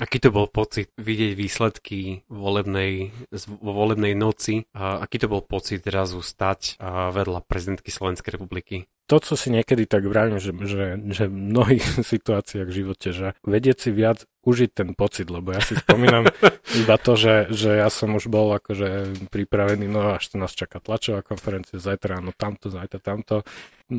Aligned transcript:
Aký 0.00 0.16
to 0.16 0.32
bol 0.32 0.48
pocit 0.48 0.88
vidieť 0.96 1.36
výsledky 1.36 2.24
volebnej, 2.32 3.12
vo 3.46 3.72
volebnej 3.76 4.16
noci? 4.16 4.64
A 4.72 5.04
aký 5.04 5.20
to 5.20 5.28
bol 5.28 5.44
pocit 5.44 5.84
zrazu 5.84 6.24
stať 6.24 6.80
vedľa 7.12 7.44
prezidentky 7.44 7.92
Slovenskej 7.92 8.40
republiky? 8.40 8.88
to, 9.10 9.18
co 9.18 9.34
si 9.34 9.50
niekedy 9.50 9.90
tak 9.90 10.06
vravím, 10.06 10.38
že, 10.38 10.54
že, 10.54 10.94
že 11.10 11.26
v 11.26 11.34
mnohých 11.34 11.82
situáciách 12.14 12.68
v 12.70 12.76
živote, 12.78 13.08
že 13.10 13.34
vedieť 13.42 13.76
si 13.82 13.90
viac 13.90 14.22
užiť 14.46 14.70
ten 14.70 14.94
pocit, 14.94 15.26
lebo 15.26 15.50
ja 15.50 15.58
si 15.58 15.74
spomínam 15.74 16.30
iba 16.86 16.94
to, 16.94 17.18
že, 17.18 17.50
že 17.50 17.82
ja 17.82 17.90
som 17.90 18.14
už 18.14 18.30
bol 18.30 18.54
akože 18.54 19.18
pripravený, 19.34 19.90
no 19.90 20.14
až 20.14 20.30
to 20.30 20.38
nás 20.38 20.54
čaká 20.54 20.78
tlačová 20.78 21.26
konferencia, 21.26 21.82
zajtra 21.82 22.22
áno 22.22 22.30
tamto, 22.30 22.70
zajtra 22.70 23.02
tamto, 23.02 23.42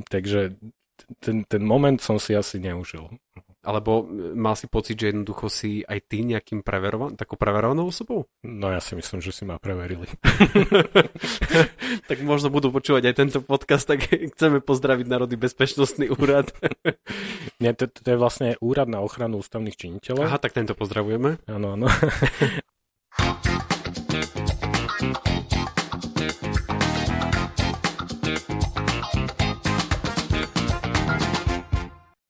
takže 0.07 0.55
ten, 1.19 1.43
ten 1.43 1.59
moment 1.59 1.99
som 1.99 2.15
si 2.15 2.31
asi 2.31 2.63
neužil. 2.63 3.11
Alebo 3.61 4.05
e, 4.09 4.33
mal 4.33 4.57
si 4.57 4.65
pocit, 4.65 4.97
že 4.97 5.13
jednoducho 5.13 5.45
si 5.45 5.85
aj 5.85 6.09
ty 6.09 6.25
nejakým 6.25 6.65
preverovan- 6.65 7.13
takou 7.13 7.37
preverovanou 7.37 7.93
osobou? 7.93 8.25
No 8.41 8.73
ja 8.73 8.81
si 8.81 8.97
myslím, 8.97 9.21
že 9.21 9.29
si 9.29 9.45
ma 9.45 9.61
preverili. 9.61 10.09
tak 12.09 12.17
možno 12.25 12.49
budú 12.49 12.73
počúvať 12.73 13.13
aj 13.13 13.15
tento 13.15 13.39
podcast, 13.45 13.85
tak 13.85 14.09
chceme 14.09 14.65
pozdraviť 14.65 15.05
Národný 15.05 15.37
bezpečnostný 15.37 16.09
úrad. 16.09 16.49
Nie, 17.61 17.77
to, 17.77 17.85
to 17.85 18.07
je 18.09 18.17
vlastne 18.17 18.57
úrad 18.57 18.89
na 18.89 19.05
ochranu 19.05 19.37
ústavných 19.37 19.77
činiteľov. 19.77 20.25
Aha, 20.25 20.41
tak 20.41 20.57
tento 20.57 20.73
pozdravujeme. 20.73 21.45
Áno, 21.45 21.77
áno. 21.77 21.85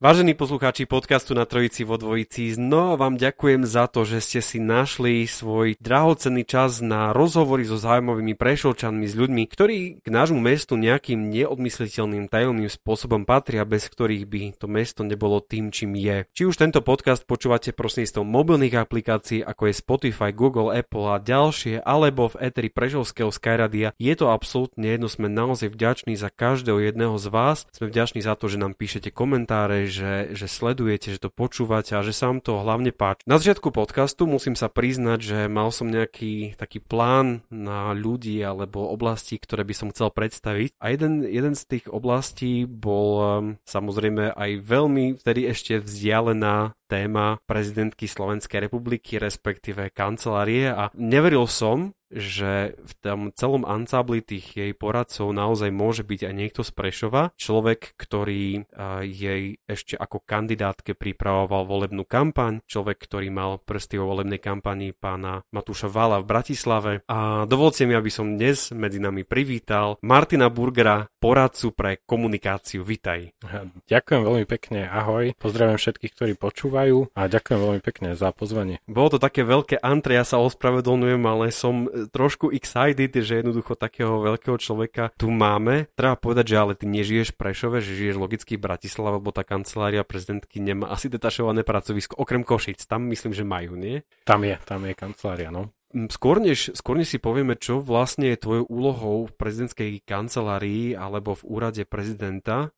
Vážení 0.02 0.34
poslucháči 0.34 0.90
podcastu 0.90 1.38
na 1.38 1.46
Trojici 1.46 1.86
vo 1.86 1.94
Dvojici, 1.94 2.50
znova 2.58 2.98
vám 2.98 3.22
ďakujem 3.22 3.70
za 3.70 3.86
to, 3.86 4.02
že 4.02 4.18
ste 4.18 4.42
si 4.42 4.58
našli 4.58 5.30
svoj 5.30 5.78
drahocenný 5.78 6.42
čas 6.42 6.82
na 6.82 7.14
rozhovory 7.14 7.70
so 7.70 7.78
zaujímavými 7.78 8.34
prešovčanmi 8.34 9.06
s 9.06 9.14
ľuďmi, 9.14 9.46
ktorí 9.46 10.02
k 10.02 10.08
nášmu 10.10 10.42
mestu 10.42 10.74
nejakým 10.82 11.30
neodmysliteľným 11.30 12.34
tajomným 12.34 12.74
spôsobom 12.74 13.30
patria, 13.30 13.62
bez 13.62 13.86
ktorých 13.94 14.26
by 14.26 14.42
to 14.58 14.66
mesto 14.66 15.06
nebolo 15.06 15.38
tým, 15.38 15.70
čím 15.70 15.94
je. 15.94 16.26
Či 16.34 16.50
už 16.50 16.58
tento 16.58 16.82
podcast 16.82 17.22
počúvate 17.30 17.70
prostredníctvom 17.70 18.26
mobilných 18.26 18.82
aplikácií, 18.82 19.46
ako 19.46 19.70
je 19.70 19.74
Spotify, 19.78 20.34
Google, 20.34 20.74
Apple 20.74 21.14
a 21.14 21.22
ďalšie, 21.22 21.78
alebo 21.78 22.26
v 22.26 22.50
eteri 22.50 22.74
Prešovského 22.74 23.30
Skyradia, 23.30 23.94
je 24.02 24.14
to 24.18 24.34
absolútne 24.34 24.98
jedno, 24.98 25.06
sme 25.06 25.30
naozaj 25.30 25.70
vďační 25.70 26.18
za 26.18 26.34
každého 26.34 26.90
jedného 26.90 27.22
z 27.22 27.28
vás, 27.30 27.70
sme 27.70 27.86
vďační 27.86 28.26
za 28.26 28.34
to, 28.34 28.50
že 28.50 28.58
nám 28.58 28.74
píšete 28.74 29.14
komentáre, 29.14 29.91
že, 29.92 30.32
že 30.32 30.48
sledujete, 30.48 31.12
že 31.12 31.20
to 31.20 31.28
počúvate 31.28 31.92
a 31.92 32.02
že 32.02 32.16
sa 32.16 32.32
vám 32.32 32.40
to 32.40 32.64
hlavne 32.64 32.96
páči. 32.96 33.28
Na 33.28 33.36
začiatku 33.36 33.76
podcastu 33.76 34.24
musím 34.24 34.56
sa 34.56 34.72
priznať, 34.72 35.20
že 35.20 35.40
mal 35.52 35.70
som 35.76 35.92
nejaký 35.92 36.56
taký 36.56 36.80
plán 36.80 37.44
na 37.52 37.92
ľudí 37.92 38.40
alebo 38.40 38.88
oblasti, 38.88 39.36
ktoré 39.36 39.68
by 39.68 39.76
som 39.76 39.92
chcel 39.92 40.08
predstaviť 40.10 40.80
a 40.80 40.96
jeden, 40.96 41.28
jeden 41.28 41.54
z 41.54 41.64
tých 41.68 41.86
oblastí 41.92 42.64
bol 42.64 43.10
um, 43.20 43.60
samozrejme 43.68 44.32
aj 44.32 44.52
veľmi 44.64 45.20
vtedy 45.20 45.52
ešte 45.52 45.84
vzdialená 45.84 46.74
téma 46.92 47.40
prezidentky 47.48 48.12
Slovenskej 48.12 48.68
republiky, 48.68 49.16
respektíve 49.16 49.96
kancelárie 49.96 50.68
a 50.68 50.92
neveril 50.92 51.48
som, 51.48 51.96
že 52.12 52.76
v 52.76 52.94
tom 53.00 53.32
celom 53.32 53.64
ansábli 53.64 54.20
tých 54.20 54.60
jej 54.60 54.76
poradcov 54.76 55.32
naozaj 55.32 55.72
môže 55.72 56.04
byť 56.04 56.28
aj 56.28 56.34
niekto 56.36 56.62
z 56.68 56.72
Prešova, 56.76 57.32
človek, 57.40 57.96
ktorý 57.96 58.68
jej 59.08 59.64
ešte 59.64 59.96
ako 59.96 60.20
kandidátke 60.20 60.92
pripravoval 60.92 61.64
volebnú 61.64 62.04
kampaň, 62.04 62.60
človek, 62.68 63.00
ktorý 63.00 63.32
mal 63.32 63.64
prsty 63.64 63.96
vo 63.96 64.12
volebnej 64.12 64.44
kampani 64.44 64.92
pána 64.92 65.48
Matúša 65.56 65.88
Vala 65.88 66.20
v 66.20 66.28
Bratislave. 66.28 66.92
A 67.08 67.48
dovolte 67.48 67.88
mi, 67.88 67.96
aby 67.96 68.12
som 68.12 68.36
dnes 68.36 68.76
medzi 68.76 69.00
nami 69.00 69.24
privítal 69.24 69.96
Martina 70.04 70.52
Burgera, 70.52 71.08
poradcu 71.16 71.72
pre 71.72 72.04
komunikáciu. 72.04 72.84
Vitaj. 72.84 73.40
Ďakujem 73.88 74.22
veľmi 74.28 74.46
pekne, 74.52 74.84
ahoj. 74.84 75.32
Pozdravujem 75.40 75.80
všetkých, 75.80 76.12
ktorí 76.12 76.34
počúvajú 76.36 76.81
a 77.14 77.22
ďakujem 77.30 77.60
veľmi 77.60 77.82
pekne 77.86 78.18
za 78.18 78.34
pozvanie. 78.34 78.82
Bolo 78.90 79.16
to 79.16 79.20
také 79.22 79.46
veľké 79.46 79.78
antre, 79.84 80.18
ja 80.18 80.26
sa 80.26 80.42
ospravedlňujem, 80.42 81.22
ale 81.28 81.54
som 81.54 81.86
e, 81.86 82.10
trošku 82.10 82.50
excited, 82.56 83.14
že 83.14 83.44
jednoducho 83.44 83.78
takého 83.78 84.22
veľkého 84.24 84.58
človeka 84.58 85.14
tu 85.20 85.30
máme. 85.30 85.92
Treba 85.94 86.18
povedať, 86.18 86.56
že 86.56 86.58
ale 86.58 86.74
ty 86.74 86.90
nežiješ 86.90 87.36
v 87.36 87.40
Prešove, 87.42 87.78
že 87.84 87.98
žiješ 87.98 88.18
logicky 88.18 88.58
v 88.58 88.66
Bratislave, 88.66 89.22
lebo 89.22 89.30
tá 89.30 89.46
kancelária 89.46 90.02
prezidentky 90.08 90.58
nemá 90.58 90.90
asi 90.90 91.12
detašované 91.12 91.62
pracovisko, 91.62 92.18
okrem 92.18 92.42
Košic. 92.42 92.82
Tam 92.88 93.06
myslím, 93.12 93.36
že 93.36 93.46
majú, 93.46 93.78
nie? 93.78 94.02
Tam 94.26 94.42
je, 94.42 94.56
tam 94.64 94.86
je 94.88 94.94
kancelária, 94.96 95.50
no. 95.52 95.70
Mm, 95.92 96.08
Skôr 96.08 96.40
než, 96.40 96.72
skôr 96.74 96.96
než 96.96 97.12
si 97.12 97.20
povieme, 97.20 97.60
čo 97.60 97.84
vlastne 97.84 98.32
je 98.32 98.44
tvojou 98.44 98.66
úlohou 98.72 99.18
v 99.28 99.36
prezidentskej 99.36 99.92
kancelárii 100.08 100.96
alebo 100.96 101.36
v 101.36 101.44
úrade 101.48 101.84
prezidenta, 101.84 102.72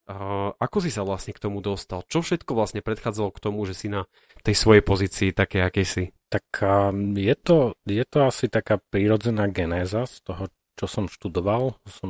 ako 0.57 0.77
si 0.81 0.89
sa 0.89 1.05
vlastne 1.05 1.33
k 1.33 1.41
tomu 1.41 1.61
dostal? 1.61 2.01
Čo 2.09 2.25
všetko 2.25 2.57
vlastne 2.57 2.81
predchádzalo 2.81 3.29
k 3.33 3.43
tomu, 3.43 3.61
že 3.69 3.77
si 3.77 3.87
na 3.89 4.09
tej 4.41 4.57
svojej 4.57 4.81
pozícii 4.81 5.29
také, 5.31 5.61
aké 5.61 5.85
si? 5.85 6.09
Tak 6.33 6.65
je 7.13 7.35
to, 7.37 7.77
je 7.85 8.05
to 8.09 8.25
asi 8.25 8.49
taká 8.49 8.81
prírodzená 8.81 9.45
genéza 9.53 10.09
z 10.09 10.25
toho, 10.25 10.43
čo 10.73 10.89
som 10.89 11.05
študoval. 11.05 11.77
Som 11.85 12.09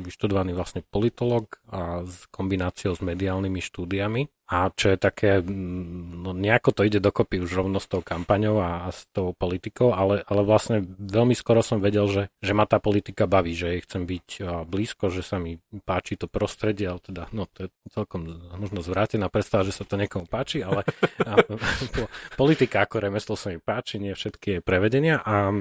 vyštudovaný 0.00 0.56
vlastne 0.56 0.80
politolog 0.88 1.60
a 1.68 2.00
s 2.08 2.24
kombináciou 2.32 2.96
s 2.96 3.04
mediálnymi 3.04 3.60
štúdiami. 3.60 4.39
A 4.50 4.66
čo 4.74 4.90
je 4.90 4.98
také, 4.98 5.38
mm, 5.38 6.26
no 6.26 6.34
nejako 6.34 6.74
to 6.74 6.82
ide 6.82 6.98
dokopy 6.98 7.38
už 7.38 7.54
rovno 7.54 7.78
s 7.78 7.86
tou 7.86 8.02
kampaňou 8.02 8.58
a, 8.58 8.82
a 8.82 8.88
s 8.90 9.06
tou 9.14 9.30
politikou, 9.30 9.94
ale, 9.94 10.26
ale 10.26 10.42
vlastne 10.42 10.82
veľmi 10.98 11.38
skoro 11.38 11.62
som 11.62 11.78
vedel, 11.78 12.10
že, 12.10 12.34
že 12.42 12.50
ma 12.50 12.66
tá 12.66 12.82
politika 12.82 13.30
baví, 13.30 13.54
že 13.54 13.78
jej 13.78 13.80
chcem 13.86 14.02
byť 14.10 14.26
blízko, 14.66 15.06
že 15.14 15.22
sa 15.22 15.38
mi 15.38 15.62
páči 15.86 16.18
to 16.18 16.26
prostredie, 16.26 16.90
ale 16.90 16.98
teda, 16.98 17.30
no 17.30 17.46
to 17.46 17.66
je 17.66 17.68
celkom 17.94 18.26
možno 18.58 18.82
zvrátená 18.82 19.30
predstava, 19.30 19.62
že 19.62 19.70
sa 19.70 19.86
to 19.86 19.94
niekomu 19.94 20.26
páči, 20.26 20.66
ale 20.66 20.82
a, 21.22 21.38
po, 21.94 22.10
politika 22.34 22.82
ako 22.82 23.06
remeslo 23.06 23.38
sa 23.38 23.54
mi 23.54 23.62
páči, 23.62 24.02
nie 24.02 24.18
všetky 24.18 24.58
jej 24.58 24.62
prevedenia. 24.66 25.22
A 25.22 25.54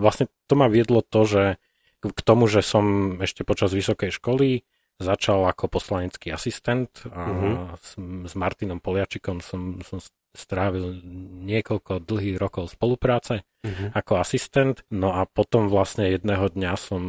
vlastne 0.00 0.32
to 0.48 0.56
ma 0.56 0.72
viedlo 0.72 1.04
to, 1.04 1.28
že 1.28 1.44
k 2.00 2.20
tomu, 2.24 2.48
že 2.48 2.64
som 2.64 3.16
ešte 3.20 3.44
počas 3.44 3.76
vysokej 3.76 4.16
školy 4.16 4.64
začal 5.00 5.48
ako 5.48 5.66
poslanecký 5.66 6.30
asistent 6.30 6.92
a 7.08 7.22
Mhm. 7.26 7.52
s, 7.74 7.90
s 8.30 8.34
Martinom 8.36 8.78
Poliačikom 8.78 9.40
som, 9.40 9.80
som 9.80 9.98
strávil 10.30 11.02
niekoľko 11.42 12.06
dlhých 12.06 12.38
rokov 12.38 12.70
spolupráce 12.70 13.42
Uh-huh. 13.60 13.92
ako 13.92 14.16
asistent. 14.16 14.80
No 14.88 15.12
a 15.12 15.28
potom 15.28 15.68
vlastne 15.68 16.08
jedného 16.08 16.48
dňa 16.48 16.72
som 16.80 17.02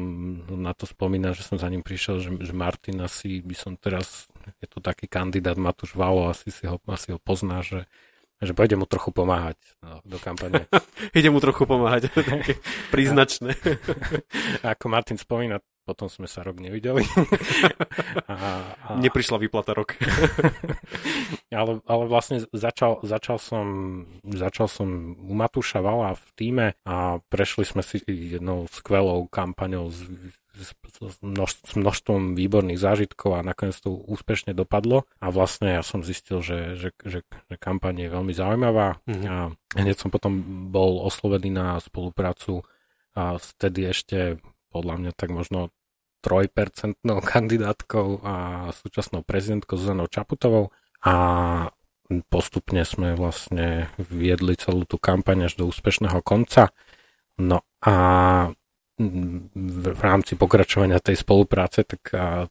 na 0.51 0.75
to 0.75 0.83
spomínal, 0.83 1.31
že 1.31 1.47
som 1.47 1.55
za 1.55 1.71
ním 1.71 1.79
prišiel, 1.79 2.19
že, 2.19 2.27
že 2.43 2.51
Martin 2.51 2.99
asi 2.99 3.39
by 3.39 3.55
som 3.55 3.79
teraz, 3.79 4.27
je 4.59 4.67
tu 4.67 4.83
taký 4.83 5.07
kandidát 5.07 5.55
Matúš 5.55 5.95
Valo, 5.95 6.27
asi 6.27 6.51
si 6.51 6.67
ho, 6.67 6.75
asi 6.91 7.15
ho 7.15 7.19
pozná, 7.23 7.63
že 7.63 7.87
že 8.41 8.57
pôjde 8.57 8.73
mu 8.73 8.89
trochu 8.89 9.13
pomáhať 9.13 9.53
no, 9.85 10.01
do 10.01 10.17
kampane. 10.17 10.65
Ide 11.13 11.29
mu 11.29 11.37
trochu 11.37 11.69
pomáhať, 11.69 12.09
príznačné. 12.93 13.53
Ako 14.65 14.89
Martin 14.89 15.21
spomína, 15.21 15.61
potom 15.91 16.07
sme 16.07 16.31
sa 16.31 16.47
rok 16.47 16.63
nevideli. 16.63 17.03
a, 18.31 18.35
a, 18.71 18.89
Neprišla 18.95 19.35
výplata 19.43 19.75
rok. 19.75 19.99
ale, 21.51 21.83
ale 21.83 22.03
vlastne 22.07 22.39
začal, 22.55 23.03
začal, 23.03 23.37
som, 23.37 23.65
začal 24.23 24.71
som 24.71 25.19
u 25.19 25.33
Matúša 25.35 25.83
Vala 25.83 26.15
v 26.15 26.25
týme 26.39 26.67
a 26.87 27.19
prešli 27.27 27.67
sme 27.67 27.83
si 27.83 27.99
jednou 28.07 28.71
skvelou 28.71 29.27
kampaňou 29.27 29.91
s, 29.91 30.07
s, 30.55 30.71
s, 30.79 31.19
množ, 31.19 31.59
s 31.59 31.73
množstvom 31.75 32.39
výborných 32.39 32.79
zážitkov 32.79 33.35
a 33.35 33.45
nakoniec 33.45 33.75
to 33.83 33.91
úspešne 33.91 34.55
dopadlo 34.55 35.03
a 35.19 35.27
vlastne 35.27 35.75
ja 35.75 35.83
som 35.83 36.07
zistil, 36.07 36.39
že, 36.39 36.79
že, 36.79 36.89
že, 37.03 37.19
že 37.27 37.55
kampaň 37.59 38.07
je 38.07 38.09
veľmi 38.09 38.33
zaujímavá 38.33 39.03
Mhm. 39.07 39.27
a 39.27 39.35
hneď 39.75 39.95
som 39.99 40.09
potom 40.11 40.39
bol 40.71 41.03
oslovený 41.03 41.51
na 41.51 41.79
spoluprácu 41.83 42.63
a 43.11 43.35
vtedy 43.35 43.91
ešte 43.91 44.39
podľa 44.71 44.95
mňa 45.03 45.11
tak 45.11 45.35
možno 45.35 45.69
trojpercentnou 46.21 47.19
kandidátkou 47.33 48.21
a 48.23 48.35
súčasnou 48.71 49.25
prezidentkou 49.25 49.75
Zuzanou 49.75 50.07
Čaputovou 50.07 50.69
a 51.01 51.15
postupne 52.27 52.83
sme 52.83 53.15
vlastne 53.15 53.89
viedli 53.97 54.53
celú 54.59 54.83
tú 54.83 54.99
kampaň 54.99 55.47
až 55.47 55.57
do 55.57 55.65
úspešného 55.71 56.19
konca. 56.21 56.75
No 57.39 57.63
a 57.81 57.95
v 59.01 60.01
rámci 60.03 60.37
pokračovania 60.37 61.01
tej 61.01 61.17
spolupráce, 61.17 61.87
tak, 61.87 62.03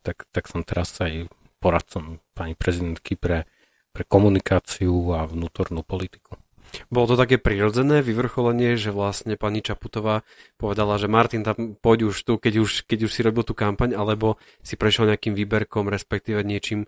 tak, 0.03 0.27
tak 0.33 0.45
som 0.51 0.67
teraz 0.67 0.97
aj 0.99 1.31
poradcom 1.61 2.19
pani 2.33 2.57
prezidentky 2.57 3.15
pre, 3.15 3.45
pre 3.93 4.03
komunikáciu 4.09 5.15
a 5.15 5.29
vnútornú 5.29 5.85
politiku. 5.85 6.40
Bolo 6.89 7.15
to 7.15 7.17
také 7.19 7.37
prirodzené 7.37 8.03
vyvrcholenie, 8.03 8.79
že 8.79 8.95
vlastne 8.95 9.35
pani 9.35 9.61
Čaputová 9.61 10.23
povedala, 10.57 10.97
že 10.97 11.11
Martin 11.11 11.43
tam 11.43 11.75
poď 11.79 12.13
už 12.13 12.17
tu, 12.23 12.33
keď 12.39 12.55
už, 12.63 12.71
keď 12.87 12.99
už 13.07 13.11
si 13.11 13.21
robil 13.21 13.43
tú 13.43 13.53
kampaň, 13.53 13.95
alebo 13.95 14.41
si 14.63 14.79
prešiel 14.79 15.11
nejakým 15.11 15.35
výberkom, 15.35 15.91
respektíve 15.91 16.43
niečím. 16.47 16.87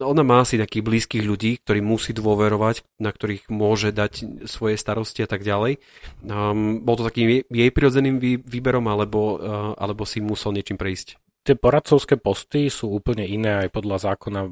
Ona 0.00 0.24
má 0.24 0.40
asi 0.40 0.56
nejakých 0.56 0.86
blízkych 0.86 1.24
ľudí, 1.26 1.60
ktorí 1.60 1.84
musí 1.84 2.16
dôverovať, 2.16 2.86
na 2.96 3.12
ktorých 3.12 3.52
môže 3.52 3.92
dať 3.92 4.46
svoje 4.48 4.80
starosti 4.80 5.20
a 5.20 5.28
tak 5.28 5.44
ďalej. 5.44 5.82
Um, 6.24 6.80
bol 6.80 6.96
to 6.96 7.04
takým 7.04 7.44
jej 7.44 7.70
prirodzeným 7.74 8.16
výberom, 8.40 8.88
alebo, 8.88 9.36
uh, 9.36 9.72
alebo 9.76 10.08
si 10.08 10.24
musel 10.24 10.56
niečím 10.56 10.80
prejsť? 10.80 11.25
Tie 11.46 11.54
poradcovské 11.54 12.18
posty 12.18 12.66
sú 12.66 12.90
úplne 12.90 13.22
iné 13.22 13.62
aj 13.62 13.68
podľa 13.70 14.10
zákona 14.10 14.50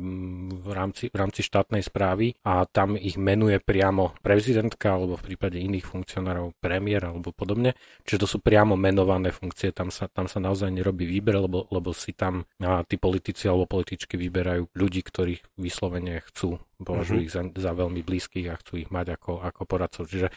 v 0.62 0.69
rámci, 0.70 1.11
v 1.11 1.17
rámci 1.19 1.43
štátnej 1.43 1.82
správy 1.82 2.38
a 2.46 2.70
tam 2.70 2.94
ich 2.94 3.19
menuje 3.19 3.58
priamo 3.58 4.14
prezidentka 4.23 4.94
alebo 4.94 5.19
v 5.19 5.35
prípade 5.35 5.58
iných 5.58 5.91
funkcionárov 5.91 6.55
premiér 6.62 7.11
alebo 7.11 7.35
podobne. 7.35 7.75
Čiže 8.06 8.23
to 8.23 8.26
sú 8.31 8.38
priamo 8.38 8.79
menované 8.79 9.35
funkcie, 9.35 9.75
tam 9.75 9.91
sa, 9.91 10.06
tam 10.06 10.31
sa 10.31 10.38
naozaj 10.38 10.70
nerobí 10.70 11.02
výber, 11.02 11.43
lebo, 11.43 11.67
lebo 11.75 11.91
si 11.91 12.14
tam 12.14 12.46
a, 12.62 12.87
tí 12.87 12.94
politici 12.94 13.50
alebo 13.50 13.67
političky 13.67 14.14
vyberajú 14.14 14.70
ľudí, 14.79 15.02
ktorých 15.02 15.58
vyslovene 15.58 16.23
chcú, 16.31 16.62
považujú 16.79 17.26
mm-hmm. 17.26 17.26
ich 17.26 17.35
za, 17.35 17.43
za 17.58 17.75
veľmi 17.75 18.06
blízkych 18.06 18.46
a 18.46 18.58
chcú 18.62 18.79
ich 18.79 18.94
mať 18.94 19.19
ako, 19.19 19.43
ako 19.43 19.67
poradcov. 19.67 20.06
Čiže 20.06 20.31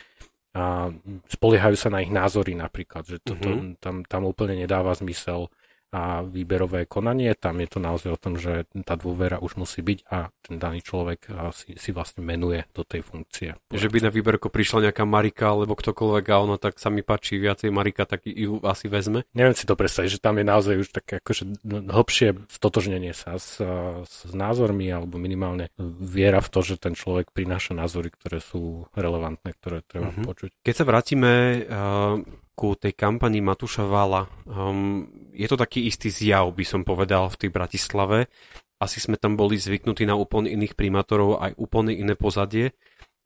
a 0.57 0.89
spoliehajú 1.29 1.77
sa 1.77 1.93
na 1.93 2.01
ich 2.01 2.09
názory 2.09 2.57
napríklad, 2.57 3.05
že 3.05 3.21
to, 3.21 3.37
mm-hmm. 3.37 3.77
tam, 3.77 4.01
tam 4.09 4.25
úplne 4.25 4.57
nedáva 4.57 4.97
zmysel 4.97 5.53
a 5.91 6.19
výberové 6.23 6.83
konanie. 6.85 7.31
Tam 7.37 7.59
je 7.63 7.67
to 7.69 7.79
naozaj 7.79 8.11
o 8.11 8.19
tom, 8.19 8.35
že 8.35 8.67
tá 8.83 8.99
dôvera 8.99 9.39
už 9.39 9.55
musí 9.55 9.79
byť 9.79 9.99
a 10.11 10.33
ten 10.43 10.59
daný 10.59 10.83
človek 10.83 11.31
si, 11.55 11.79
si 11.79 11.89
vlastne 11.95 12.23
menuje 12.23 12.67
do 12.75 12.83
tej 12.83 13.03
funkcie. 13.03 13.55
Že 13.71 13.87
by 13.87 13.97
na 14.07 14.11
výberko 14.11 14.51
prišla 14.51 14.91
nejaká 14.91 15.07
Marika 15.07 15.55
alebo 15.55 15.79
ktokoľvek 15.79 16.25
a 16.27 16.35
ono 16.43 16.55
tak 16.59 16.75
sa 16.79 16.91
mi 16.91 17.03
páči 17.03 17.39
viacej 17.39 17.71
Marika, 17.71 18.03
tak 18.03 18.27
ju 18.27 18.59
asi 18.67 18.91
vezme. 18.91 19.23
Neviem 19.31 19.55
si 19.55 19.63
to 19.63 19.79
predstaviť, 19.79 20.19
že 20.19 20.23
tam 20.23 20.35
je 20.39 20.45
naozaj 20.45 20.75
už 20.75 20.89
také 20.91 21.23
akože 21.23 21.63
hlbšie 21.67 22.47
stotožnenie 22.51 23.15
sa 23.15 23.39
s, 23.39 23.59
s 24.03 24.31
názormi 24.35 24.91
alebo 24.91 25.15
minimálne 25.15 25.71
viera 26.03 26.43
v 26.43 26.51
to, 26.51 26.59
že 26.63 26.79
ten 26.79 26.95
človek 26.95 27.31
prináša 27.31 27.71
názory, 27.71 28.11
ktoré 28.11 28.43
sú 28.43 28.91
relevantné, 28.91 29.55
ktoré 29.55 29.83
treba 29.87 30.11
uh-huh. 30.11 30.27
počuť. 30.27 30.51
Keď 30.63 30.73
sa 30.75 30.85
vrátime 30.87 31.31
uh 31.67 32.46
ku 32.57 32.73
tej 32.73 32.97
kampani 32.97 33.37
Matúša 33.37 33.85
Vala. 33.85 34.25
Um, 34.49 35.05
je 35.29 35.45
to 35.45 35.61
taký 35.61 35.85
istý 35.85 36.09
zjav, 36.09 36.49
by 36.57 36.65
som 36.65 36.81
povedal, 36.81 37.29
v 37.29 37.45
tej 37.45 37.49
Bratislave. 37.53 38.33
Asi 38.81 38.97
sme 38.97 39.21
tam 39.21 39.37
boli 39.37 39.61
zvyknutí 39.61 40.09
na 40.09 40.17
úplne 40.17 40.49
iných 40.49 40.73
primátorov, 40.73 41.37
aj 41.37 41.53
úplne 41.61 41.93
iné 41.93 42.17
pozadie. 42.17 42.73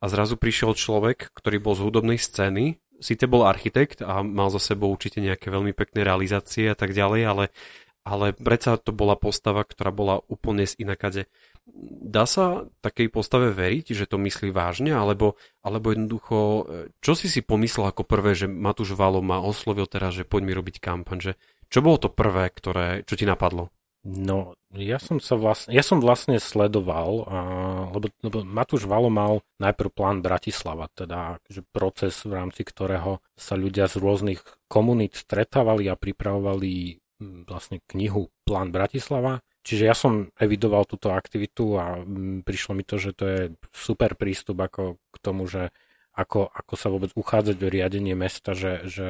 A 0.03 0.11
zrazu 0.11 0.35
prišiel 0.35 0.75
človek, 0.75 1.31
ktorý 1.31 1.63
bol 1.63 1.79
z 1.79 1.83
hudobnej 1.87 2.19
scény, 2.19 2.75
síce 2.99 3.23
bol 3.25 3.47
architekt 3.47 4.03
a 4.03 4.19
mal 4.19 4.51
za 4.51 4.59
sebou 4.59 4.91
určite 4.91 5.23
nejaké 5.23 5.47
veľmi 5.47 5.71
pekné 5.71 6.03
realizácie 6.03 6.67
a 6.67 6.75
tak 6.75 6.91
ďalej, 6.91 7.21
ale, 7.23 7.45
ale 8.03 8.35
predsa 8.35 8.75
to 8.75 8.91
bola 8.91 9.15
postava, 9.15 9.63
ktorá 9.63 9.95
bola 9.95 10.19
úplne 10.27 10.67
z 10.67 10.75
inakade. 10.83 11.31
Dá 12.01 12.25
sa 12.25 12.65
takej 12.81 13.13
postave 13.13 13.53
veriť, 13.53 13.93
že 13.93 14.09
to 14.09 14.17
myslí 14.17 14.49
vážne, 14.49 14.97
alebo, 14.97 15.37
alebo 15.61 15.93
jednoducho, 15.93 16.37
e, 16.37 16.63
čo 16.99 17.13
si 17.13 17.29
si 17.29 17.45
pomyslel 17.45 17.93
ako 17.93 18.01
prvé, 18.01 18.33
že 18.33 18.49
Matúš 18.49 18.97
Valo 18.97 19.21
ma 19.21 19.37
oslovil 19.37 19.85
teraz, 19.85 20.17
že 20.17 20.25
poď 20.25 20.41
mi 20.49 20.53
robiť 20.57 20.81
kampaň, 20.81 21.17
že 21.21 21.33
čo 21.69 21.85
bolo 21.85 22.01
to 22.01 22.09
prvé, 22.09 22.49
ktoré, 22.49 23.05
čo 23.05 23.13
ti 23.13 23.29
napadlo? 23.29 23.69
No, 24.01 24.57
ja 24.73 24.97
som 24.97 25.21
sa 25.21 25.37
vlastne, 25.37 25.77
ja 25.77 25.85
som 25.85 26.01
vlastne 26.01 26.41
sledoval, 26.41 27.11
a, 27.29 27.37
lebo, 27.93 28.09
lebo 28.25 28.37
Matúš 28.41 28.89
Valo 28.89 29.13
mal 29.13 29.45
najprv 29.61 29.93
plán 29.93 30.25
Bratislava, 30.25 30.89
teda 30.97 31.37
že 31.45 31.61
proces, 31.69 32.25
v 32.25 32.41
rámci 32.41 32.65
ktorého 32.65 33.21
sa 33.37 33.53
ľudia 33.53 33.85
z 33.85 34.01
rôznych 34.01 34.41
komunít 34.65 35.13
stretávali 35.13 35.85
a 35.85 35.93
pripravovali 35.93 36.97
vlastne 37.45 37.85
knihu 37.85 38.33
Plán 38.41 38.73
Bratislava 38.73 39.45
Čiže 39.61 39.83
ja 39.85 39.93
som 39.93 40.33
evidoval 40.41 40.89
túto 40.89 41.13
aktivitu 41.13 41.77
a 41.77 42.01
mm, 42.01 42.41
prišlo 42.41 42.73
mi 42.73 42.81
to, 42.81 42.97
že 42.97 43.13
to 43.13 43.25
je 43.29 43.41
super 43.69 44.17
prístup 44.17 44.57
ako 44.57 44.97
k 45.13 45.17
tomu, 45.21 45.45
že 45.45 45.69
ako, 46.11 46.49
ako 46.49 46.73
sa 46.75 46.91
vôbec 46.91 47.13
uchádzať 47.13 47.55
do 47.55 47.67
riadenie 47.71 48.17
mesta, 48.17 48.57
že, 48.57 48.83
že 48.89 49.09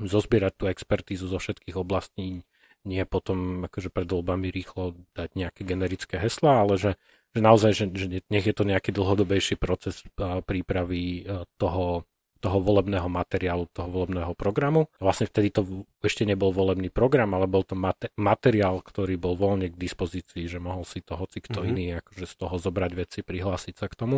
zozbierať 0.00 0.52
tú 0.56 0.64
expertízu 0.66 1.30
zo 1.30 1.38
všetkých 1.38 1.76
oblastí, 1.78 2.42
nie 2.86 3.02
potom 3.04 3.68
akože 3.68 3.92
pred 3.92 4.08
voľbami 4.08 4.48
rýchlo 4.48 4.96
dať 5.12 5.36
nejaké 5.36 5.62
generické 5.66 6.16
hesla, 6.16 6.64
ale 6.64 6.80
že, 6.80 6.92
že 7.36 7.40
naozaj, 7.44 7.72
že, 7.76 7.84
že 7.92 8.06
nech 8.32 8.46
je 8.46 8.54
to 8.56 8.64
nejaký 8.64 8.94
dlhodobejší 8.94 9.60
proces 9.60 10.00
prípravy 10.46 11.28
toho 11.60 12.08
toho 12.38 12.62
volebného 12.62 13.10
materiálu, 13.10 13.66
toho 13.74 13.90
volebného 13.90 14.32
programu. 14.38 14.86
Vlastne 15.02 15.26
vtedy 15.26 15.50
to 15.50 15.86
ešte 16.02 16.22
nebol 16.22 16.54
volebný 16.54 16.88
program, 16.88 17.34
ale 17.34 17.50
bol 17.50 17.66
to 17.66 17.74
materiál, 18.14 18.78
ktorý 18.78 19.18
bol 19.18 19.34
voľne 19.34 19.70
k 19.70 19.76
dispozícii, 19.76 20.46
že 20.46 20.62
mohol 20.62 20.86
si 20.86 21.02
to 21.02 21.18
hoci 21.18 21.42
kto 21.42 21.62
mm-hmm. 21.62 21.70
iný 21.74 21.84
akože 21.98 22.26
z 22.30 22.34
toho 22.38 22.54
zobrať 22.58 22.92
veci, 22.94 23.18
prihlásiť 23.26 23.74
sa 23.74 23.86
k 23.90 23.98
tomu. 23.98 24.16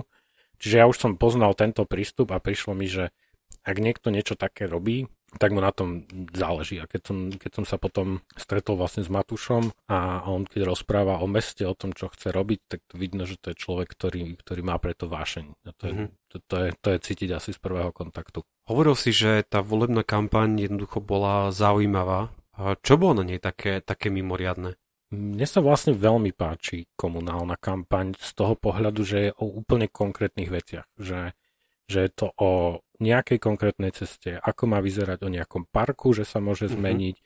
Čiže 0.61 0.77
ja 0.77 0.85
už 0.85 0.97
som 1.01 1.17
poznal 1.17 1.57
tento 1.57 1.89
prístup 1.89 2.37
a 2.37 2.43
prišlo 2.43 2.77
mi, 2.77 2.85
že 2.85 3.09
ak 3.65 3.77
niekto 3.81 4.13
niečo 4.13 4.37
také 4.37 4.69
robí, 4.69 5.09
tak 5.39 5.55
mu 5.55 5.63
na 5.63 5.71
tom 5.71 6.11
záleží. 6.35 6.83
A 6.83 6.91
keď 6.91 7.01
som, 7.07 7.19
keď 7.31 7.63
som 7.63 7.65
sa 7.65 7.77
potom 7.79 8.19
stretol 8.35 8.75
vlastne 8.75 9.07
s 9.07 9.11
Matušom 9.13 9.71
a 9.87 10.27
on 10.27 10.43
keď 10.43 10.67
rozpráva 10.67 11.23
o 11.23 11.27
meste, 11.31 11.63
o 11.63 11.77
tom, 11.77 11.95
čo 11.95 12.11
chce 12.11 12.35
robiť, 12.35 12.61
tak 12.67 12.81
to 12.91 12.99
vidno, 12.99 13.31
že 13.31 13.39
to 13.39 13.55
je 13.55 13.61
človek, 13.63 13.95
ktorý, 13.95 14.35
ktorý 14.43 14.61
má 14.67 14.75
preto 14.83 15.07
vášeň. 15.07 15.47
A 15.65 15.71
to, 15.77 15.83
je, 15.87 15.93
mm-hmm. 15.95 16.09
To, 16.31 16.39
to, 16.47 16.57
je, 16.65 16.69
to 16.79 16.89
je 16.95 16.99
cítiť 17.03 17.31
asi 17.35 17.51
z 17.51 17.59
prvého 17.59 17.91
kontaktu. 17.91 18.47
Hovoril 18.71 18.95
si, 18.95 19.11
že 19.11 19.43
tá 19.43 19.67
volebná 19.67 20.07
kampaň 20.07 20.71
jednoducho 20.71 21.03
bola 21.03 21.51
zaujímavá. 21.51 22.31
A 22.55 22.79
čo 22.79 22.95
bolo 22.95 23.21
na 23.21 23.25
nej 23.27 23.43
také, 23.43 23.83
také 23.83 24.15
mimoriadne? 24.15 24.79
Mne 25.11 25.43
sa 25.43 25.59
vlastne 25.59 25.91
veľmi 25.99 26.31
páči 26.31 26.87
komunálna 26.95 27.59
kampaň 27.59 28.15
z 28.15 28.31
toho 28.31 28.55
pohľadu, 28.55 29.03
že 29.03 29.19
je 29.27 29.31
o 29.43 29.51
úplne 29.51 29.91
konkrétnych 29.91 30.47
veciach. 30.47 30.87
Že, 30.95 31.35
že 31.91 31.99
je 32.07 32.11
to 32.15 32.31
o 32.39 32.79
nejakej 33.03 33.43
konkrétnej 33.43 33.91
ceste, 33.91 34.39
ako 34.39 34.71
má 34.71 34.79
vyzerať 34.79 35.27
o 35.27 35.33
nejakom 35.33 35.67
parku, 35.67 36.15
že 36.15 36.23
sa 36.23 36.39
môže 36.39 36.71
mm-hmm. 36.71 36.79
zmeniť, 36.79 37.17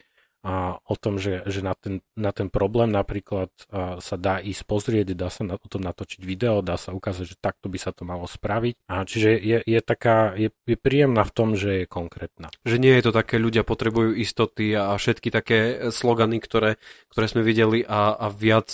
a 0.45 0.77
o 0.77 0.95
tom, 1.01 1.17
že, 1.17 1.41
že 1.49 1.65
na, 1.65 1.73
ten, 1.73 2.05
na 2.21 2.29
ten 2.37 2.53
problém 2.53 2.93
napríklad 2.93 3.49
a, 3.73 3.97
sa 4.05 4.21
dá 4.21 4.45
ísť 4.45 4.63
pozrieť, 4.69 5.17
dá 5.17 5.33
sa 5.33 5.49
na, 5.49 5.57
o 5.57 5.69
tom 5.73 5.81
natočiť 5.81 6.21
video, 6.21 6.61
dá 6.61 6.77
sa 6.77 6.93
ukázať, 6.93 7.33
že 7.33 7.37
takto 7.41 7.73
by 7.73 7.81
sa 7.81 7.97
to 7.97 8.05
malo 8.05 8.29
spraviť. 8.29 8.77
A 8.93 9.09
čiže 9.09 9.41
je, 9.41 9.59
je 9.65 9.81
taká, 9.81 10.37
je, 10.37 10.53
je 10.69 10.77
príjemná 10.77 11.25
v 11.25 11.33
tom, 11.33 11.57
že 11.57 11.83
je 11.83 11.85
konkrétna. 11.89 12.53
Že 12.69 12.77
nie 12.77 12.93
je 12.93 13.05
to 13.09 13.13
také, 13.17 13.41
ľudia 13.41 13.65
potrebujú 13.65 14.13
istoty 14.21 14.77
a 14.77 14.93
všetky 15.01 15.33
také 15.33 15.59
slogany, 15.89 16.45
ktoré, 16.45 16.77
ktoré 17.09 17.27
sme 17.27 17.41
videli 17.41 17.81
a, 17.81 18.13
a 18.13 18.29
viac 18.29 18.69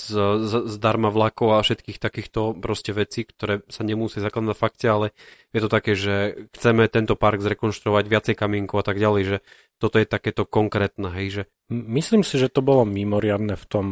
zdarma 0.67 1.15
vlakov 1.15 1.55
a 1.55 1.63
všetkých 1.63 2.03
takýchto 2.03 2.59
proste 2.59 2.91
vecí, 2.91 3.23
ktoré 3.23 3.63
sa 3.71 3.87
nemusí 3.87 4.19
zakladať 4.19 4.49
na 4.51 4.59
fakte, 4.59 4.87
ale 4.91 5.07
je 5.55 5.61
to 5.63 5.71
také, 5.71 5.95
že 5.95 6.49
chceme 6.59 6.91
tento 6.91 7.15
park 7.15 7.39
zrekonštruovať, 7.39 8.05
viacej 8.11 8.35
kamienkov 8.35 8.83
a 8.83 8.87
tak 8.91 8.99
ďalej, 8.99 9.23
že 9.23 9.37
toto 9.79 9.97
je 9.97 10.05
takéto 10.05 10.43
konkrétne, 10.45 11.09
hej, 11.15 11.29
že... 11.31 11.43
Myslím 11.71 12.27
si, 12.27 12.35
že 12.35 12.51
to 12.51 12.67
bolo 12.67 12.83
mimoriadne 12.83 13.55
v 13.55 13.65
tom, 13.71 13.87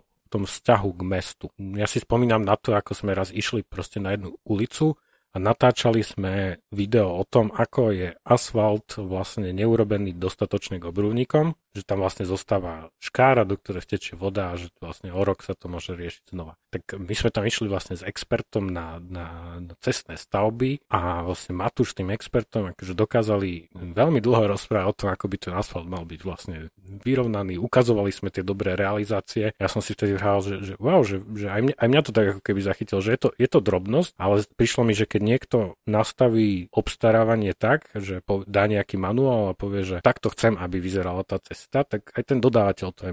v 0.00 0.26
tom 0.30 0.46
vzťahu 0.46 0.88
k 0.94 1.02
mestu. 1.02 1.46
Ja 1.58 1.90
si 1.90 1.98
spomínam 1.98 2.46
na 2.46 2.54
to, 2.54 2.78
ako 2.78 2.94
sme 2.94 3.12
raz 3.12 3.34
išli 3.34 3.66
proste 3.66 3.98
na 3.98 4.14
jednu 4.14 4.38
ulicu 4.46 4.94
a 5.34 5.36
natáčali 5.36 6.00
sme 6.06 6.62
video 6.70 7.18
o 7.18 7.26
tom, 7.26 7.50
ako 7.50 7.92
je 7.92 8.08
asfalt 8.22 8.96
vlastne 9.02 9.50
neurobený 9.50 10.16
dostatočne 10.16 10.78
k 10.78 10.88
obrúvnikom 10.88 11.58
že 11.76 11.84
tam 11.84 12.00
vlastne 12.00 12.24
zostáva 12.24 12.88
škára, 13.02 13.44
do 13.44 13.56
ktorej 13.56 13.84
vtečie 13.84 14.14
voda 14.16 14.52
a 14.52 14.58
že 14.58 14.72
vlastne 14.80 15.12
o 15.12 15.22
rok 15.22 15.44
sa 15.44 15.52
to 15.52 15.68
môže 15.68 15.92
riešiť 15.94 16.32
znova. 16.32 16.56
Tak 16.68 17.00
my 17.00 17.14
sme 17.16 17.30
tam 17.32 17.44
išli 17.48 17.66
vlastne 17.68 17.96
s 17.96 18.04
expertom 18.04 18.68
na, 18.68 19.00
na, 19.00 19.58
na 19.60 19.74
cestné 19.80 20.20
stavby 20.20 20.84
a 20.92 21.24
vlastne 21.24 21.56
Matúš 21.56 21.96
tým 21.96 22.12
expertom 22.12 22.72
akože 22.76 22.92
dokázali 22.92 23.72
veľmi 23.72 24.20
dlho 24.20 24.52
rozprávať 24.52 24.86
o 24.88 24.96
tom, 24.96 25.08
ako 25.12 25.26
by 25.28 25.36
ten 25.40 25.54
asfalt 25.56 25.88
mal 25.88 26.04
byť 26.04 26.20
vlastne 26.24 26.56
vyrovnaný. 26.78 27.56
Ukazovali 27.60 28.12
sme 28.12 28.28
tie 28.28 28.44
dobré 28.44 28.76
realizácie. 28.76 29.56
Ja 29.56 29.68
som 29.68 29.80
si 29.80 29.96
vtedy 29.96 30.20
hral, 30.20 30.44
že, 30.44 30.60
že 30.60 30.74
wow, 30.76 31.00
že, 31.04 31.24
že 31.36 31.48
aj, 31.48 31.60
mňa, 31.64 31.74
aj 31.76 31.88
mňa 31.88 32.02
to 32.04 32.12
tak 32.12 32.26
ako 32.36 32.42
keby 32.44 32.60
zachytil, 32.60 32.98
že 33.00 33.10
je 33.16 33.20
to, 33.20 33.28
je 33.36 33.48
to 33.48 33.60
drobnosť, 33.64 34.10
ale 34.20 34.44
prišlo 34.56 34.82
mi, 34.84 34.92
že 34.92 35.08
keď 35.08 35.20
niekto 35.24 35.58
nastaví 35.88 36.68
obstarávanie 36.72 37.56
tak, 37.56 37.88
že 37.96 38.20
dá 38.46 38.70
nejaký 38.70 39.00
manuál 39.00 39.52
a 39.52 39.58
povie, 39.58 39.82
že 39.82 39.96
takto 40.04 40.30
chcem, 40.30 40.54
aby 40.54 40.78
vyzerala 40.78 41.24
tá 41.24 41.40
cesta, 41.40 41.57
mesta, 41.58 41.82
tak 41.82 42.14
aj 42.14 42.22
ten 42.22 42.38
dodávateľ 42.38 42.88
to 42.94 43.02
je 43.02 43.12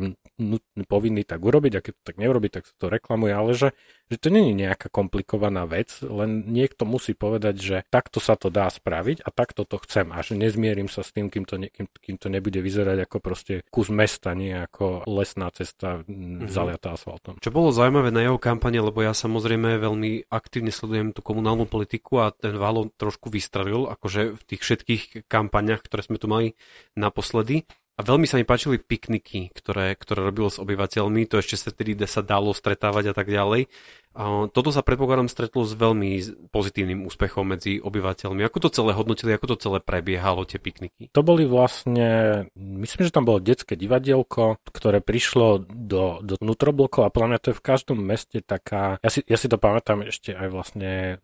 povinný 0.86 1.25
tak 1.25 1.42
urobiť 1.42 1.74
a 1.74 1.84
keď 1.84 1.94
to 1.98 2.04
tak 2.06 2.18
neurobi, 2.22 2.54
tak 2.54 2.70
sa 2.70 2.75
to 2.78 2.94
reklamuje, 2.94 3.34
ale 3.34 3.58
že, 3.58 3.74
že 4.14 4.22
to 4.22 4.30
je 4.30 4.54
nejaká 4.54 4.94
komplikovaná 4.94 5.66
vec, 5.66 5.90
len 6.06 6.46
niekto 6.46 6.86
musí 6.86 7.18
povedať, 7.18 7.56
že 7.58 7.78
takto 7.90 8.22
sa 8.22 8.38
to 8.38 8.54
dá 8.54 8.70
spraviť 8.70 9.25
a 9.25 9.34
takto 9.34 9.66
to 9.66 9.82
chcem 9.82 10.14
a 10.14 10.22
že 10.22 10.38
nezmierim 10.38 10.86
sa 10.86 11.02
s 11.02 11.10
tým, 11.10 11.34
kým 11.34 11.50
to, 11.50 11.58
ne, 11.58 11.74
kým, 11.74 11.90
kým 11.90 12.16
to 12.22 12.28
nebude 12.30 12.60
vyzerať 12.62 13.10
ako 13.10 13.18
proste 13.18 13.66
kus 13.74 13.90
mesta, 13.90 14.38
nie 14.38 14.54
ako 14.54 15.10
lesná 15.10 15.50
cesta 15.50 16.06
mm-hmm. 16.06 16.52
zaliatá 16.52 16.94
asfaltom. 16.94 17.42
Čo 17.42 17.50
bolo 17.50 17.74
zaujímavé 17.74 18.14
na 18.14 18.22
jeho 18.22 18.38
kampane, 18.38 18.78
lebo 18.78 19.02
ja 19.02 19.16
samozrejme 19.16 19.82
veľmi 19.82 20.30
aktívne 20.30 20.70
sledujem 20.70 21.16
tú 21.16 21.25
komunálnu 21.25 21.66
politiku 21.66 22.22
a 22.22 22.36
ten 22.36 22.54
Valo 22.60 22.92
trošku 23.00 23.32
vystrelil, 23.32 23.88
akože 23.88 24.36
v 24.36 24.44
tých 24.46 24.62
všetkých 24.62 25.04
kampaniach, 25.32 25.82
ktoré 25.82 26.04
sme 26.06 26.20
tu 26.20 26.28
mali 26.28 26.60
naposledy. 26.94 27.66
A 27.96 28.04
veľmi 28.04 28.28
sa 28.28 28.36
mi 28.36 28.44
páčili 28.44 28.75
pikniky, 28.75 29.56
ktoré, 29.56 29.96
ktoré 29.96 30.28
robil 30.28 30.52
s 30.52 30.60
obyvateľmi, 30.60 31.32
to 31.32 31.40
ešte 31.40 31.56
sa 31.56 31.72
tedy 31.72 31.96
sa 32.04 32.20
dalo 32.20 32.52
stretávať 32.52 33.12
a 33.12 33.14
tak 33.16 33.32
ďalej. 33.32 33.72
Toto 34.16 34.72
sa 34.72 34.80
predpokladám 34.80 35.28
stretlo 35.28 35.68
s 35.68 35.76
veľmi 35.76 36.24
pozitívnym 36.56 37.04
úspechom 37.04 37.44
medzi 37.44 37.84
obyvateľmi. 37.84 38.48
Ako 38.48 38.64
to 38.64 38.70
celé 38.72 38.96
hodnotili, 38.96 39.36
ako 39.36 39.56
to 39.56 39.58
celé 39.68 39.84
prebiehalo, 39.84 40.48
tie 40.48 40.56
pikniky? 40.56 41.12
To 41.12 41.20
boli 41.20 41.44
vlastne, 41.44 42.48
myslím, 42.56 43.12
že 43.12 43.12
tam 43.12 43.28
bolo 43.28 43.44
detské 43.44 43.76
divadielko, 43.76 44.64
ktoré 44.72 45.04
prišlo 45.04 45.68
do, 45.68 46.24
do 46.24 46.40
nutroblokov 46.40 47.04
a 47.04 47.12
podľa 47.12 47.30
mňa 47.36 47.40
to 47.44 47.50
je 47.52 47.60
v 47.60 47.66
každom 47.68 48.00
meste 48.00 48.40
taká, 48.40 49.04
ja 49.04 49.12
si, 49.12 49.20
ja 49.28 49.36
si 49.36 49.52
to 49.52 49.60
pamätám 49.60 50.08
ešte 50.08 50.32
aj 50.32 50.48
vlastne 50.48 51.20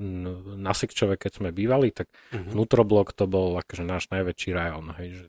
na 0.59 0.75
Sekčove, 0.75 1.15
keď 1.15 1.39
sme 1.39 1.55
bývali, 1.55 1.95
tak 1.95 2.11
uh-huh. 2.11 2.51
vnútroblok 2.51 3.15
to 3.15 3.23
bol 3.23 3.55
akože 3.55 3.87
náš 3.87 4.11
najväčší 4.11 4.51
rajón, 4.51 4.91
hej, 4.99 5.09
že 5.15 5.25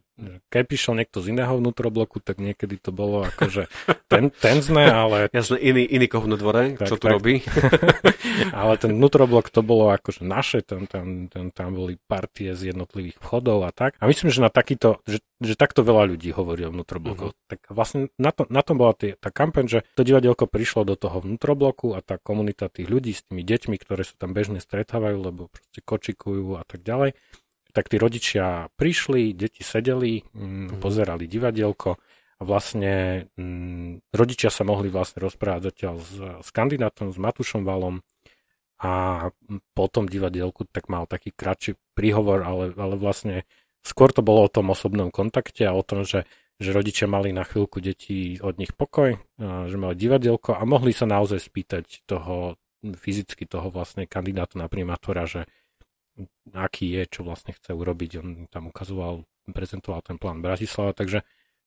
keď 0.52 0.62
prišiel 0.69 0.95
niekto 0.95 1.19
z 1.25 1.35
iného 1.35 1.57
vnútrobloku, 1.57 2.21
tak 2.21 2.38
niekedy 2.38 2.78
to 2.78 2.95
bolo 2.95 3.26
akože 3.26 3.66
ten, 4.12 4.31
tenzné, 4.31 4.87
ale... 4.92 5.19
Jasne, 5.33 5.59
iný, 5.59 5.83
iný 5.88 6.07
koho 6.07 6.28
na 6.28 6.37
dvore, 6.38 6.76
tak, 6.76 6.88
čo 6.92 6.97
tu 7.00 7.09
tak. 7.09 7.16
robí. 7.19 7.42
Ale 8.59 8.75
ten 8.80 8.92
vnútroblok 8.97 9.49
to 9.49 9.61
bolo 9.61 9.92
akože 9.92 10.25
naše, 10.25 10.64
tam, 10.64 10.87
tam, 10.87 11.28
tam, 11.28 11.52
tam 11.52 11.68
boli 11.75 12.00
partie 12.09 12.56
z 12.56 12.75
jednotlivých 12.75 13.18
vchodov 13.21 13.64
a 13.66 13.71
tak. 13.71 13.97
A 14.00 14.09
myslím, 14.09 14.32
že 14.32 14.44
na 14.44 14.50
takýto, 14.50 15.00
že, 15.04 15.21
že 15.40 15.54
takto 15.54 15.85
veľa 15.85 16.14
ľudí 16.14 16.32
hovorí 16.32 16.66
o 16.66 16.73
vnútroblokoch. 16.73 17.32
Uh-huh. 17.35 17.49
Tak 17.50 17.71
vlastne 17.71 18.09
na, 18.16 18.30
to, 18.35 18.49
na 18.49 18.62
tom 18.64 18.80
bola 18.80 18.97
tý, 18.97 19.14
tá 19.18 19.28
kampaň, 19.28 19.68
že 19.68 19.78
to 19.97 20.02
divadielko 20.06 20.49
prišlo 20.49 20.87
do 20.88 20.94
toho 20.97 21.21
vnútrobloku 21.23 21.94
a 21.97 22.00
tá 22.00 22.16
komunita 22.16 22.73
tých 22.73 22.88
ľudí 22.88 23.12
s 23.12 23.26
tými 23.28 23.44
deťmi, 23.44 23.76
ktoré 23.78 24.02
sa 24.02 24.16
tam 24.16 24.32
bežne 24.32 24.59
stretávajú, 24.59 25.16
lebo 25.21 25.52
proste 25.52 25.80
kočikujú 25.85 26.56
a 26.59 26.64
tak 26.64 26.82
ďalej, 26.82 27.16
tak 27.73 27.88
tí 27.88 27.97
rodičia 27.97 28.68
prišli, 28.76 29.32
deti 29.32 29.64
sedeli, 29.64 30.21
mm, 30.21 30.37
uh-huh. 30.37 30.80
pozerali 30.80 31.25
divadielko 31.25 31.97
vlastne 32.42 33.26
mm, 33.38 34.14
rodičia 34.14 34.50
sa 34.50 34.62
mohli 34.62 34.90
vlastne 34.90 35.22
rozprávať 35.22 35.72
zatiaľ 35.72 35.94
s, 35.99 36.12
s 36.18 36.49
kandidátom, 36.50 37.11
s 37.11 37.18
Matušom 37.18 37.62
Valom 37.64 38.02
a 38.82 39.26
po 39.78 39.84
tom 39.87 40.11
divadielku 40.11 40.66
tak 40.66 40.90
mal 40.90 41.06
taký 41.06 41.30
kratší 41.30 41.78
príhovor, 41.94 42.42
ale, 42.42 42.75
ale 42.75 42.94
vlastne 42.99 43.46
skôr 43.87 44.11
to 44.11 44.26
bolo 44.26 44.46
o 44.46 44.52
tom 44.52 44.75
osobnom 44.75 45.14
kontakte 45.14 45.62
a 45.62 45.75
o 45.75 45.87
tom, 45.87 46.02
že, 46.02 46.26
že 46.58 46.75
rodičia 46.75 47.06
mali 47.06 47.30
na 47.30 47.46
chvíľku 47.46 47.78
deti 47.78 48.42
od 48.42 48.58
nich 48.58 48.75
pokoj, 48.75 49.22
že 49.38 49.76
mali 49.78 49.94
divadielko 49.94 50.58
a 50.58 50.62
mohli 50.66 50.90
sa 50.90 51.06
naozaj 51.06 51.38
spýtať 51.38 52.06
toho 52.11 52.58
fyzicky 52.82 53.46
toho 53.46 53.70
vlastne 53.70 54.11
kandidáta 54.11 54.58
na 54.58 54.66
primátora, 54.66 55.30
že 55.30 55.46
aký 56.50 56.90
je, 56.99 57.02
čo 57.08 57.20
vlastne 57.22 57.54
chce 57.54 57.72
urobiť. 57.72 58.11
On 58.18 58.28
tam 58.50 58.68
ukazoval, 58.68 59.22
prezentoval 59.54 60.02
ten 60.02 60.18
plán 60.18 60.42
Bratislava, 60.42 60.92
takže 60.92 61.22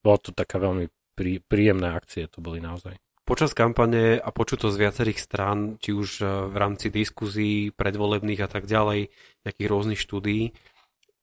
bolo 0.06 0.22
to 0.22 0.30
taká 0.30 0.62
veľmi 0.62 0.86
prí, 1.18 1.42
príjemné 1.42 1.90
akcie, 1.90 2.30
to 2.30 2.46
boli 2.46 2.62
naozaj. 2.62 3.02
Počas 3.26 3.58
kampane 3.58 4.22
a 4.22 4.30
počuť 4.30 4.58
to 4.62 4.70
z 4.70 4.78
viacerých 4.78 5.18
strán, 5.18 5.82
či 5.82 5.98
už 5.98 6.22
e, 6.22 6.26
v 6.46 6.56
rámci 6.62 6.94
diskuzí, 6.94 7.74
predvolebných 7.74 8.46
a 8.46 8.50
tak 8.52 8.70
ďalej, 8.70 9.10
nejakých 9.42 9.72
rôznych 9.74 9.98
štúdií, 9.98 10.54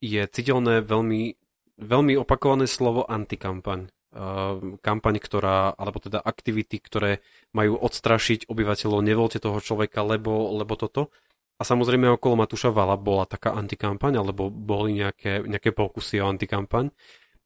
je 0.02 0.22
citeľné 0.26 0.82
veľmi, 0.82 1.38
veľmi 1.78 2.18
opakované 2.18 2.66
slovo 2.66 3.06
antikampaň. 3.06 3.86
Uh, 4.12 4.76
kampaň, 4.84 5.16
ktorá, 5.16 5.72
alebo 5.72 5.96
teda 5.96 6.20
aktivity, 6.20 6.76
ktoré 6.84 7.24
majú 7.56 7.80
odstrašiť 7.80 8.44
obyvateľov, 8.44 9.00
nevolte 9.00 9.40
toho 9.40 9.56
človeka, 9.56 10.04
lebo, 10.04 10.52
lebo 10.52 10.76
toto. 10.76 11.08
A 11.56 11.64
samozrejme 11.64 12.12
okolo 12.12 12.44
Matúša 12.44 12.68
Vala 12.76 13.00
bola 13.00 13.24
taká 13.24 13.56
antikampaň, 13.56 14.20
alebo 14.20 14.52
boli 14.52 15.00
nejaké, 15.00 15.48
nejaké 15.48 15.72
pokusy 15.72 16.20
o 16.20 16.28
antikampaň. 16.28 16.92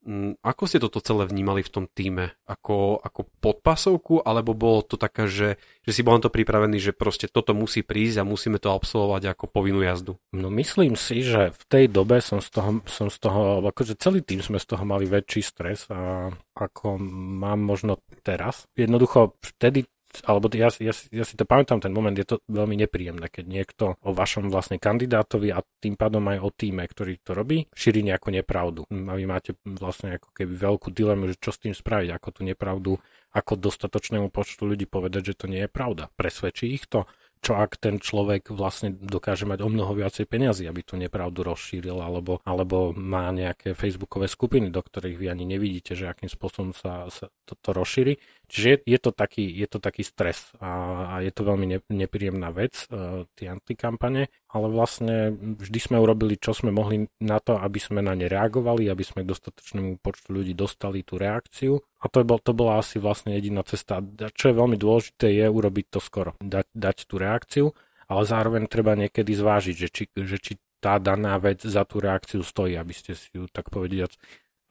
Mm, 0.07 0.39
ako 0.39 0.63
ste 0.71 0.79
toto 0.79 1.03
celé 1.03 1.27
vnímali 1.27 1.59
v 1.59 1.67
tom 1.67 1.85
týme? 1.85 2.31
Ako, 2.47 3.03
ako 3.03 3.27
podpasovku, 3.43 4.23
alebo 4.23 4.55
bolo 4.55 4.79
to 4.79 4.95
také, 4.95 5.27
že, 5.27 5.59
že 5.83 5.91
si 5.91 5.99
bol 5.99 6.15
na 6.15 6.23
to 6.23 6.31
pripravený, 6.31 6.79
že 6.79 6.95
proste 6.95 7.27
toto 7.27 7.51
musí 7.51 7.83
prísť 7.83 8.23
a 8.23 8.27
musíme 8.27 8.55
to 8.55 8.71
absolvovať 8.71 9.35
ako 9.35 9.51
povinnú 9.51 9.83
jazdu? 9.83 10.15
No 10.31 10.47
myslím 10.47 10.95
si, 10.95 11.27
že 11.27 11.51
v 11.51 11.63
tej 11.67 11.85
dobe 11.91 12.23
som 12.23 12.39
z 12.39 12.49
toho, 12.55 12.79
som 12.87 13.11
z 13.11 13.19
toho 13.19 13.59
akože 13.67 13.99
celý 13.99 14.23
tým 14.23 14.39
sme 14.39 14.63
z 14.63 14.65
toho 14.71 14.87
mali 14.87 15.03
väčší 15.03 15.43
stres 15.43 15.91
a 15.91 16.31
ako 16.55 16.95
mám 17.43 17.59
možno 17.59 17.99
teraz. 18.23 18.63
Jednoducho 18.79 19.35
vtedy 19.43 19.83
alebo 20.23 20.47
ja, 20.55 20.71
ja, 20.79 20.93
ja 20.93 21.25
si 21.27 21.35
to 21.35 21.43
pamätám 21.43 21.83
ten 21.83 21.91
moment, 21.91 22.15
je 22.15 22.25
to 22.25 22.39
veľmi 22.47 22.79
nepríjemné, 22.79 23.27
keď 23.27 23.45
niekto 23.45 23.83
o 24.01 24.11
vašom 24.15 24.47
vlastne 24.47 24.79
kandidátovi 24.79 25.51
a 25.51 25.61
tým 25.83 25.99
pádom 25.99 26.23
aj 26.31 26.39
o 26.41 26.49
týme, 26.49 26.83
ktorý 26.87 27.19
to 27.21 27.35
robí, 27.35 27.67
šíri 27.75 28.01
nejakú 28.01 28.31
nepravdu. 28.31 28.87
A 28.87 29.13
vy 29.13 29.25
máte 29.27 29.59
vlastne 29.67 30.17
ako 30.17 30.31
keby 30.33 30.53
veľkú 30.55 30.87
dilemu, 30.95 31.35
že 31.35 31.35
čo 31.37 31.51
s 31.51 31.61
tým 31.61 31.75
spraviť, 31.75 32.09
ako 32.15 32.27
tú 32.39 32.41
nepravdu, 32.47 32.91
ako 33.35 33.53
dostatočnému 33.59 34.31
počtu 34.31 34.63
ľudí 34.65 34.87
povedať, 34.87 35.35
že 35.35 35.37
to 35.43 35.45
nie 35.51 35.67
je 35.67 35.69
pravda. 35.69 36.09
Presvedčí 36.15 36.71
ich 36.71 36.87
to, 36.87 37.05
čo 37.41 37.57
ak 37.57 37.79
ten 37.79 38.01
človek 38.01 38.49
vlastne 38.51 38.93
dokáže 38.93 39.47
mať 39.47 39.63
o 39.63 39.69
mnoho 39.69 39.93
viacej 39.93 40.25
peniazy, 40.27 40.67
aby 40.67 40.81
tú 40.83 40.99
nepravdu 40.99 41.45
rozšíril, 41.45 41.97
alebo, 42.01 42.43
alebo 42.43 42.91
má 42.93 43.29
nejaké 43.31 43.73
facebookové 43.77 44.27
skupiny, 44.27 44.73
do 44.73 44.81
ktorých 44.81 45.17
vy 45.17 45.25
ani 45.31 45.45
nevidíte, 45.47 45.95
že 45.95 46.09
akým 46.09 46.27
spôsobom 46.27 46.71
sa, 46.75 47.07
sa 47.13 47.29
to, 47.47 47.53
to 47.59 47.69
rozšíri. 47.71 48.19
Čiže 48.47 48.67
je, 48.67 48.77
je, 48.95 48.99
to 48.99 49.11
taký, 49.11 49.43
je 49.43 49.67
to 49.67 49.79
taký 49.83 50.07
stres 50.07 50.55
a, 50.63 50.71
a 51.11 51.15
je 51.19 51.31
to 51.35 51.43
veľmi 51.43 51.67
ne, 51.67 51.79
nepríjemná 51.91 52.47
vec, 52.55 52.87
uh, 52.87 53.27
tie 53.35 53.51
antikampane, 53.51 54.31
ale 54.47 54.71
vlastne 54.71 55.35
vždy 55.35 55.79
sme 55.79 55.97
urobili, 55.99 56.39
čo 56.39 56.55
sme 56.55 56.71
mohli 56.71 57.11
na 57.19 57.43
to, 57.43 57.59
aby 57.59 57.79
sme 57.83 57.99
na 57.99 58.15
ne 58.15 58.31
reagovali, 58.31 58.87
aby 58.87 59.03
sme 59.03 59.27
k 59.27 59.31
dostatočnému 59.35 59.99
počtu 59.99 60.31
ľudí 60.31 60.55
dostali 60.55 61.03
tú 61.03 61.19
reakciu. 61.19 61.83
A 61.99 62.07
to, 62.07 62.23
bol, 62.23 62.39
to 62.39 62.55
bola 62.55 62.79
asi 62.79 62.95
vlastne 62.95 63.35
jediná 63.35 63.67
cesta. 63.67 63.99
Čo 64.31 64.45
je 64.51 64.55
veľmi 64.55 64.79
dôležité, 64.79 65.27
je 65.35 65.45
urobiť 65.51 65.85
to 65.91 65.99
skoro, 65.99 66.39
dať, 66.39 66.67
dať 66.71 66.97
tú 67.03 67.19
reakciu, 67.19 67.65
ale 68.07 68.21
zároveň 68.23 68.71
treba 68.71 68.95
niekedy 68.95 69.35
zvážiť, 69.35 69.75
že 69.75 69.87
či, 69.91 70.03
že 70.15 70.37
či 70.39 70.53
tá 70.79 70.95
daná 71.01 71.35
vec 71.41 71.65
za 71.65 71.83
tú 71.83 71.99
reakciu 71.99 72.39
stojí, 72.39 72.79
aby 72.79 72.93
ste 72.95 73.19
si 73.19 73.27
ju 73.35 73.51
tak 73.51 73.67
povediac 73.67 74.15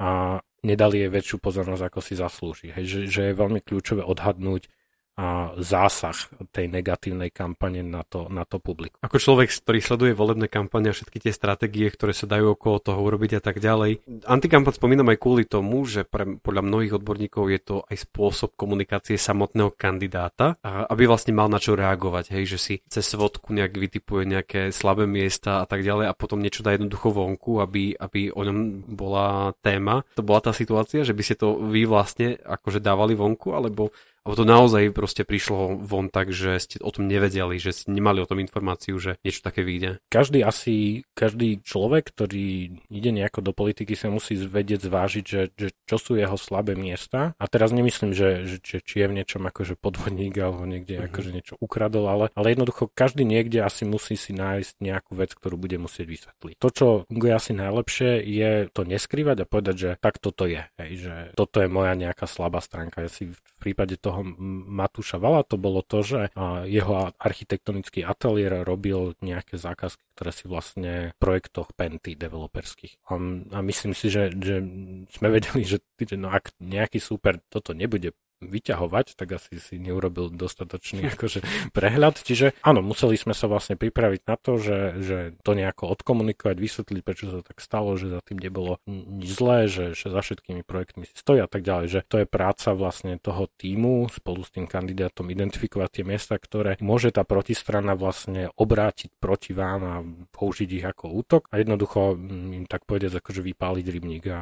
a 0.01 0.41
nedali 0.65 1.05
jej 1.05 1.11
väčšiu 1.13 1.37
pozornosť, 1.41 1.85
ako 1.89 2.01
si 2.01 2.15
zaslúži. 2.17 2.69
Hej, 2.73 2.85
že, 2.89 3.01
že 3.09 3.21
je 3.31 3.39
veľmi 3.39 3.61
kľúčové 3.61 4.03
odhadnúť 4.05 4.73
a 5.17 5.57
zásah 5.57 6.29
tej 6.53 6.69
negatívnej 6.69 7.33
kampane 7.33 7.81
na 7.81 8.05
to, 8.05 8.29
na 8.29 8.45
to 8.45 8.61
publikum. 8.61 9.01
Ako 9.01 9.17
človek, 9.17 9.49
ktorý 9.49 9.81
sleduje 9.81 10.13
volebné 10.13 10.53
kampane 10.53 10.93
a 10.93 10.97
všetky 10.97 11.25
tie 11.25 11.33
stratégie, 11.33 11.89
ktoré 11.89 12.13
sa 12.13 12.29
dajú 12.29 12.53
okolo 12.53 12.77
toho 12.85 13.01
urobiť 13.01 13.41
a 13.41 13.43
tak 13.43 13.57
ďalej, 13.57 14.05
antikampaň 14.29 14.77
spomínam 14.77 15.09
aj 15.09 15.19
kvôli 15.19 15.49
tomu, 15.49 15.89
že 15.89 16.05
pre, 16.05 16.37
podľa 16.37 16.63
mnohých 16.69 17.01
odborníkov 17.01 17.45
je 17.49 17.61
to 17.65 17.77
aj 17.89 17.97
spôsob 17.97 18.61
komunikácie 18.61 19.17
samotného 19.17 19.73
kandidáta, 19.73 20.61
aby 20.63 21.09
vlastne 21.09 21.33
mal 21.33 21.49
na 21.49 21.57
čo 21.57 21.73
reagovať, 21.73 22.37
hej, 22.37 22.57
že 22.57 22.59
si 22.61 22.75
cez 22.85 23.09
vodku 23.17 23.57
nejak 23.57 23.73
vytipuje 23.73 24.29
nejaké 24.29 24.69
slabé 24.69 25.09
miesta 25.09 25.65
a 25.65 25.67
tak 25.67 25.81
ďalej 25.81 26.13
a 26.13 26.19
potom 26.19 26.45
niečo 26.45 26.61
dá 26.61 26.77
jednoducho 26.77 27.09
vonku, 27.09 27.65
aby, 27.65 27.97
aby 27.97 28.29
o 28.37 28.45
ňom 28.45 28.85
bola 28.85 29.57
téma. 29.65 30.05
To 30.13 30.21
bola 30.21 30.45
tá 30.45 30.53
situácia, 30.53 31.09
že 31.09 31.17
by 31.17 31.23
ste 31.25 31.41
to 31.41 31.57
vy 31.57 31.89
vlastne 31.89 32.37
akože 32.37 32.85
dávali 32.85 33.17
vonku, 33.17 33.57
alebo 33.57 33.97
alebo 34.27 34.35
to 34.35 34.43
naozaj 34.43 34.91
proste 34.91 35.23
prišlo 35.23 35.79
von 35.87 36.11
tak, 36.11 36.35
že 36.35 36.59
ste 36.59 36.77
o 36.83 36.91
tom 36.91 37.07
nevedeli, 37.07 37.63
že 37.63 37.71
ste 37.71 37.95
nemali 37.95 38.19
o 38.19 38.27
tom 38.27 38.43
informáciu, 38.43 38.99
že 38.99 39.23
niečo 39.23 39.47
také 39.47 39.63
vyjde? 39.63 40.03
Každý 40.11 40.43
asi, 40.43 41.07
každý 41.15 41.63
človek, 41.63 42.11
ktorý 42.11 42.75
ide 42.91 43.11
nejako 43.15 43.47
do 43.47 43.53
politiky, 43.55 43.95
sa 43.95 44.11
musí 44.11 44.35
vedieť 44.35 44.91
zvážiť, 44.91 45.25
že, 45.25 45.43
že 45.55 45.69
čo 45.87 45.97
sú 46.03 46.19
jeho 46.19 46.35
slabé 46.35 46.75
miesta. 46.75 47.39
A 47.39 47.47
teraz 47.47 47.71
nemyslím, 47.71 48.11
že, 48.11 48.51
že, 48.51 48.57
že 48.59 48.79
či 48.83 49.07
je 49.07 49.07
v 49.07 49.17
niečom 49.23 49.47
akože 49.47 49.79
podvodník 49.79 50.35
alebo 50.43 50.67
niekde 50.67 50.99
mm-hmm. 50.99 51.09
akože 51.15 51.31
niečo 51.31 51.55
ukradol, 51.63 52.11
ale, 52.11 52.27
ale 52.35 52.59
jednoducho 52.59 52.91
každý 52.91 53.23
niekde 53.23 53.63
asi 53.63 53.87
musí 53.87 54.19
si 54.19 54.35
nájsť 54.35 54.83
nejakú 54.83 55.15
vec, 55.15 55.31
ktorú 55.39 55.55
bude 55.55 55.79
musieť 55.79 56.07
vysvetliť. 56.11 56.57
To, 56.59 56.69
čo 56.75 56.87
funguje 57.07 57.31
asi 57.31 57.55
najlepšie, 57.55 58.27
je 58.27 58.51
to 58.75 58.83
neskrývať 58.83 59.47
a 59.47 59.47
povedať, 59.47 59.77
že 59.77 59.91
tak 60.03 60.19
toto 60.19 60.51
je. 60.51 60.67
Hej, 60.83 60.91
že 60.99 61.15
toto 61.39 61.63
je 61.63 61.69
moja 61.71 61.95
nejaká 61.95 62.27
slabá 62.27 62.59
stránka. 62.59 63.07
Ja 63.07 63.11
si 63.13 63.31
v 63.31 63.39
prípade 63.61 63.95
toho 64.01 64.16
toho 64.17 64.25
Matúša 64.73 65.21
Vala, 65.21 65.45
to 65.45 65.61
bolo 65.61 65.85
to, 65.85 66.01
že 66.01 66.33
jeho 66.65 67.13
architektonický 67.21 68.01
ateliér 68.01 68.65
robil 68.65 69.13
nejaké 69.21 69.61
zákazky, 69.61 70.01
ktoré 70.17 70.33
si 70.33 70.45
vlastne 70.49 70.93
v 71.13 71.21
projektoch 71.21 71.77
Penty 71.77 72.17
developerských. 72.17 73.05
A, 73.13 73.61
myslím 73.61 73.93
si, 73.93 74.09
že, 74.09 74.33
že 74.33 74.65
sme 75.13 75.29
vedeli, 75.29 75.69
že 75.69 75.85
no 76.17 76.33
ak 76.33 76.57
nejaký 76.57 76.97
super 76.97 77.37
toto 77.53 77.77
nebude 77.77 78.17
vyťahovať, 78.45 79.17
tak 79.17 79.41
asi 79.41 79.57
si 79.57 79.77
neurobil 79.81 80.29
dostatočný 80.33 81.09
akože, 81.17 81.71
prehľad. 81.73 82.21
Čiže 82.21 82.57
áno, 82.61 82.85
museli 82.85 83.17
sme 83.17 83.33
sa 83.33 83.49
vlastne 83.49 83.81
pripraviť 83.81 84.23
na 84.29 84.37
to, 84.37 84.61
že, 84.61 84.79
že 85.01 85.19
to 85.41 85.53
nejako 85.57 85.93
odkomunikovať, 85.97 86.57
vysvetliť, 86.57 87.03
prečo 87.03 87.27
sa 87.33 87.41
tak 87.41 87.59
stalo, 87.63 87.97
že 87.97 88.13
za 88.13 88.21
tým 88.21 88.41
nebolo 88.41 88.79
nič 88.87 89.31
zlé, 89.33 89.69
že, 89.69 89.97
že 89.97 90.13
za 90.13 90.21
všetkými 90.21 90.63
projektmi 90.65 91.09
si 91.09 91.17
stojí 91.17 91.41
a 91.41 91.49
tak 91.49 91.65
ďalej. 91.65 91.87
Že 91.89 92.01
to 92.07 92.17
je 92.23 92.27
práca 92.27 92.71
vlastne 92.77 93.17
toho 93.17 93.49
týmu 93.57 94.09
spolu 94.13 94.45
s 94.45 94.53
tým 94.53 94.69
kandidátom 94.69 95.29
identifikovať 95.33 96.01
tie 96.01 96.05
miesta, 96.05 96.35
ktoré 96.37 96.77
môže 96.85 97.11
tá 97.11 97.25
protistrana 97.25 97.97
vlastne 97.97 98.53
obrátiť 98.55 99.17
proti 99.19 99.57
vám 99.57 99.81
a 99.83 99.95
použiť 100.31 100.69
ich 100.77 100.87
ako 100.87 101.05
útok 101.11 101.43
a 101.51 101.59
jednoducho 101.61 102.15
mm, 102.15 102.65
im 102.65 102.67
tak 102.69 102.85
povedať 102.85 103.19
akože 103.19 103.41
vypáliť 103.43 103.87
rybník 103.89 104.25
a, 104.29 104.41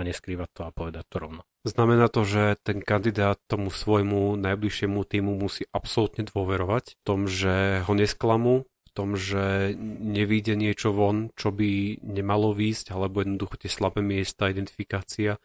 a 0.00 0.08
neskrývať 0.08 0.48
to 0.56 0.60
a 0.64 0.74
povedať 0.74 1.04
to 1.06 1.16
rovno. 1.20 1.42
Znamená 1.68 2.08
to, 2.08 2.24
že 2.24 2.56
ten 2.64 2.80
kandidát 2.80 3.36
tomu 3.44 3.68
svojmu 3.68 4.40
najbližšiemu 4.40 5.04
týmu 5.04 5.36
musí 5.36 5.68
absolútne 5.76 6.24
dôverovať 6.24 6.96
v 6.96 7.02
tom, 7.04 7.28
že 7.28 7.84
ho 7.84 7.92
nesklamú, 7.92 8.64
v 8.64 8.90
tom, 8.96 9.12
že 9.12 9.76
nevíde 10.00 10.56
niečo 10.56 10.96
von, 10.96 11.28
čo 11.36 11.52
by 11.52 12.00
nemalo 12.00 12.56
výjsť, 12.56 12.96
alebo 12.96 13.20
jednoducho 13.20 13.60
tie 13.60 13.68
slabé 13.68 14.00
miesta, 14.00 14.48
identifikácia 14.48 15.36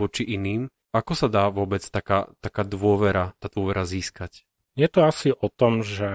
voči 0.00 0.24
iným. 0.24 0.72
Ako 0.96 1.12
sa 1.12 1.28
dá 1.28 1.52
vôbec 1.52 1.84
taká, 1.84 2.32
taká 2.40 2.64
dôvera, 2.64 3.36
tá 3.36 3.52
dôvera 3.52 3.84
získať? 3.84 4.47
Je 4.78 4.86
to 4.86 5.02
asi 5.02 5.34
o 5.34 5.50
tom, 5.50 5.82
že 5.82 6.06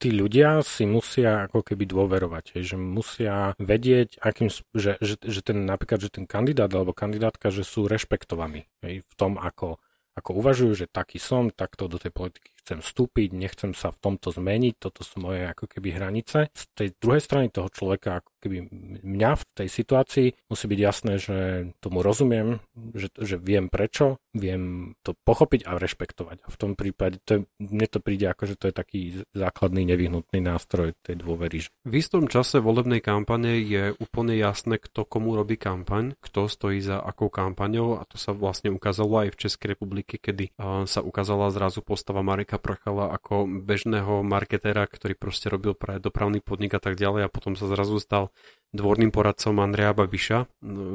tí 0.00 0.08
ľudia 0.08 0.64
si 0.64 0.88
musia 0.88 1.44
ako 1.44 1.60
keby 1.60 1.84
dôverovať, 1.84 2.64
že 2.64 2.80
musia 2.80 3.52
vedieť, 3.60 4.16
akým, 4.24 4.48
že, 4.72 4.96
že, 5.04 5.20
že 5.20 5.40
ten 5.44 5.68
napríklad, 5.68 6.00
že 6.00 6.08
ten 6.08 6.24
kandidát 6.24 6.72
alebo 6.72 6.96
kandidátka, 6.96 7.52
že 7.52 7.60
sú 7.60 7.84
rešpektovaní 7.84 8.64
v 8.80 9.14
tom, 9.20 9.36
ako, 9.36 9.76
ako 10.16 10.30
uvažujú, 10.32 10.72
že 10.72 10.86
taký 10.88 11.20
som, 11.20 11.52
takto 11.52 11.92
do 11.92 12.00
tej 12.00 12.08
politiky 12.08 12.56
chcem 12.66 12.82
vstúpiť, 12.82 13.30
nechcem 13.30 13.76
sa 13.78 13.94
v 13.94 14.00
tomto 14.02 14.34
zmeniť, 14.34 14.74
toto 14.80 15.06
sú 15.06 15.22
moje 15.22 15.46
ako 15.46 15.70
keby 15.70 16.00
hranice. 16.00 16.50
Z 16.50 16.64
tej 16.74 16.88
druhej 16.98 17.22
strany 17.22 17.46
toho 17.52 17.70
človeka, 17.70 18.24
ako 18.24 18.30
keby 18.46 18.70
mňa 19.02 19.30
v 19.34 19.44
tej 19.58 19.68
situácii 19.68 20.28
musí 20.46 20.64
byť 20.70 20.78
jasné, 20.78 21.12
že 21.18 21.36
tomu 21.82 22.06
rozumiem, 22.06 22.62
že, 22.94 23.10
že 23.18 23.36
viem 23.42 23.66
prečo, 23.66 24.22
viem 24.30 24.94
to 25.02 25.18
pochopiť 25.26 25.66
a 25.66 25.74
rešpektovať. 25.74 26.46
A 26.46 26.48
v 26.48 26.56
tom 26.56 26.78
prípade, 26.78 27.18
to 27.26 27.30
je, 27.34 27.40
mne 27.58 27.86
to 27.90 27.98
príde 27.98 28.30
ako, 28.30 28.54
že 28.54 28.54
to 28.54 28.70
je 28.70 28.74
taký 28.76 29.00
základný 29.34 29.82
nevyhnutný 29.82 30.38
nástroj 30.38 30.94
tej 31.02 31.18
dôvery. 31.18 31.66
V 31.88 31.94
istom 31.96 32.28
čase 32.28 32.60
volebnej 32.60 33.00
kampane 33.00 33.58
je 33.64 33.96
úplne 33.96 34.36
jasné, 34.36 34.76
kto 34.76 35.08
komu 35.08 35.32
robí 35.32 35.56
kampaň, 35.56 36.14
kto 36.20 36.52
stojí 36.52 36.84
za 36.84 37.00
akou 37.00 37.32
kampaňou 37.32 37.96
a 37.96 38.04
to 38.04 38.20
sa 38.20 38.36
vlastne 38.36 38.68
ukázalo 38.68 39.24
aj 39.24 39.32
v 39.32 39.40
Českej 39.40 39.68
republike, 39.72 40.20
kedy 40.20 40.52
sa 40.84 41.00
ukázala 41.00 41.48
zrazu 41.48 41.80
postava 41.80 42.20
Marka 42.20 42.60
Prchala 42.60 43.08
ako 43.16 43.48
bežného 43.48 44.20
marketéra, 44.20 44.84
ktorý 44.84 45.16
proste 45.16 45.48
robil 45.48 45.72
pre 45.72 45.96
dopravný 45.96 46.44
podnik 46.44 46.76
a 46.76 46.80
tak 46.82 47.00
ďalej 47.00 47.24
a 47.24 47.32
potom 47.32 47.56
sa 47.56 47.64
zrazu 47.72 47.96
stal 47.96 48.28
dvorným 48.76 49.10
poradcom 49.14 49.56
Andreja 49.62 49.96
Babiša, 49.96 50.46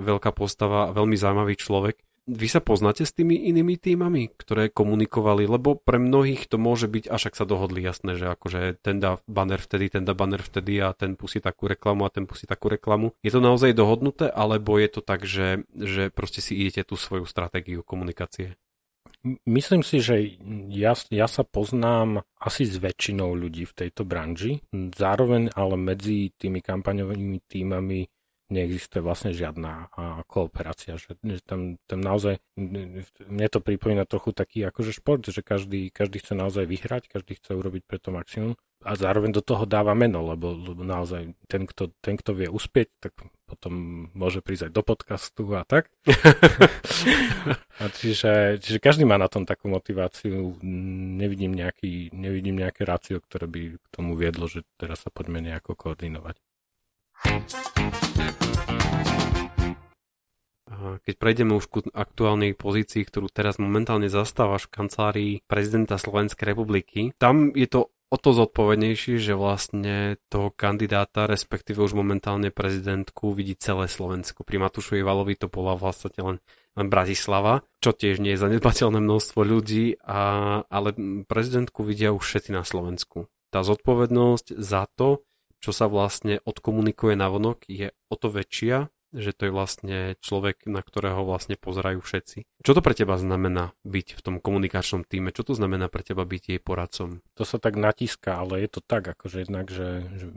veľká 0.06 0.32
postava 0.36 0.90
a 0.90 0.94
veľmi 0.94 1.18
zaujímavý 1.18 1.58
človek. 1.58 1.98
Vy 2.30 2.48
sa 2.54 2.62
poznáte 2.62 3.02
s 3.02 3.18
tými 3.18 3.34
inými 3.50 3.82
týmami, 3.82 4.30
ktoré 4.38 4.70
komunikovali, 4.70 5.50
lebo 5.50 5.74
pre 5.74 5.98
mnohých 5.98 6.46
to 6.46 6.62
môže 6.62 6.86
byť, 6.86 7.10
až 7.10 7.34
ak 7.34 7.36
sa 7.36 7.50
dohodli 7.50 7.82
jasné, 7.82 8.14
že 8.14 8.30
akože 8.30 8.78
ten 8.78 9.02
dá 9.02 9.18
banner 9.26 9.58
vtedy, 9.58 9.90
ten 9.90 10.06
dá 10.06 10.14
banner 10.14 10.38
vtedy 10.38 10.78
a 10.86 10.94
ten 10.94 11.18
pusí 11.18 11.42
takú 11.42 11.66
reklamu 11.66 12.06
a 12.06 12.14
ten 12.14 12.30
pusí 12.30 12.46
takú 12.46 12.70
reklamu. 12.70 13.18
Je 13.26 13.34
to 13.34 13.42
naozaj 13.42 13.74
dohodnuté, 13.74 14.30
alebo 14.30 14.78
je 14.78 14.90
to 14.94 15.02
tak, 15.02 15.26
že, 15.26 15.66
že 15.74 16.14
proste 16.14 16.46
si 16.46 16.54
idete 16.62 16.86
tú 16.86 16.96
svoju 16.96 17.26
stratégiu 17.26 17.82
komunikácie? 17.82 18.54
Myslím 19.46 19.86
si, 19.86 20.02
že 20.02 20.18
ja, 20.74 20.98
ja 21.14 21.28
sa 21.30 21.46
poznám 21.46 22.26
asi 22.42 22.66
s 22.66 22.82
väčšinou 22.82 23.38
ľudí 23.38 23.70
v 23.70 23.78
tejto 23.86 24.02
branži. 24.02 24.66
Zároveň 24.74 25.54
ale 25.54 25.78
medzi 25.78 26.34
tými 26.34 26.58
kampaňovými 26.66 27.46
týmami 27.46 28.10
neexistuje 28.52 29.00
vlastne 29.00 29.32
žiadna 29.32 29.90
kooperácia. 30.28 31.00
Že, 31.00 31.18
že 31.24 31.42
tam, 31.42 31.80
tam 31.88 32.00
naozaj, 32.04 32.44
mne 32.60 33.48
to 33.48 33.64
pripomína 33.64 34.04
trochu 34.04 34.36
taký 34.36 34.68
akože 34.68 34.92
šport, 34.92 35.24
že 35.24 35.40
každý, 35.40 35.90
každý 35.90 36.20
chce 36.20 36.36
naozaj 36.36 36.68
vyhrať, 36.68 37.08
každý 37.08 37.40
chce 37.40 37.56
urobiť 37.56 37.88
pre 37.88 37.98
to 37.98 38.12
maximum 38.12 38.60
a 38.82 38.98
zároveň 38.98 39.32
do 39.32 39.46
toho 39.46 39.70
dáva 39.70 39.94
meno, 39.94 40.26
lebo, 40.26 40.58
lebo 40.58 40.82
naozaj 40.82 41.38
ten 41.46 41.70
kto, 41.70 41.94
ten, 42.02 42.18
kto 42.18 42.34
vie 42.34 42.50
uspieť, 42.50 42.90
tak 42.98 43.14
potom 43.46 44.08
môže 44.16 44.42
prísť 44.42 44.72
aj 44.72 44.74
do 44.74 44.82
podcastu 44.82 45.44
a 45.54 45.62
tak. 45.68 45.92
a 47.82 47.86
čiže, 47.94 48.58
čiže 48.64 48.80
každý 48.82 49.06
má 49.06 49.22
na 49.22 49.28
tom 49.30 49.46
takú 49.46 49.70
motiváciu. 49.70 50.58
Nevidím, 51.22 51.54
nejaký, 51.54 52.10
nevidím 52.16 52.58
nejaké 52.58 52.88
rácio, 52.88 53.22
ktoré 53.22 53.46
by 53.46 53.62
k 53.78 53.88
tomu 53.94 54.18
viedlo, 54.18 54.50
že 54.50 54.66
teraz 54.80 55.06
sa 55.06 55.14
poďme 55.14 55.44
nejako 55.46 55.78
koordinovať. 55.78 56.40
Keď 61.02 61.16
prejdeme 61.18 61.58
už 61.58 61.66
ku 61.66 61.80
aktuálnej 61.92 62.54
pozícii, 62.54 63.02
ktorú 63.04 63.28
teraz 63.34 63.58
momentálne 63.58 64.06
zastávaš 64.08 64.70
v 64.70 64.74
kancelárii 64.80 65.34
prezidenta 65.50 65.98
Slovenskej 65.98 66.54
republiky, 66.54 67.12
tam 67.18 67.52
je 67.58 67.66
to 67.66 67.90
o 68.12 68.18
to 68.20 68.36
zodpovednejší, 68.36 69.18
že 69.18 69.34
vlastne 69.34 70.20
toho 70.28 70.52
kandidáta, 70.52 71.32
respektíve 71.32 71.80
už 71.80 71.96
momentálne 71.96 72.52
prezidentku, 72.52 73.32
vidí 73.32 73.56
celé 73.56 73.88
Slovensko. 73.88 74.44
Pri 74.44 74.60
Matúšovi 74.60 75.00
Valovi 75.00 75.40
to 75.40 75.48
bola 75.48 75.80
vlastne 75.80 76.12
len, 76.20 76.38
len 76.76 76.88
Bratislava, 76.92 77.64
čo 77.80 77.96
tiež 77.96 78.20
nie 78.20 78.36
je 78.36 78.44
zanedbateľné 78.44 79.00
množstvo 79.00 79.40
ľudí, 79.48 79.96
a, 80.04 80.62
ale 80.68 80.92
prezidentku 81.24 81.88
vidia 81.88 82.12
už 82.12 82.22
všetci 82.22 82.52
na 82.52 82.68
Slovensku. 82.68 83.32
Tá 83.48 83.64
zodpovednosť 83.64 84.60
za 84.60 84.92
to, 84.96 85.24
čo 85.62 85.72
sa 85.72 85.86
vlastne 85.86 86.42
odkomunikuje 86.44 87.14
na 87.14 87.30
vonok, 87.30 87.70
je 87.70 87.94
o 88.10 88.16
to 88.18 88.34
väčšia, 88.34 88.90
že 89.12 89.36
to 89.36 89.48
je 89.48 89.52
vlastne 89.52 89.98
človek, 90.24 90.64
na 90.68 90.80
ktorého 90.80 91.28
vlastne 91.28 91.60
pozerajú 91.60 92.00
všetci. 92.00 92.48
Čo 92.64 92.72
to 92.78 92.82
pre 92.82 92.96
teba 92.96 93.20
znamená 93.20 93.76
byť 93.84 94.08
v 94.18 94.22
tom 94.22 94.36
komunikačnom 94.40 95.04
týme? 95.04 95.36
Čo 95.36 95.52
to 95.52 95.54
znamená 95.54 95.92
pre 95.92 96.02
teba 96.02 96.24
byť 96.24 96.44
jej 96.56 96.60
poradcom? 96.64 97.20
To 97.36 97.44
sa 97.44 97.60
tak 97.60 97.76
natíska, 97.76 98.40
ale 98.40 98.64
je 98.64 98.70
to 98.72 98.82
tak, 98.82 99.04
akože 99.12 99.44
jednak, 99.48 99.68
že, 99.68 100.08
že 100.16 100.28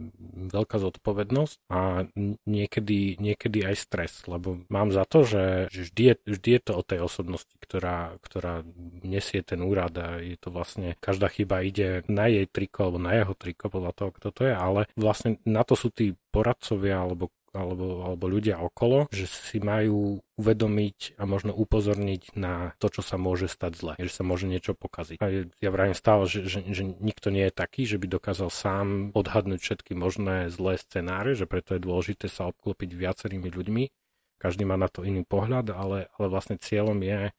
veľká 0.50 0.76
zodpovednosť 0.82 1.56
a 1.70 2.08
niekedy, 2.48 3.20
niekedy 3.22 3.62
aj 3.62 3.76
stres, 3.78 4.12
lebo 4.26 4.64
mám 4.66 4.90
za 4.90 5.06
to, 5.06 5.22
že, 5.22 5.70
že 5.70 5.90
vždy, 5.90 6.02
je, 6.02 6.14
vždy 6.34 6.48
je 6.58 6.60
to 6.64 6.72
o 6.74 6.82
tej 6.82 7.00
osobnosti, 7.04 7.54
ktorá, 7.60 8.16
ktorá 8.24 8.66
nesie 9.04 9.44
ten 9.44 9.62
úrad 9.62 9.94
a 10.00 10.18
je 10.18 10.37
to 10.40 10.48
vlastne, 10.50 10.98
každá 10.98 11.30
chyba 11.30 11.62
ide 11.62 12.02
na 12.10 12.26
jej 12.26 12.48
triko 12.48 12.88
alebo 12.88 12.98
na 12.98 13.12
jeho 13.14 13.34
triko 13.37 13.70
podľa 13.70 13.92
toho, 13.94 14.10
kto 14.16 14.28
to 14.32 14.40
je, 14.48 14.54
ale 14.54 14.80
vlastne 14.98 15.38
na 15.44 15.62
to 15.62 15.76
sú 15.76 15.92
tí 15.92 16.16
poradcovia 16.34 16.98
alebo 16.98 17.30
alebo, 17.54 18.02
alebo 18.02 18.26
ľudia 18.26 18.58
okolo, 18.58 19.06
že 19.14 19.30
si 19.30 19.62
majú 19.62 20.18
uvedomiť 20.34 21.14
a 21.16 21.24
možno 21.24 21.54
upozorniť 21.54 22.34
na 22.34 22.74
to, 22.82 22.90
čo 22.90 23.06
sa 23.06 23.14
môže 23.14 23.46
stať 23.46 23.72
zle, 23.78 23.92
že 24.02 24.10
sa 24.10 24.26
môže 24.26 24.50
niečo 24.50 24.74
pokaziť. 24.74 25.22
A 25.22 25.46
ja 25.46 25.70
vravím 25.70 25.94
stále, 25.94 26.26
že, 26.26 26.44
že, 26.50 26.66
že 26.66 26.82
nikto 26.82 27.30
nie 27.30 27.46
je 27.48 27.54
taký, 27.54 27.86
že 27.86 28.02
by 28.02 28.10
dokázal 28.10 28.50
sám 28.50 29.14
odhadnúť 29.14 29.62
všetky 29.62 29.94
možné 29.94 30.50
zlé 30.50 30.76
scenáre, 30.82 31.38
že 31.38 31.46
preto 31.46 31.78
je 31.78 31.86
dôležité 31.86 32.26
sa 32.26 32.50
obklopiť 32.50 32.90
viacerými 32.92 33.48
ľuďmi. 33.48 33.84
Každý 34.42 34.66
má 34.66 34.74
na 34.74 34.90
to 34.90 35.06
iný 35.06 35.22
pohľad, 35.22 35.70
ale, 35.70 36.10
ale 36.18 36.26
vlastne 36.26 36.58
cieľom 36.58 36.98
je 37.00 37.30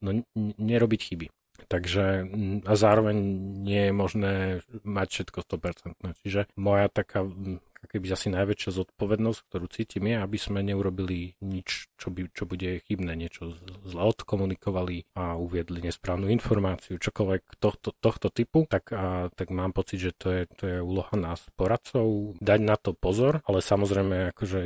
no, 0.00 0.22
nerobiť 0.56 1.00
chyby. 1.02 1.26
Takže 1.68 2.04
a 2.64 2.72
zároveň 2.72 3.16
nie 3.60 3.90
je 3.90 3.92
možné 3.92 4.34
mať 4.86 5.08
všetko 5.12 5.38
100%. 5.44 6.24
Čiže 6.24 6.48
moja 6.56 6.88
taká 6.88 7.26
keby 7.88 8.12
asi 8.12 8.28
najväčšia 8.28 8.70
zodpovednosť, 8.76 9.40
ktorú 9.48 9.66
cítim 9.70 10.04
je, 10.10 10.16
aby 10.20 10.36
sme 10.36 10.60
neurobili 10.60 11.38
nič, 11.40 11.88
čo, 11.96 12.12
by, 12.12 12.28
čo 12.34 12.44
bude 12.44 12.84
chybné, 12.84 13.16
niečo 13.16 13.54
zle 13.86 14.02
odkomunikovali 14.02 15.08
a 15.16 15.38
uviedli 15.38 15.80
nesprávnu 15.84 16.28
informáciu, 16.28 17.00
čokoľvek 17.00 17.60
tohto, 17.62 17.96
tohto 17.96 18.28
typu, 18.28 18.66
tak, 18.68 18.92
a, 18.92 19.32
tak 19.32 19.48
mám 19.54 19.72
pocit, 19.72 20.00
že 20.00 20.12
to 20.16 20.26
je, 20.32 20.42
to 20.58 20.64
je 20.66 20.78
úloha 20.82 21.14
nás 21.16 21.40
poradcov, 21.54 22.36
dať 22.40 22.60
na 22.60 22.76
to 22.76 22.92
pozor, 22.92 23.40
ale 23.46 23.64
samozrejme 23.64 24.34
akože 24.36 24.60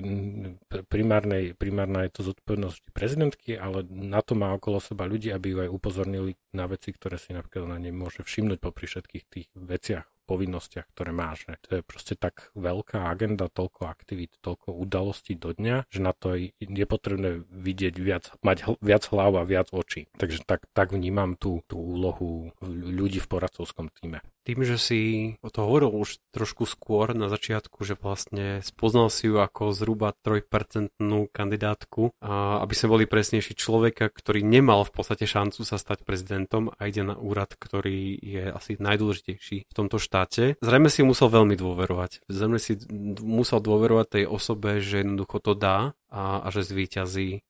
primárnej, 0.89 1.55
primárna 1.55 2.07
je 2.07 2.13
to 2.15 2.23
zodpovednosť 2.35 2.95
prezidentky, 2.95 3.59
ale 3.59 3.87
na 3.91 4.23
to 4.23 4.39
má 4.39 4.55
okolo 4.55 4.79
seba 4.79 5.05
ľudí, 5.05 5.31
aby 5.31 5.55
ju 5.55 5.59
aj 5.67 5.71
upozornili 5.71 6.33
na 6.55 6.71
veci, 6.71 6.95
ktoré 6.95 7.19
si 7.19 7.35
napríklad 7.35 7.67
na 7.67 7.79
nej 7.79 7.95
môže 7.95 8.23
všimnúť 8.23 8.59
popri 8.63 8.87
všetkých 8.87 9.25
tých 9.27 9.49
veciach 9.59 10.14
povinnostiach, 10.25 10.89
ktoré 10.97 11.13
máš. 11.13 11.45
Že 11.45 11.55
to 11.61 11.71
je 11.77 11.83
proste 11.85 12.15
tak 12.17 12.51
veľká 12.57 13.09
agenda, 13.13 13.53
toľko 13.53 13.87
aktivít, 13.87 14.35
toľko 14.41 14.75
udalostí 14.75 15.37
do 15.37 15.53
dňa, 15.53 15.89
že 15.93 16.01
na 16.01 16.17
to 16.17 16.35
je 16.59 16.87
potrebné 16.89 17.45
vidieť 17.49 17.95
viac, 18.01 18.33
mať 18.41 18.81
viac 18.81 19.05
hlav 19.13 19.37
a 19.39 19.45
viac 19.45 19.69
očí. 19.71 20.09
Takže 20.17 20.45
tak, 20.49 20.67
tak 20.73 20.97
vnímam 20.97 21.37
tú, 21.37 21.61
tú 21.69 21.77
úlohu 21.77 22.51
ľudí 22.65 23.21
v 23.21 23.31
poradcovskom 23.31 23.93
týme. 23.93 24.25
Tým, 24.45 24.61
že 24.63 24.77
si 24.77 25.01
o 25.41 25.49
to 25.49 25.65
hovoril 25.65 25.89
už 25.89 26.21
trošku 26.37 26.69
skôr 26.69 27.17
na 27.17 27.33
začiatku, 27.33 27.81
že 27.83 27.97
vlastne 27.97 28.61
spoznal 28.61 29.09
si 29.09 29.33
ju 29.33 29.41
ako 29.41 29.73
zhruba 29.73 30.13
3% 30.13 30.93
kandidátku, 31.33 32.13
a 32.21 32.61
aby 32.61 32.75
sme 32.77 32.93
boli 32.93 33.05
presnejší 33.09 33.57
človeka, 33.57 34.13
ktorý 34.13 34.45
nemal 34.45 34.85
v 34.85 34.93
podstate 34.93 35.25
šancu 35.25 35.65
sa 35.65 35.81
stať 35.81 36.05
prezidentom 36.05 36.69
a 36.77 36.81
ide 36.87 37.01
na 37.03 37.17
úrad, 37.17 37.57
ktorý 37.57 38.21
je 38.21 38.53
asi 38.53 38.77
najdôležitejší 38.77 39.57
v 39.65 39.75
tomto 39.75 39.97
štáte. 39.97 40.61
Zrejme 40.61 40.93
si 40.93 41.01
musel 41.01 41.33
veľmi 41.33 41.57
dôverovať. 41.57 42.29
Zrejme 42.29 42.61
si 42.61 42.77
musel 43.25 43.65
dôverovať 43.65 44.07
tej 44.21 44.25
osobe, 44.29 44.85
že 44.85 45.01
jednoducho 45.01 45.41
to 45.41 45.53
dá 45.57 45.97
a, 46.13 46.45
a 46.45 46.49
že 46.53 46.63
zvíťazí. 46.63 47.43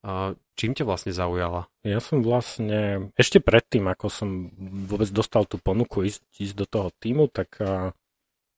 Čím 0.54 0.72
ťa 0.74 0.86
vlastne 0.86 1.12
zaujala? 1.14 1.70
Ja 1.86 1.98
som 1.98 2.22
vlastne, 2.24 3.10
ešte 3.14 3.38
predtým, 3.38 3.86
ako 3.90 4.06
som 4.08 4.28
vôbec 4.88 5.10
dostal 5.10 5.44
tú 5.44 5.58
ponuku 5.60 6.06
ísť, 6.08 6.22
ísť 6.38 6.54
do 6.54 6.66
toho 6.66 6.88
týmu, 6.98 7.30
tak 7.30 7.60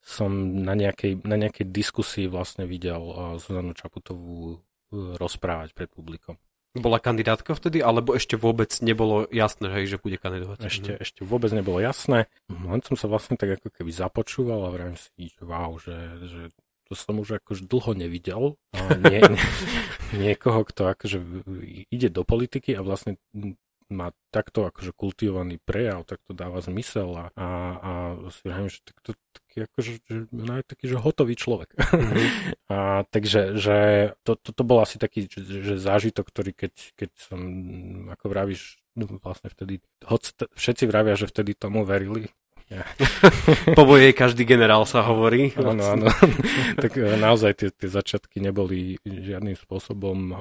som 0.06 0.30
na 0.62 0.78
nejakej, 0.78 1.26
na 1.26 1.35
nejakej 1.35 1.66
diskusii 1.66 2.30
vlastne 2.30 2.62
videl 2.62 3.02
Zuzanu 3.42 3.74
Čaputovú 3.74 4.54
e, 4.54 4.56
rozprávať 5.18 5.74
pred 5.74 5.90
publikom. 5.90 6.38
Bola 6.78 7.02
kandidátka 7.02 7.59
vtedy, 7.59 7.82
alebo 7.82 8.14
ešte 8.14 8.38
vôbec 8.38 8.70
nebolo 8.85 9.26
jasné, 9.35 9.66
hej, 9.74 9.96
že 9.96 9.98
bude 9.98 10.20
kandidovať? 10.20 10.59
Ešte, 10.62 10.90
mhm. 10.94 10.98
ešte 11.02 11.20
vôbec 11.26 11.50
nebolo 11.50 11.82
jasné. 11.82 12.30
Len 12.46 12.80
som 12.87 12.94
sa 12.94 13.11
vlastne 13.11 13.35
tak 13.35 13.59
ako 13.59 13.74
keby 13.74 13.90
započúval 13.90 14.70
a 14.70 14.70
vrajím 14.70 14.94
si, 14.94 15.26
že 15.26 15.42
wow, 15.42 15.74
že, 15.82 15.96
že 16.22 16.40
to 16.87 16.94
som 16.94 17.18
už 17.18 17.42
akože 17.42 17.66
dlho 17.66 17.92
nevidel. 17.99 18.42
Nie, 19.03 19.20
nie, 19.27 19.42
niekoho, 20.31 20.62
kto 20.62 20.94
akože 20.94 21.18
ide 21.90 22.09
do 22.09 22.22
politiky 22.22 22.72
a 22.79 22.81
vlastne 22.87 23.18
má 23.87 24.11
takto 24.35 24.66
akože 24.66 24.90
kultivovaný 24.99 25.62
prejav, 25.62 26.03
tak 26.03 26.18
to 26.27 26.35
dáva 26.35 26.59
zmysel 26.59 27.14
a, 27.14 27.25
a, 27.38 27.46
a 27.79 27.90
si 28.35 28.42
vravím, 28.42 28.66
že 28.66 28.83
takto, 28.83 29.14
taký 29.31 29.57
akože, 29.62 29.90
že 30.03 30.16
taký, 30.66 30.85
že 30.90 30.96
hotový 30.99 31.35
človek. 31.38 31.70
Mm-hmm. 31.79 32.27
a, 32.75 33.07
takže, 33.07 33.55
že 33.55 33.77
to, 34.27 34.35
to, 34.35 34.51
to 34.51 34.62
bol 34.66 34.83
asi 34.83 34.99
taký, 34.99 35.31
že, 35.31 35.38
že 35.46 35.75
zážitok, 35.79 36.27
ktorý 36.27 36.51
keď, 36.51 36.75
keď 36.99 37.11
som, 37.14 37.40
ako 38.11 38.25
vravíš, 38.27 38.83
no 38.99 39.07
vlastne 39.22 39.55
vtedy, 39.55 39.79
hoď 40.03 40.51
všetci 40.59 40.85
vravia, 40.90 41.14
že 41.14 41.31
vtedy 41.31 41.55
tomu 41.55 41.87
verili, 41.87 42.35
ja. 42.66 42.83
po 43.79 43.87
boje 43.87 44.11
každý 44.11 44.42
generál 44.42 44.83
sa 44.90 45.07
hovorí. 45.07 45.55
Áno, 45.55 45.87
áno. 45.87 46.07
tak 46.83 46.98
e, 46.98 47.14
naozaj 47.14 47.52
tie, 47.55 47.68
tie 47.70 47.87
začiatky 47.87 48.42
neboli 48.42 48.98
žiadnym 49.07 49.55
spôsobom, 49.55 50.35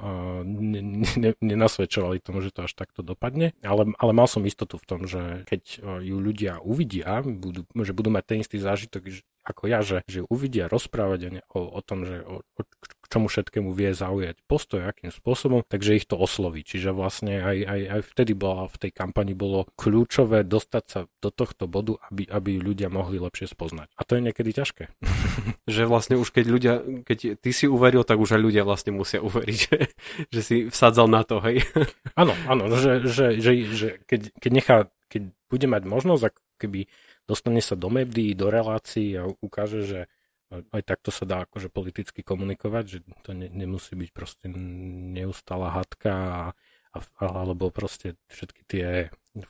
ne, 0.45 0.81
ne, 1.21 1.31
nenasvedčovali 1.38 2.17
tomu, 2.25 2.41
že 2.41 2.49
to 2.49 2.65
až 2.65 2.73
takto 2.73 3.05
dopadne, 3.05 3.53
ale, 3.61 3.93
ale 4.01 4.11
mal 4.17 4.25
som 4.25 4.41
istotu 4.41 4.81
v 4.81 4.85
tom, 4.89 5.01
že 5.05 5.45
keď 5.45 5.61
e, 5.61 6.09
ju 6.09 6.17
ľudia 6.17 6.65
uvidia, 6.65 7.21
budú, 7.21 7.61
že 7.77 7.93
budú 7.93 8.09
mať 8.09 8.23
ten 8.25 8.38
istý 8.41 8.57
zážitok, 8.57 9.13
ako 9.45 9.69
ja, 9.69 9.86
že, 9.86 10.01
že 10.10 10.25
uvidia 10.25 10.65
rozprávať 10.65 11.45
o, 11.53 11.62
o 11.62 11.81
tom, 11.86 12.01
že 12.03 12.25
o, 12.25 12.41
o, 12.41 12.62
k 12.65 13.05
čomu 13.05 13.29
všetkému 13.29 13.69
vie 13.77 13.93
zaujať 13.93 14.41
postoj, 14.49 14.89
akým 14.89 15.13
spôsobom, 15.13 15.62
takže 15.62 16.01
ich 16.01 16.10
to 16.10 16.17
osloví. 16.17 16.65
Čiže 16.65 16.89
vlastne 16.89 17.45
aj, 17.45 17.58
aj, 17.62 17.81
aj 17.86 18.01
vtedy 18.10 18.34
bola 18.34 18.65
v 18.65 18.77
tej 18.81 18.91
kampani 18.91 19.38
bolo 19.38 19.69
kľúčové 19.77 20.41
dostať 20.41 20.84
sa 20.89 20.99
do 21.21 21.29
tohto 21.29 21.69
bodu, 21.69 22.01
aby, 22.10 22.25
aby 22.25 22.58
ľudia 22.58 22.89
mohli 22.89 23.21
lepšie 23.21 23.45
spoznať. 23.45 23.93
A 23.93 24.01
to 24.01 24.17
je 24.17 24.25
niekedy 24.25 24.49
ťažké. 24.49 24.89
že 25.75 25.81
vlastne 25.86 26.17
už 26.17 26.34
keď 26.34 26.45
ľudia, 26.49 26.73
keď 27.05 27.38
ty 27.38 27.49
si 27.53 27.69
uveril, 27.69 28.01
tak 28.01 28.17
už 28.17 28.36
aj 28.36 28.41
ľudia 28.41 28.65
vlastne 28.65 28.97
musia 28.97 29.21
uveriť, 29.21 29.58
že, 29.58 29.77
že 30.34 30.41
si 30.41 30.55
vsadzal 30.65 31.05
na 31.05 31.21
to, 31.21 31.38
hej. 31.45 31.62
Áno, 32.17 32.34
áno, 32.49 32.73
že, 32.73 33.05
že, 33.05 33.38
že, 33.38 33.51
že 33.69 33.88
keď, 34.10 34.21
keď 34.41 34.51
nechá, 34.51 34.75
keď 35.13 35.29
bude 35.47 35.67
mať 35.69 35.84
možnosť, 35.86 36.23
ako 36.34 36.41
keby 36.58 36.79
dostane 37.25 37.61
sa 37.61 37.77
do 37.77 37.89
médií, 37.89 38.33
do 38.38 38.49
relácií 38.49 39.17
a 39.17 39.27
ukáže, 39.27 39.81
že 39.85 39.99
aj 40.53 40.81
takto 40.85 41.09
sa 41.09 41.25
dá 41.25 41.43
akože 41.43 41.73
politicky 41.73 42.21
komunikovať, 42.21 42.83
že 42.85 42.97
to 43.25 43.33
ne, 43.33 43.49
nemusí 43.49 43.97
byť 43.97 44.09
proste 44.13 44.45
neustála 44.49 45.73
hadka 45.73 46.13
a, 46.13 46.43
a, 46.93 46.97
alebo 47.25 47.73
proste 47.73 48.15
všetky 48.29 48.61
tie 48.69 48.88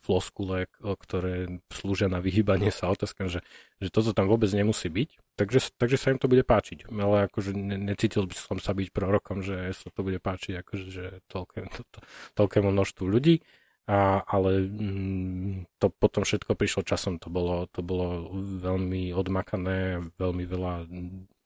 floskule, 0.02 0.66
ktoré 0.82 1.62
slúžia 1.70 2.10
na 2.10 2.18
vyhýbanie 2.18 2.74
sa 2.74 2.90
otázkam, 2.90 3.30
že, 3.30 3.46
že 3.78 3.94
toto 3.94 4.18
tam 4.18 4.26
vôbec 4.26 4.50
nemusí 4.50 4.90
byť. 4.90 5.10
Takže, 5.38 5.60
takže 5.78 5.98
sa 6.00 6.10
im 6.16 6.18
to 6.18 6.32
bude 6.32 6.42
páčiť. 6.42 6.90
Ale 6.90 7.30
akože 7.30 7.54
ne, 7.54 7.78
necítil 7.78 8.26
by 8.26 8.34
som 8.34 8.58
sa 8.58 8.74
byť 8.74 8.90
prorokom, 8.90 9.46
že 9.46 9.76
sa 9.78 9.94
to 9.94 10.02
bude 10.02 10.18
páčiť 10.18 10.64
akože, 10.66 10.88
že 10.90 11.06
toľké, 11.30 11.70
to, 11.70 11.82
to, 11.92 12.00
toľkému 12.34 12.74
množstvu 12.74 13.06
ľudí. 13.06 13.46
A, 13.86 14.26
ale 14.26 14.66
mm, 14.66 15.78
to 15.78 15.94
potom 15.94 16.26
všetko 16.26 16.58
prišlo 16.58 16.82
časom, 16.82 17.22
to 17.22 17.30
bolo, 17.30 17.70
to 17.70 17.86
bolo 17.86 18.34
veľmi 18.34 19.14
odmakané, 19.14 20.10
veľmi 20.18 20.42
veľa 20.42 20.90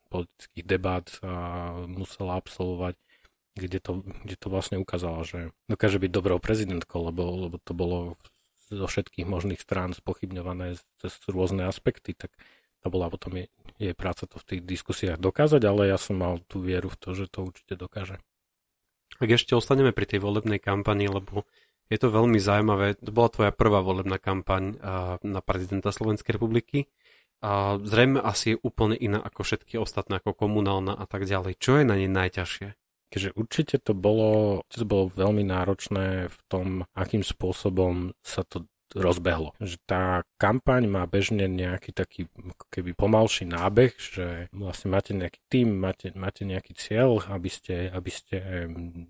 politických 0.08 0.65
debát 0.65 1.06
a 1.19 1.34
musela 1.84 2.39
absolvovať, 2.39 2.95
kde 3.60 3.80
to, 3.84 3.91
kde 4.23 4.36
to 4.39 4.47
vlastne 4.47 4.80
ukázalo, 4.80 5.28
že 5.28 5.52
dokáže 5.67 5.99
byť 5.99 6.12
dobrou 6.15 6.39
prezidentkou, 6.39 7.12
lebo, 7.12 7.49
lebo 7.49 7.60
to 7.60 7.75
bolo 7.75 8.15
zo 8.71 8.88
všetkých 8.88 9.28
možných 9.28 9.60
strán 9.60 9.91
spochybňované 9.91 10.80
cez 11.02 11.13
rôzne 11.28 11.67
aspekty, 11.67 12.15
tak 12.15 12.32
to 12.80 12.88
bola 12.88 13.12
potom 13.12 13.36
jej, 13.36 13.47
jej 13.75 13.91
práca 13.91 14.23
to 14.30 14.39
v 14.39 14.47
tých 14.47 14.62
diskusiách 14.63 15.19
dokázať, 15.19 15.62
ale 15.67 15.91
ja 15.91 15.97
som 15.99 16.15
mal 16.15 16.39
tú 16.47 16.63
vieru 16.63 16.88
v 16.88 16.97
to, 16.97 17.10
že 17.17 17.28
to 17.28 17.52
určite 17.52 17.75
dokáže. 17.75 18.21
Ak 19.19 19.28
ešte 19.28 19.58
ostaneme 19.58 19.91
pri 19.91 20.08
tej 20.08 20.23
volebnej 20.23 20.63
kampani, 20.63 21.12
lebo 21.12 21.43
je 21.89 21.97
to 21.97 22.13
veľmi 22.13 22.38
zaujímavé. 22.38 23.02
To 23.02 23.12
bola 23.12 23.30
tvoja 23.34 23.52
prvá 23.52 23.82
volebná 23.82 24.21
kampaň 24.21 24.78
na 25.25 25.41
prezidenta 25.41 25.89
Slovenskej 25.89 26.38
republiky. 26.38 26.86
A 27.39 27.80
zrejme 27.80 28.19
asi 28.19 28.54
je 28.54 28.62
úplne 28.62 28.99
iná 28.99 29.23
ako 29.23 29.47
všetky 29.47 29.80
ostatné, 29.80 30.19
ako 30.19 30.36
komunálna 30.36 30.91
a 30.91 31.08
tak 31.08 31.23
ďalej. 31.23 31.58
Čo 31.58 31.80
je 31.80 31.88
na 31.88 31.95
nej 31.95 32.12
najťažšie? 32.12 32.67
Keďže 33.10 33.30
určite 33.34 33.75
to 33.82 33.97
bolo, 33.97 34.62
to 34.69 34.86
bolo 34.86 35.10
veľmi 35.10 35.41
náročné 35.41 36.30
v 36.30 36.39
tom, 36.45 36.86
akým 36.93 37.25
spôsobom 37.25 38.13
sa 38.21 38.45
to 38.45 38.69
rozbehlo. 38.95 39.54
Že 39.62 39.78
tá 39.86 40.04
kampaň 40.41 40.89
má 40.89 41.04
bežne 41.06 41.45
nejaký 41.45 41.93
taký 41.93 42.25
keby 42.73 42.97
pomalší 42.97 43.45
nábeh, 43.45 43.93
že 43.97 44.49
vlastne 44.54 44.89
máte 44.93 45.13
nejaký 45.13 45.39
tým, 45.49 45.69
máte, 45.78 46.10
máte 46.17 46.45
nejaký 46.45 46.73
cieľ, 46.73 47.21
aby 47.30 47.49
ste, 47.49 47.89
aby 47.89 48.12
ste 48.12 48.38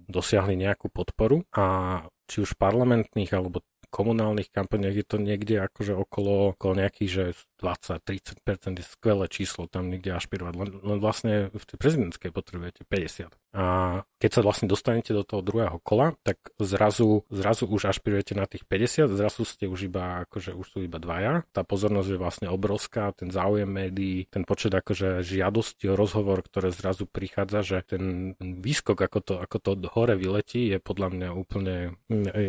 dosiahli 0.07 0.59
nejakú 0.59 0.91
podporu 0.91 1.47
a 1.55 2.03
či 2.29 2.45
už 2.45 2.59
parlamentných 2.59 3.31
alebo 3.33 3.63
komunálnych 3.89 4.53
kampaniach 4.53 4.93
je 4.93 5.05
to 5.05 5.17
niekde 5.17 5.57
akože 5.65 5.97
okolo, 5.97 6.53
okolo 6.53 6.73
nejakých, 6.77 7.09
že 7.09 7.23
20-30% 7.57 8.77
je 8.79 8.85
skvelé 8.85 9.25
číslo 9.27 9.65
tam 9.65 9.89
niekde 9.89 10.13
ašpirovať, 10.13 10.53
len, 10.55 10.69
len 10.85 10.99
vlastne 11.01 11.49
v 11.49 11.63
tej 11.65 11.77
prezidentskej 11.81 12.29
potrebujete 12.29 12.85
50. 12.85 13.33
A 13.49 13.97
keď 14.21 14.29
sa 14.29 14.41
vlastne 14.45 14.69
dostanete 14.69 15.09
do 15.09 15.25
toho 15.25 15.41
druhého 15.41 15.81
kola, 15.81 16.13
tak 16.21 16.37
zrazu, 16.61 17.25
zrazu 17.33 17.65
už 17.65 17.89
ašpirujete 17.89 18.37
na 18.37 18.45
tých 18.45 18.61
50, 18.69 19.09
zrazu 19.09 19.41
ste 19.41 19.65
už 19.65 19.89
iba, 19.89 20.21
akože 20.29 20.53
už 20.53 20.67
sú 20.69 20.77
iba 20.85 21.01
dvaja. 21.01 21.41
Tá 21.49 21.65
pozornosť 21.65 22.09
je 22.13 22.21
vlastne 22.21 22.47
obrovská, 22.53 23.09
ten 23.17 23.33
záujem 23.33 23.65
médií, 23.65 24.29
ten 24.29 24.45
počet 24.45 24.69
akože 24.69 25.25
žiadosti 25.25 25.89
o 25.89 25.97
rozhovor, 25.97 26.45
ktoré 26.45 26.69
zrazu 26.69 27.09
prichádza, 27.09 27.65
že 27.65 27.77
ten 27.89 28.37
výskok, 28.37 29.01
ako 29.01 29.19
to, 29.25 29.33
ako 29.41 29.57
to 29.57 29.71
hore 29.97 30.13
vyletí, 30.13 30.69
je 30.69 30.77
podľa 30.77 31.09
mňa 31.09 31.29
úplne 31.33 31.97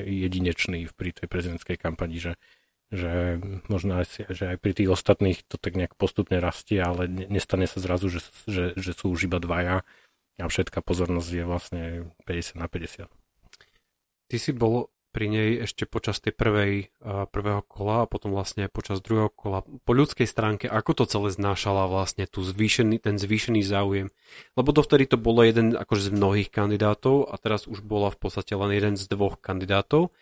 jedinečný 0.04 0.84
pri 0.92 1.16
tej 1.16 1.26
prezidentskej 1.32 1.80
kampani, 1.80 2.20
že 2.20 2.34
že 2.90 3.38
možno 3.70 4.02
aj, 4.02 4.34
že 4.34 4.44
aj 4.50 4.56
pri 4.58 4.74
tých 4.74 4.90
ostatných 4.90 5.46
to 5.46 5.62
tak 5.62 5.78
nejak 5.78 5.94
postupne 5.94 6.42
rastie, 6.42 6.82
ale 6.82 7.06
nestane 7.06 7.70
sa 7.70 7.78
zrazu, 7.78 8.10
že, 8.10 8.18
že, 8.50 8.74
že 8.74 8.92
sú 8.98 9.14
už 9.14 9.30
iba 9.30 9.38
dvaja 9.38 9.86
a 10.38 10.46
všetká 10.46 10.84
pozornosť 10.84 11.30
je 11.32 11.44
vlastne 11.44 11.82
50 12.28 12.60
na 12.60 12.66
50. 12.70 13.10
Ty 14.30 14.36
si 14.38 14.52
bol 14.54 14.92
pri 15.10 15.26
nej 15.26 15.50
ešte 15.66 15.90
počas 15.90 16.22
tej 16.22 16.30
prvej, 16.30 16.94
prvého 17.02 17.66
kola 17.66 18.06
a 18.06 18.10
potom 18.10 18.30
vlastne 18.30 18.70
počas 18.70 19.02
druhého 19.02 19.26
kola. 19.26 19.66
Po 19.66 19.90
ľudskej 19.90 20.26
stránke, 20.26 20.70
ako 20.70 21.02
to 21.02 21.04
celé 21.10 21.34
znášala 21.34 21.90
vlastne 21.90 22.30
tu 22.30 22.46
zvýšený, 22.46 23.02
ten 23.02 23.18
zvýšený 23.18 23.66
záujem? 23.66 24.14
Lebo 24.54 24.70
dovtedy 24.70 25.10
to 25.10 25.18
bolo 25.18 25.42
jeden 25.42 25.74
akože 25.74 26.10
z 26.10 26.14
mnohých 26.14 26.50
kandidátov 26.54 27.26
a 27.26 27.34
teraz 27.42 27.66
už 27.66 27.82
bola 27.82 28.14
v 28.14 28.18
podstate 28.22 28.54
len 28.54 28.70
jeden 28.70 28.94
z 28.94 29.04
dvoch 29.10 29.42
kandidátov. 29.42 30.14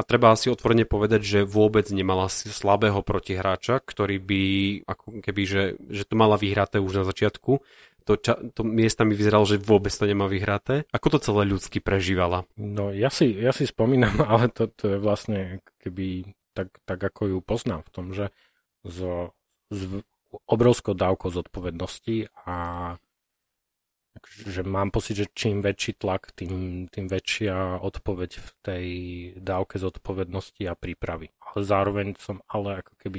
A 0.00 0.06
treba 0.08 0.32
asi 0.32 0.48
otvorene 0.48 0.88
povedať, 0.88 1.20
že 1.20 1.40
vôbec 1.44 1.84
nemala 1.92 2.32
slabého 2.32 3.04
protihráča, 3.04 3.84
ktorý 3.84 4.16
by, 4.16 4.42
ako 4.88 5.20
keby, 5.20 5.42
že, 5.44 5.62
že 5.92 6.08
to 6.08 6.16
mala 6.16 6.40
vyhraté 6.40 6.80
už 6.80 7.04
na 7.04 7.04
začiatku. 7.04 7.60
To, 8.10 8.18
ča, 8.18 8.34
to 8.58 8.66
miesta 8.66 9.06
mi 9.06 9.14
vyzeralo, 9.14 9.46
že 9.46 9.62
vôbec 9.62 9.94
to 9.94 10.02
nemá 10.02 10.26
vyhraté. 10.26 10.82
Ako 10.90 11.14
to 11.14 11.18
celé 11.22 11.46
ľudsky 11.46 11.78
prežívala? 11.78 12.42
No 12.58 12.90
ja 12.90 13.06
si, 13.06 13.30
ja 13.30 13.54
si 13.54 13.70
spomínam, 13.70 14.18
ale 14.26 14.50
to, 14.50 14.66
to 14.66 14.90
je 14.90 14.98
vlastne 14.98 15.62
keby 15.78 16.34
tak, 16.50 16.74
tak, 16.82 16.98
ako 16.98 17.30
ju 17.30 17.38
poznám 17.38 17.86
v 17.86 17.92
tom, 17.94 18.06
že 18.10 18.34
z, 18.82 19.30
z 19.70 20.02
obrovskou 20.50 20.98
dávkou 20.98 21.30
zodpovednosti 21.30 22.34
a 22.50 22.54
že 24.50 24.66
mám 24.66 24.90
pocit, 24.90 25.14
že 25.14 25.26
čím 25.30 25.62
väčší 25.62 26.02
tlak, 26.02 26.34
tým, 26.34 26.86
tým 26.90 27.06
väčšia 27.06 27.78
odpoveď 27.78 28.30
v 28.42 28.50
tej 28.58 28.86
dávke 29.38 29.78
zodpovednosti 29.78 30.66
a 30.66 30.74
prípravy. 30.74 31.30
Ale 31.38 31.62
zároveň 31.62 32.18
som 32.18 32.42
ale 32.50 32.82
ako 32.82 32.98
keby, 33.06 33.18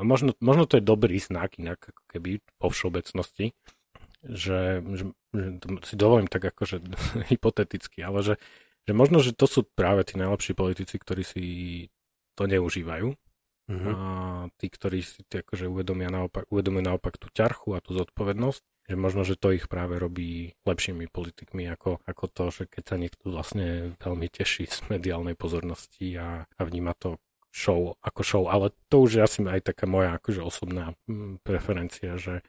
možno, 0.00 0.32
možno 0.40 0.64
to 0.64 0.80
je 0.80 0.84
dobrý 0.88 1.20
znak 1.20 1.60
inak 1.60 1.92
ako 1.92 2.02
keby 2.08 2.40
po 2.56 2.72
všeobecnosti, 2.72 3.52
že, 4.24 4.84
že, 4.84 5.04
že 5.32 5.48
si 5.84 5.94
dovolím 5.96 6.28
tak 6.28 6.44
akože 6.50 6.82
hypoteticky, 7.32 8.04
ale 8.04 8.20
že, 8.20 8.34
že 8.84 8.92
možno, 8.92 9.24
že 9.24 9.32
to 9.32 9.48
sú 9.48 9.64
práve 9.64 10.04
tí 10.04 10.20
najlepší 10.20 10.52
politici, 10.52 11.00
ktorí 11.00 11.22
si 11.24 11.44
to 12.36 12.44
neužívajú. 12.48 13.16
Mm-hmm. 13.70 13.92
A 13.94 13.98
tí, 14.58 14.66
ktorí 14.66 14.98
si 14.98 15.22
tí 15.30 15.46
akože 15.46 15.70
uvedomia 15.70 16.10
naopak, 16.10 16.50
uvedomujú 16.50 16.90
naopak 16.90 17.14
tú 17.22 17.30
ťarchu 17.30 17.78
a 17.78 17.82
tú 17.84 17.94
zodpovednosť 17.94 18.66
že 18.90 18.98
možno, 18.98 19.22
že 19.22 19.38
to 19.38 19.54
ich 19.54 19.70
práve 19.70 20.02
robí 20.02 20.58
lepšími 20.66 21.06
politikmi 21.06 21.70
ako, 21.70 22.02
ako 22.02 22.24
to, 22.26 22.44
že 22.50 22.62
keď 22.66 22.82
sa 22.82 22.96
niekto 22.98 23.30
vlastne 23.30 23.94
veľmi 24.02 24.26
teší 24.26 24.66
z 24.66 24.82
mediálnej 24.90 25.38
pozornosti 25.38 26.18
a, 26.18 26.42
a 26.42 26.60
vníma 26.66 26.98
to 26.98 27.22
show 27.54 27.94
ako 28.02 28.22
show, 28.26 28.44
ale 28.50 28.74
to 28.90 29.06
už 29.06 29.10
je 29.14 29.22
asi 29.22 29.38
aj 29.46 29.70
taká 29.70 29.86
moja 29.86 30.18
akože 30.18 30.42
osobná 30.42 30.98
mm, 31.06 31.38
preferencia, 31.46 32.18
že 32.18 32.42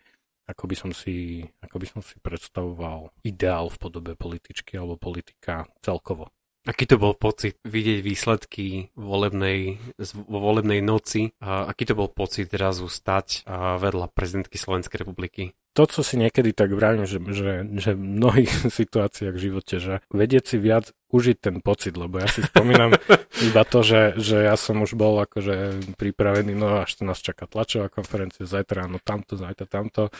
ako 0.51 0.67
by 0.67 0.75
som 0.75 0.91
si, 0.91 1.47
ako 1.63 1.79
by 1.79 1.87
som 1.87 2.01
si 2.03 2.19
predstavoval 2.19 3.15
ideál 3.23 3.71
v 3.71 3.79
podobe 3.79 4.11
političky 4.19 4.75
alebo 4.75 4.99
politika 4.99 5.65
celkovo. 5.79 6.27
Aký 6.61 6.85
to 6.85 7.01
bol 7.01 7.17
pocit 7.17 7.57
vidieť 7.65 8.05
výsledky 8.05 8.93
volebnej, 8.93 9.81
vo 10.13 10.37
volebnej 10.37 10.85
noci? 10.85 11.33
A 11.41 11.65
aký 11.65 11.89
to 11.89 11.97
bol 11.97 12.05
pocit 12.05 12.53
zrazu 12.53 12.85
stať 12.85 13.49
vedľa 13.81 14.13
prezidentky 14.13 14.61
Slovenskej 14.61 15.01
republiky? 15.01 15.57
To, 15.81 15.89
co 15.89 16.05
si 16.05 16.13
niekedy 16.13 16.53
tak 16.53 16.77
vravím, 16.77 17.09
že, 17.09 17.17
že, 17.33 17.65
že 17.73 17.97
v 17.97 18.21
mnohých 18.21 18.69
situáciách 18.79 19.33
v 19.33 19.43
živote, 19.49 19.81
že 19.81 20.05
vedieť 20.13 20.53
si 20.53 20.57
viac 20.61 20.93
užiť 21.09 21.37
ten 21.41 21.57
pocit, 21.57 21.97
lebo 21.97 22.21
ja 22.21 22.29
si 22.29 22.45
spomínam 22.45 22.93
iba 23.49 23.65
to, 23.65 23.81
že, 23.81 24.13
že 24.21 24.45
ja 24.45 24.53
som 24.61 24.77
už 24.85 24.93
bol 24.93 25.17
akože 25.25 25.81
pripravený, 25.97 26.53
no 26.53 26.85
až 26.85 27.01
to 27.01 27.09
nás 27.09 27.17
čaká 27.17 27.49
tlačová 27.49 27.89
konferencia, 27.89 28.45
zajtra 28.45 28.85
áno 28.85 29.01
tamto, 29.01 29.41
zajtra 29.41 29.65
tamto, 29.65 30.13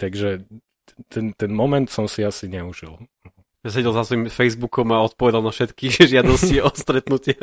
takže 0.00 0.48
ten, 1.12 1.36
ten 1.36 1.52
moment 1.52 1.92
som 1.92 2.08
si 2.08 2.24
asi 2.24 2.48
neužil 2.48 2.96
sedel 3.64 3.92
za 3.96 4.04
svojím 4.04 4.28
Facebookom 4.28 4.92
a 4.92 5.04
odpovedal 5.04 5.40
na 5.40 5.52
všetky 5.52 5.88
žiadosti 6.12 6.60
o 6.60 6.70
stretnutie 6.72 7.40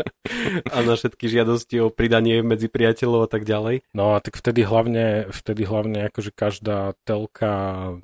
a 0.69 0.77
na 0.85 0.93
všetky 0.93 1.25
žiadosti 1.25 1.81
o 1.81 1.89
pridanie 1.89 2.45
medzi 2.45 2.69
priateľov 2.69 3.25
a 3.25 3.29
tak 3.29 3.43
ďalej. 3.43 3.81
No 3.97 4.13
a 4.13 4.21
tak 4.21 4.37
vtedy 4.37 4.61
hlavne, 4.65 5.29
vtedy 5.33 5.65
hlavne 5.65 6.09
akože 6.13 6.31
každá 6.33 6.93
telka, 7.05 7.53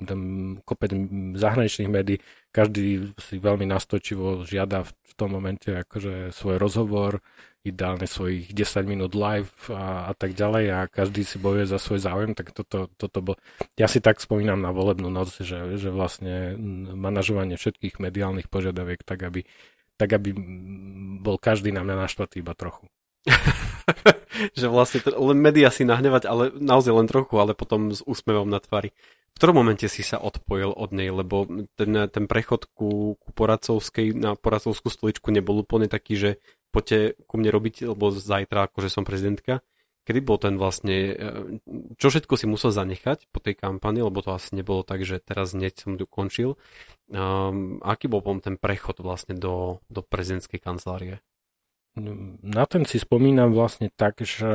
ten 0.02 0.20
kopec 0.66 0.90
zahraničných 1.38 1.90
médií, 1.90 2.18
každý 2.50 3.14
si 3.20 3.38
veľmi 3.38 3.68
nastočivo 3.68 4.42
žiada 4.42 4.82
v 4.82 5.12
tom 5.14 5.34
momente 5.34 5.70
akože 5.70 6.34
svoj 6.34 6.56
rozhovor, 6.58 7.20
ideálne 7.70 8.08
svojich 8.08 8.50
10 8.50 8.88
minút 8.88 9.12
live 9.14 9.52
a, 9.70 10.10
a 10.10 10.12
tak 10.16 10.34
ďalej 10.34 10.64
a 10.74 10.78
každý 10.90 11.22
si 11.22 11.36
bojuje 11.38 11.68
za 11.68 11.78
svoj 11.78 12.02
záujem, 12.02 12.32
tak 12.32 12.50
toto, 12.56 12.90
toto 12.96 13.18
bol... 13.22 13.34
Ja 13.78 13.86
si 13.86 14.02
tak 14.02 14.18
spomínam 14.18 14.58
na 14.58 14.74
volebnú 14.74 15.08
noc, 15.12 15.36
že, 15.38 15.78
že 15.78 15.88
vlastne 15.92 16.56
manažovanie 16.94 17.60
všetkých 17.60 18.02
mediálnych 18.02 18.50
požiadaviek 18.50 19.06
tak, 19.06 19.22
aby, 19.22 19.46
tak, 19.94 20.10
aby 20.16 20.34
bol 21.22 21.36
každý 21.36 21.70
na 21.70 21.86
mňa 21.86 22.08
naštvatý 22.08 22.42
iba 22.42 22.56
trochu. 22.56 22.90
že 24.58 24.66
vlastne 24.68 25.00
len 25.08 25.38
média 25.38 25.72
si 25.72 25.84
nahnevať, 25.84 26.28
ale 26.28 26.44
naozaj 26.54 26.92
len 26.92 27.08
trochu, 27.08 27.34
ale 27.40 27.56
potom 27.56 27.92
s 27.92 28.04
úsmevom 28.04 28.48
na 28.48 28.60
tvári. 28.60 28.92
V 29.36 29.38
ktorom 29.38 29.62
momente 29.62 29.86
si 29.86 30.02
sa 30.02 30.18
odpojil 30.18 30.74
od 30.74 30.90
nej, 30.90 31.14
lebo 31.14 31.46
ten, 31.78 32.10
ten 32.10 32.24
prechod 32.26 32.66
ku, 32.74 33.14
ku 33.22 33.28
poradcovskej, 33.32 34.10
na 34.18 34.34
poradcovskú 34.34 34.90
stoličku 34.90 35.30
nebol 35.30 35.62
úplne 35.62 35.86
taký, 35.86 36.18
že 36.18 36.30
poďte 36.74 37.14
ku 37.30 37.38
mne 37.38 37.54
robiť, 37.54 37.86
lebo 37.86 38.10
zajtra 38.10 38.66
akože 38.66 38.90
som 38.90 39.06
prezidentka. 39.06 39.62
Kedy 40.08 40.24
bol 40.24 40.40
ten 40.40 40.56
vlastne, 40.56 40.96
e, 41.12 41.14
čo 42.00 42.08
všetko 42.08 42.34
si 42.40 42.48
musel 42.48 42.72
zanechať 42.72 43.28
po 43.28 43.44
tej 43.44 43.60
kampani, 43.60 44.00
lebo 44.00 44.24
to 44.24 44.32
asi 44.32 44.56
nebolo 44.56 44.80
tak, 44.80 45.04
že 45.04 45.20
teraz 45.20 45.52
hneď 45.52 45.76
som 45.76 46.00
tu 46.00 46.08
končil. 46.08 46.56
Um, 47.12 47.76
aký 47.84 48.08
bol 48.08 48.24
potom 48.24 48.40
ten 48.40 48.56
prechod 48.56 49.04
vlastne 49.04 49.36
do, 49.36 49.84
do 49.92 50.00
prezidentskej 50.00 50.64
kancelárie? 50.64 51.20
Na 52.44 52.64
ten 52.66 52.84
si 52.86 53.00
spomínam 53.00 53.50
vlastne 53.50 53.90
tak, 53.94 54.22
že 54.22 54.50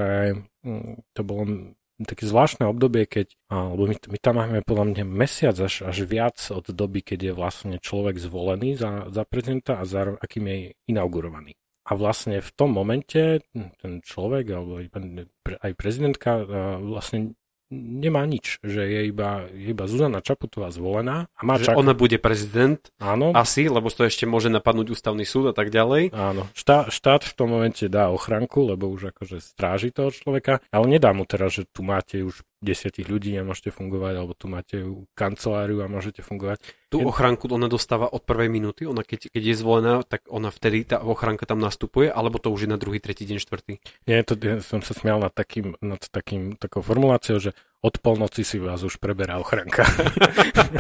mm, 0.64 1.08
to 1.12 1.22
bolo 1.24 1.74
také 2.04 2.28
zvláštne 2.28 2.68
obdobie, 2.68 3.08
keď, 3.08 3.36
lebo 3.48 3.88
my, 3.88 3.96
my 3.96 4.18
tam 4.20 4.36
máme 4.42 4.60
podľa 4.66 4.86
mňa 4.92 5.04
mesiac 5.08 5.56
až, 5.56 5.88
až 5.88 5.98
viac 6.04 6.38
od 6.52 6.66
doby, 6.68 7.06
keď 7.06 7.32
je 7.32 7.34
vlastne 7.34 7.76
človek 7.80 8.20
zvolený 8.20 8.76
za, 8.76 9.08
za 9.14 9.24
prezidenta 9.24 9.80
a 9.80 9.88
zároveň 9.88 10.20
akým 10.20 10.46
je 10.48 10.58
inaugurovaný. 10.90 11.54
A 11.84 12.00
vlastne 12.00 12.40
v 12.40 12.52
tom 12.56 12.72
momente 12.72 13.44
ten 13.54 13.94
človek, 14.00 14.46
alebo 14.56 14.80
aj 14.80 15.72
prezidentka 15.76 16.48
vlastne 16.80 17.36
nemá 17.74 18.24
nič, 18.30 18.62
že 18.62 18.86
je 18.86 19.02
iba, 19.10 19.50
je 19.50 19.74
iba 19.74 19.86
Zuzana 19.90 20.22
Čaputová 20.22 20.70
zvolená 20.70 21.26
a 21.34 21.42
má 21.42 21.58
že 21.58 21.72
čak... 21.72 21.76
ona 21.76 21.98
bude 21.98 22.22
prezident, 22.22 22.80
Áno. 23.02 23.34
asi, 23.34 23.66
lebo 23.66 23.90
to 23.90 24.06
ešte 24.06 24.30
môže 24.30 24.54
napadnúť 24.54 24.94
ústavný 24.94 25.26
súd 25.26 25.52
a 25.52 25.56
tak 25.58 25.74
ďalej. 25.74 26.14
Áno, 26.14 26.46
štát, 26.54 26.94
štát 26.94 27.22
v 27.26 27.34
tom 27.34 27.50
momente 27.50 27.90
dá 27.90 28.14
ochranku, 28.14 28.64
lebo 28.70 28.88
už 28.94 29.12
akože 29.12 29.42
stráži 29.42 29.90
toho 29.90 30.14
človeka, 30.14 30.62
ale 30.70 30.86
nedá 30.86 31.12
mu 31.12 31.26
teraz, 31.26 31.58
že 31.58 31.66
tu 31.66 31.82
máte 31.82 32.22
už 32.22 32.46
desiatich 32.64 33.12
ľudí 33.12 33.36
a 33.36 33.44
môžete 33.44 33.76
fungovať, 33.76 34.14
alebo 34.18 34.34
tu 34.34 34.48
máte 34.48 34.82
kanceláriu 35.14 35.84
a 35.84 35.92
môžete 35.92 36.24
fungovať. 36.24 36.64
Tú 36.88 37.04
ochránku 37.04 37.52
ona 37.52 37.68
dostáva 37.68 38.08
od 38.08 38.24
prvej 38.24 38.48
minúty, 38.48 38.88
ona 38.88 39.04
keď, 39.04 39.30
keď 39.34 39.44
je 39.44 39.56
zvolená, 39.60 39.94
tak 40.08 40.24
ona 40.32 40.50
vtedy 40.50 40.88
tá 40.88 41.04
ochránka 41.04 41.44
tam 41.44 41.60
nastupuje, 41.60 42.08
alebo 42.08 42.40
to 42.40 42.50
už 42.50 42.66
je 42.66 42.70
na 42.72 42.80
druhý, 42.80 43.04
tretí 43.04 43.28
deň, 43.28 43.38
štvrtý? 43.44 43.74
Nie, 44.08 44.24
to, 44.24 44.40
ja 44.40 44.64
som 44.64 44.80
sa 44.80 44.96
smial 44.96 45.20
nad, 45.20 45.36
takým, 45.36 45.76
nad 45.84 46.00
takým, 46.00 46.56
takou 46.56 46.80
formuláciou, 46.80 47.38
že 47.44 47.52
od 47.84 48.00
polnoci 48.00 48.48
si 48.48 48.64
vás 48.64 48.80
už 48.80 48.96
preberá 48.96 49.44
ochránka. 49.44 49.84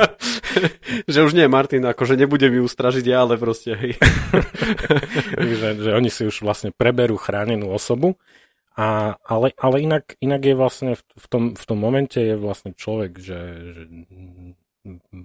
že 1.11 1.19
už 1.19 1.35
nie, 1.35 1.43
Martin, 1.51 1.83
akože 1.83 2.15
nebudem 2.15 2.63
ju 2.63 2.65
stražiť 2.65 3.03
ja, 3.03 3.27
ale 3.27 3.35
proste 3.35 3.75
hej. 3.75 3.99
že, 5.59 5.69
že 5.83 5.89
oni 5.91 6.07
si 6.07 6.23
už 6.23 6.47
vlastne 6.47 6.71
preberú 6.71 7.19
chránenú 7.19 7.75
osobu 7.75 8.15
a, 8.73 9.17
ale, 9.21 9.53
ale 9.62 9.77
inak, 9.86 10.17
inak 10.17 10.41
je 10.41 10.55
vlastne 10.57 10.91
v, 10.97 11.03
v, 11.13 11.25
tom, 11.29 11.43
v 11.53 11.63
tom 11.63 11.77
momente 11.77 12.17
je 12.17 12.33
vlastne 12.33 12.73
človek, 12.73 13.21
že, 13.21 13.41
že 13.69 13.81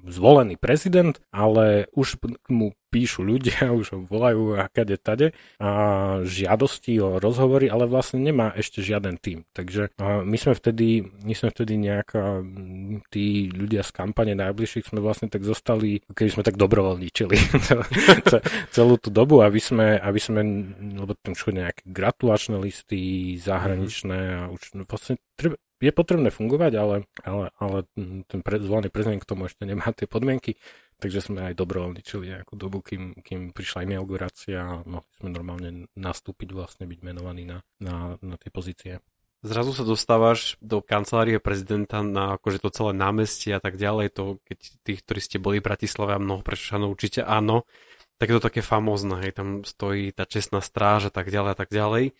zvolený 0.06 0.54
prezident, 0.56 1.18
ale 1.34 1.90
už 1.94 2.22
mu 2.48 2.72
píšu 2.88 3.20
ľudia, 3.20 3.68
už 3.80 3.86
ho 3.94 3.98
volajú 4.00 4.56
a 4.56 4.66
kade 4.72 4.96
tade 4.96 5.36
a 5.60 5.70
žiadosti 6.24 6.96
o 7.02 7.20
rozhovory, 7.20 7.68
ale 7.68 7.84
vlastne 7.84 8.22
nemá 8.22 8.52
ešte 8.56 8.80
žiaden 8.80 9.20
tým. 9.20 9.44
Takže 9.52 9.92
my 10.00 10.36
sme 10.40 10.52
vtedy, 10.56 11.04
my 11.04 11.34
sme 11.36 11.52
vtedy 11.52 11.74
nejaká, 11.76 12.42
tí 13.12 13.52
ľudia 13.52 13.84
z 13.84 13.90
kampane 13.92 14.32
najbližších 14.32 14.88
sme 14.88 15.04
vlastne 15.04 15.28
tak 15.28 15.44
zostali, 15.44 16.00
keby 16.08 16.30
sme 16.32 16.42
tak 16.46 16.56
dobrovoľníčili 16.56 17.36
celú 18.74 18.94
tú 18.96 19.12
dobu, 19.12 19.44
aby 19.44 19.60
sme, 19.60 20.00
aby 20.00 20.20
sme 20.20 20.40
lebo 20.98 21.12
tam 21.20 21.36
šli 21.36 21.60
nejaké 21.60 21.82
gratulačné 21.84 22.56
listy 22.56 23.34
zahraničné 23.36 24.18
a 24.34 24.42
už 24.48 24.74
vlastne 24.88 25.20
treba, 25.36 25.60
je 25.78 25.92
potrebné 25.94 26.34
fungovať, 26.34 26.72
ale, 26.74 26.96
ale, 27.22 27.54
ale 27.58 27.78
ten 28.26 28.40
zvolený 28.42 28.90
prezident 28.90 29.22
k 29.22 29.28
tomu 29.30 29.46
ešte 29.46 29.62
nemá 29.62 29.94
tie 29.94 30.10
podmienky, 30.10 30.58
takže 30.98 31.22
sme 31.30 31.50
aj 31.50 31.54
dobrovoľničili 31.54 32.34
nejakú 32.34 32.58
dobu, 32.58 32.82
kým, 32.82 33.22
kým 33.22 33.54
prišla 33.54 33.86
inaugurácia 33.86 34.58
a 34.58 34.82
mohli 34.82 35.10
sme 35.18 35.28
normálne 35.30 35.70
nastúpiť, 35.94 36.50
vlastne 36.50 36.90
byť 36.90 37.00
menovaní 37.06 37.46
na, 37.46 37.62
na, 37.78 38.18
na 38.18 38.36
tie 38.36 38.50
pozície. 38.50 38.98
Zrazu 39.46 39.70
sa 39.70 39.86
dostávaš 39.86 40.58
do 40.58 40.82
kancelárie 40.82 41.38
prezidenta 41.38 42.02
na 42.02 42.34
akože 42.34 42.58
to 42.58 42.74
celé 42.74 42.90
námestie 42.90 43.54
a 43.54 43.62
tak 43.62 43.78
ďalej, 43.78 44.10
to 44.10 44.42
keď 44.42 44.58
tých, 44.82 45.00
ktorí 45.06 45.20
ste 45.22 45.38
boli 45.38 45.62
v 45.62 45.68
Bratislave 45.70 46.18
a 46.18 46.22
mnoho 46.22 46.42
preššanov 46.42 46.90
určite 46.90 47.22
áno, 47.22 47.62
tak 48.18 48.34
je 48.34 48.42
to 48.42 48.46
také 48.50 48.66
famózne, 48.66 49.14
hej, 49.22 49.38
tam 49.38 49.62
stojí 49.62 50.10
tá 50.10 50.26
čestná 50.26 50.58
stráž 50.58 51.06
a 51.06 51.12
tak 51.14 51.30
ďalej 51.30 51.50
a 51.54 51.58
tak 51.58 51.70
ďalej. 51.70 52.18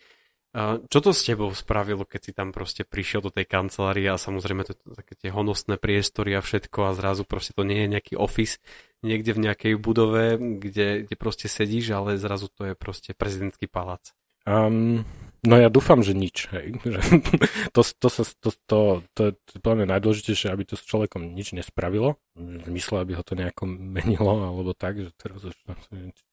Čo 0.89 0.99
to 1.05 1.13
s 1.13 1.29
tebou 1.29 1.53
spravilo, 1.53 2.09
keď 2.09 2.21
si 2.25 2.31
tam 2.33 2.49
proste 2.49 2.81
prišiel 2.81 3.21
do 3.21 3.29
tej 3.29 3.45
kancelárie 3.45 4.09
a 4.09 4.17
samozrejme 4.17 4.65
to, 4.65 4.73
to 4.73 4.97
také 4.97 5.13
tie 5.13 5.29
honosné 5.29 5.77
priestory 5.77 6.33
a 6.33 6.41
všetko 6.41 6.89
a 6.89 6.97
zrazu 6.97 7.21
proste 7.21 7.53
to 7.53 7.61
nie 7.61 7.85
je 7.85 7.93
nejaký 7.93 8.13
office 8.17 8.57
niekde 9.05 9.37
v 9.37 9.43
nejakej 9.45 9.73
budove, 9.77 10.41
kde, 10.59 11.05
kde 11.05 11.15
proste 11.15 11.45
sedíš, 11.47 11.93
ale 11.93 12.17
zrazu 12.17 12.49
to 12.49 12.65
je 12.65 12.73
proste 12.73 13.13
prezidentský 13.13 13.69
palác. 13.69 14.11
Um, 14.49 15.05
No 15.39 15.55
ja 15.55 15.71
dúfam, 15.71 16.03
že 16.03 16.11
nič. 16.11 16.51
Hej. 16.51 16.83
to, 17.75 17.79
to, 17.79 18.07
sa, 18.11 18.27
to, 18.43 18.49
to, 18.67 18.79
to, 19.15 19.21
je 19.31 19.59
podľa 19.63 19.77
mňa 19.83 19.87
najdôležitejšie, 19.95 20.51
aby 20.51 20.67
to 20.67 20.75
s 20.75 20.83
človekom 20.83 21.31
nič 21.31 21.55
nespravilo. 21.55 22.19
V 22.35 22.67
zmysle, 22.67 23.07
aby 23.07 23.15
ho 23.15 23.23
to 23.23 23.39
nejako 23.39 23.63
menilo, 23.95 24.35
alebo 24.35 24.75
tak, 24.75 24.99
že 24.99 25.15
teraz 25.15 25.47
už, 25.47 25.55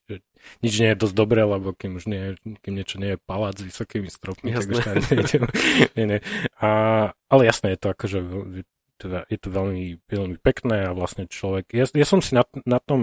že 0.07 0.23
nič 0.63 0.75
nie 0.79 0.91
je 0.95 1.01
dosť 1.03 1.15
dobré, 1.15 1.43
lebo 1.43 1.75
kým 1.75 1.99
už 1.99 2.07
nie, 2.07 2.39
kým 2.63 2.75
niečo 2.75 2.97
nie 3.03 3.15
je 3.15 3.23
palác 3.23 3.59
s 3.59 3.67
vysokými 3.67 4.09
stropmi, 4.09 4.55
jasné. 4.55 4.79
tak 4.79 4.97
už 5.03 5.31
tam 5.35 5.51
nie, 5.99 6.05
nie. 6.17 6.21
A, 6.63 6.69
ale 7.31 7.43
jasné 7.47 7.75
je 7.75 7.81
to 7.83 7.89
akože 7.93 8.19
teda 8.97 9.29
je 9.29 9.39
to 9.39 9.49
veľmi, 9.53 10.01
veľmi 10.09 10.37
pekné 10.41 10.89
a 10.89 10.97
vlastne 10.97 11.29
človek... 11.29 11.69
Ja, 11.77 11.85
ja 11.93 12.07
som 12.09 12.25
si 12.25 12.33
na, 12.33 12.49
na 12.65 12.81
tom 12.81 13.01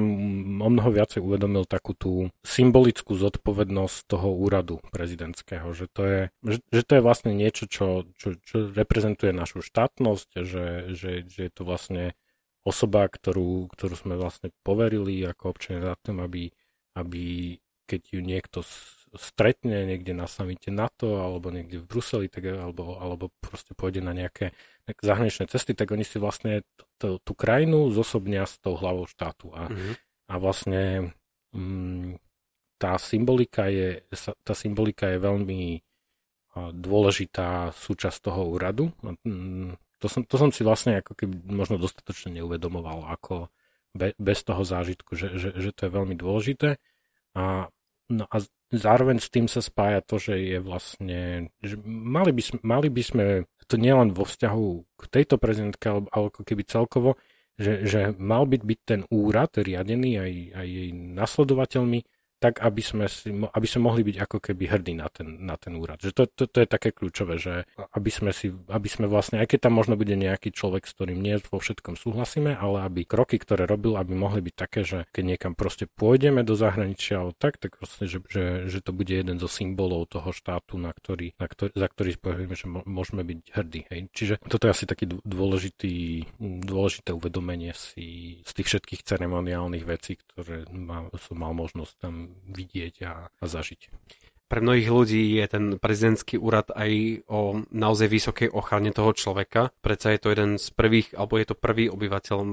o 0.58 0.70
mnoho 0.70 0.90
viacej 0.90 1.22
uvedomil 1.22 1.70
takú 1.70 1.94
tú 1.94 2.34
symbolickú 2.42 3.14
zodpovednosť 3.14 4.10
toho 4.10 4.34
úradu 4.34 4.82
prezidentského, 4.90 5.70
že 5.78 5.86
to 5.94 6.02
je, 6.04 6.22
že, 6.42 6.58
že 6.74 6.82
to 6.82 6.92
je 6.98 7.06
vlastne 7.06 7.32
niečo, 7.38 7.70
čo, 7.70 8.10
čo, 8.18 8.42
čo 8.42 8.74
reprezentuje 8.74 9.32
našu 9.32 9.62
štátnosť, 9.62 10.30
že, 10.42 10.66
že, 10.98 11.12
že 11.30 11.40
je 11.46 11.52
to 11.54 11.62
vlastne 11.62 12.18
osoba, 12.66 13.06
ktorú, 13.06 13.70
ktorú 13.70 13.94
sme 13.94 14.16
vlastne 14.18 14.50
poverili 14.66 15.22
ako 15.22 15.54
občania 15.54 15.94
na 15.94 15.98
tom, 16.00 16.24
aby, 16.24 16.50
aby 16.94 17.58
keď 17.84 18.02
ju 18.16 18.22
niekto 18.24 18.64
stretne 19.14 19.86
niekde 19.86 20.16
na 20.18 20.26
samite 20.26 20.74
NATO 20.74 21.22
alebo 21.22 21.54
niekde 21.54 21.78
v 21.78 21.86
Bruseli, 21.86 22.28
tak, 22.32 22.48
alebo, 22.48 22.98
alebo 22.98 23.30
proste 23.44 23.78
pôjde 23.78 24.02
na 24.02 24.16
nejaké 24.16 24.56
zahraničné 25.04 25.46
cesty, 25.52 25.78
tak 25.78 25.94
oni 25.94 26.02
si 26.02 26.18
vlastne 26.18 26.66
tú 26.98 27.34
krajinu 27.36 27.94
zosobnia 27.94 28.48
s 28.48 28.58
tou 28.58 28.74
hlavou 28.80 29.06
štátu. 29.06 29.54
A, 29.54 29.70
mm-hmm. 29.70 29.94
a 30.32 30.34
vlastne 30.40 30.84
mm, 31.54 32.18
tá 32.82 32.98
symbolika 32.98 33.70
je, 33.70 34.02
tá 34.42 34.54
symbolika 34.58 35.14
je 35.14 35.20
veľmi 35.22 35.62
dôležitá 36.74 37.74
súčasť 37.74 38.30
toho 38.30 38.50
úradu. 38.50 38.94
Mm, 39.26 39.78
to 39.98 40.08
som, 40.10 40.22
to 40.26 40.36
som 40.38 40.50
si 40.50 40.62
vlastne 40.66 41.02
ako 41.02 41.14
keby 41.18 41.34
možno 41.50 41.82
dostatočne 41.82 42.42
neuvedomoval, 42.42 43.10
ako 43.10 43.50
be, 43.94 44.18
bez 44.18 44.44
toho 44.44 44.62
zážitku, 44.66 45.16
že, 45.16 45.38
že, 45.38 45.50
že 45.56 45.72
to 45.72 45.88
je 45.88 45.92
veľmi 45.94 46.16
dôležité. 46.18 46.78
A 47.34 47.72
No 48.12 48.28
a 48.28 48.38
zároveň 48.70 49.18
s 49.24 49.32
tým 49.32 49.48
sa 49.48 49.64
spája 49.64 50.04
to, 50.04 50.20
že 50.20 50.36
je 50.36 50.60
vlastne, 50.60 51.50
že 51.64 51.80
mali 51.88 52.36
by 52.36 52.44
sme, 52.44 52.60
mali 52.62 52.90
by 52.92 53.04
sme 53.04 53.26
to 53.66 53.76
nielen 53.80 54.12
vo 54.12 54.28
vzťahu 54.28 54.68
k 55.00 55.04
tejto 55.08 55.40
prezidentke, 55.40 55.88
ale, 55.88 56.02
ale 56.12 56.26
ako 56.30 56.44
keby 56.44 56.64
celkovo, 56.68 57.16
že, 57.56 57.86
že 57.88 58.00
mal 58.20 58.44
byť 58.44 58.62
byť 58.62 58.80
ten 58.84 59.02
úrad 59.08 59.56
riadený 59.56 60.20
aj, 60.20 60.34
aj 60.58 60.68
jej 60.68 60.90
nasledovateľmi 60.92 62.00
tak 62.44 62.60
aby 62.60 62.84
sme, 62.84 63.08
si, 63.08 63.32
aby 63.32 63.68
sme 63.72 63.88
mohli 63.88 64.04
byť 64.04 64.18
ako 64.20 64.38
keby 64.44 64.64
hrdí 64.68 65.00
na 65.00 65.08
ten, 65.08 65.48
na 65.48 65.56
ten 65.56 65.80
úrad. 65.80 66.04
Že 66.04 66.12
to, 66.12 66.24
to, 66.28 66.44
to 66.52 66.58
je 66.60 66.68
také 66.68 66.92
kľúčové, 66.92 67.40
že 67.40 67.64
aby 67.96 68.12
sme, 68.12 68.36
si, 68.36 68.52
aby 68.68 68.90
sme 68.92 69.08
vlastne, 69.08 69.40
aj 69.40 69.56
keď 69.56 69.72
tam 69.72 69.80
možno 69.80 69.96
bude 69.96 70.12
nejaký 70.12 70.52
človek, 70.52 70.84
s 70.84 70.92
ktorým 70.92 71.24
nie 71.24 71.40
vo 71.40 71.64
všetkom 71.64 71.96
súhlasíme, 71.96 72.52
ale 72.52 72.84
aby 72.84 73.08
kroky, 73.08 73.40
ktoré 73.40 73.64
robil, 73.64 73.96
aby 73.96 74.12
mohli 74.12 74.44
byť 74.44 74.56
také, 74.60 74.84
že 74.84 75.08
keď 75.16 75.24
niekam 75.24 75.54
proste 75.56 75.88
pôjdeme 75.88 76.44
do 76.44 76.60
zahraničia 76.60 77.24
alebo 77.24 77.40
tak, 77.40 77.64
tak 77.64 77.80
proste, 77.80 78.12
že, 78.12 78.20
že, 78.28 78.68
že 78.68 78.84
to 78.84 78.92
bude 78.92 79.16
jeden 79.16 79.40
zo 79.40 79.48
symbolov 79.48 80.12
toho 80.12 80.36
štátu, 80.36 80.76
na 80.76 80.92
ktorý, 80.92 81.40
na 81.40 81.48
ktorý, 81.48 81.72
za 81.80 81.88
ktorý 81.88 82.10
povieme, 82.20 82.60
že 82.60 82.68
môžeme 82.68 83.24
byť 83.24 83.40
hrdí. 83.56 83.82
Hej. 83.88 84.00
Čiže 84.12 84.34
toto 84.44 84.68
je 84.68 84.74
asi 84.76 84.84
taký 84.84 85.08
dôležitý, 85.24 86.28
dôležité 86.44 87.16
uvedomenie 87.16 87.72
si 87.72 88.40
z 88.44 88.52
tých 88.52 88.68
všetkých 88.68 89.08
ceremoniálnych 89.08 89.88
vecí, 89.88 90.20
ktoré 90.20 90.68
má, 90.76 91.08
som 91.16 91.40
mal 91.40 91.56
možnosť 91.56 91.94
tam 92.02 92.33
vidieť 92.50 92.96
a, 93.06 93.14
a 93.30 93.44
zažiť. 93.46 93.90
Pre 94.54 94.62
mnohých 94.62 94.86
ľudí 94.86 95.24
je 95.42 95.46
ten 95.50 95.66
prezidentský 95.82 96.38
úrad 96.38 96.70
aj 96.78 97.26
o 97.26 97.66
naozaj 97.74 98.06
vysokej 98.06 98.54
ochrane 98.54 98.94
toho 98.94 99.10
človeka. 99.18 99.74
Predsa 99.82 100.14
je 100.14 100.20
to 100.22 100.30
jeden 100.30 100.62
z 100.62 100.70
prvých, 100.78 101.18
alebo 101.18 101.42
je 101.42 101.48
to 101.50 101.56
prvý 101.58 101.90
obyvateľ 101.90 102.38
e, 102.38 102.48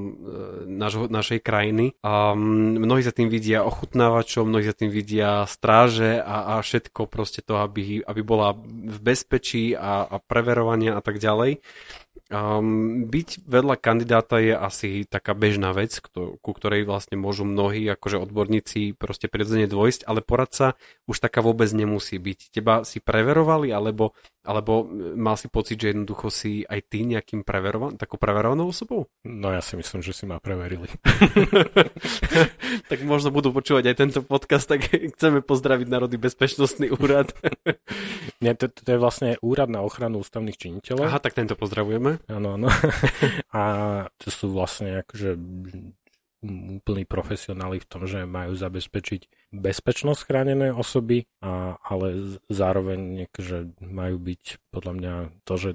našho, 0.65 1.13
našej 1.13 1.45
krajiny. 1.45 1.93
A 2.01 2.33
mnohí 2.33 3.05
za 3.05 3.13
tým 3.13 3.29
vidia 3.29 3.69
ochutnávačov, 3.69 4.49
mnohí 4.49 4.65
za 4.65 4.73
tým 4.73 4.89
vidia 4.89 5.45
stráže 5.45 6.25
a, 6.25 6.57
a 6.57 6.65
všetko 6.65 7.05
proste 7.05 7.45
to, 7.45 7.61
aby, 7.61 8.01
aby 8.01 8.23
bola 8.25 8.57
v 8.57 8.97
bezpečí 9.05 9.77
a, 9.77 10.09
a 10.09 10.17
preverovania 10.25 10.97
a 10.97 11.05
tak 11.05 11.21
ďalej. 11.21 11.61
Um, 12.31 13.11
byť 13.11 13.43
vedľa 13.43 13.75
kandidáta 13.75 14.39
je 14.39 14.55
asi 14.55 15.03
taká 15.03 15.35
bežná 15.35 15.75
vec, 15.75 15.99
kto, 15.99 16.39
ku 16.39 16.55
ktorej 16.55 16.87
vlastne 16.87 17.19
môžu 17.19 17.43
mnohí 17.43 17.83
akože 17.91 18.23
odborníci 18.23 18.95
proste 18.95 19.27
prirodzene 19.27 19.67
dôjsť, 19.67 20.07
ale 20.07 20.23
poradca 20.23 20.79
už 21.11 21.19
taká 21.19 21.43
vôbec 21.43 21.67
nemusí 21.75 22.23
byť. 22.23 22.55
Teba 22.55 22.87
si 22.87 23.03
preverovali, 23.03 23.75
alebo 23.75 24.15
alebo 24.41 24.89
e, 24.89 25.15
mal 25.21 25.37
si 25.37 25.53
pocit, 25.53 25.77
že 25.77 25.93
jednoducho 25.93 26.33
si 26.33 26.65
aj 26.65 26.81
ty 26.89 27.05
nejakým 27.05 27.45
preverovan, 27.45 28.01
takou 28.01 28.17
preverovanou 28.17 28.73
osobou? 28.73 29.13
No 29.29 29.53
ja 29.53 29.61
si 29.61 29.77
myslím, 29.77 30.01
že 30.01 30.17
si 30.17 30.25
ma 30.25 30.41
preverili. 30.41 30.89
tak 32.91 32.99
možno 33.05 33.29
budú 33.29 33.53
počúvať 33.53 33.93
aj 33.93 33.97
tento 33.97 34.21
podcast, 34.25 34.65
tak 34.65 34.89
chceme 35.17 35.45
pozdraviť 35.45 35.87
Národný 35.89 36.17
bezpečnostný 36.17 36.89
úrad. 36.97 37.37
Nie, 38.45 38.57
to, 38.57 38.73
to 38.73 38.97
je 38.97 38.99
vlastne 38.99 39.37
úrad 39.45 39.69
na 39.69 39.85
ochranu 39.85 40.25
ústavných 40.25 40.57
činiteľov. 40.57 41.05
Aha, 41.05 41.21
tak 41.21 41.37
tento 41.37 41.53
pozdravujeme. 41.53 42.25
Áno, 42.33 42.57
áno. 42.57 42.73
A 43.53 43.63
to 44.17 44.33
sú 44.33 44.57
vlastne 44.57 45.05
akože 45.05 45.37
úplní 46.41 47.05
profesionáli 47.05 47.85
v 47.85 47.89
tom, 47.89 48.09
že 48.09 48.25
majú 48.25 48.57
zabezpečiť 48.57 49.53
bezpečnosť 49.53 50.21
chránenej 50.25 50.73
osoby, 50.73 51.29
a, 51.45 51.77
ale 51.85 52.41
zároveň 52.49 53.29
že 53.37 53.73
majú 53.81 54.17
byť 54.17 54.43
podľa 54.73 54.93
mňa 54.97 55.15
to, 55.45 55.55
že 55.61 55.71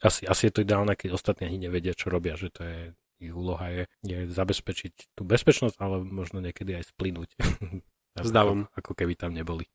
asi, 0.00 0.24
asi 0.24 0.42
je 0.48 0.52
to 0.52 0.64
ideálne, 0.64 0.96
keď 0.96 1.16
ostatní 1.16 1.52
ani 1.52 1.68
nevedia, 1.68 1.92
čo 1.92 2.08
robia, 2.08 2.36
že 2.36 2.48
to 2.48 2.62
je 2.64 2.80
ich 3.16 3.32
úloha 3.32 3.72
je, 3.72 3.82
je 4.04 4.28
zabezpečiť 4.28 5.16
tú 5.16 5.24
bezpečnosť, 5.24 5.80
ale 5.80 6.04
možno 6.04 6.44
niekedy 6.44 6.76
aj 6.76 6.92
splynúť. 6.92 7.32
Zdávam. 8.20 8.68
Ako, 8.76 8.92
ako 8.92 8.92
keby 8.92 9.14
tam 9.16 9.32
neboli. 9.32 9.68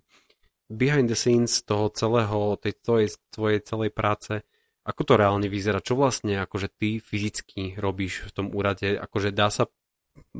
Behind 0.71 1.11
the 1.11 1.17
scenes 1.17 1.65
toho 1.67 1.91
celého, 1.91 2.55
tej 2.61 2.79
tvojej, 2.79 3.09
tvojej 3.33 3.59
celej 3.59 3.91
práce, 3.91 4.39
ako 4.81 5.01
to 5.03 5.13
reálne 5.19 5.45
vyzerá? 5.45 5.83
Čo 5.83 5.99
vlastne 5.99 6.41
akože 6.41 6.71
ty 6.73 6.97
fyzicky 6.97 7.77
robíš 7.77 8.25
v 8.25 8.31
tom 8.31 8.47
úrade? 8.49 8.97
Akože 8.97 9.29
dá 9.29 9.51
sa 9.53 9.69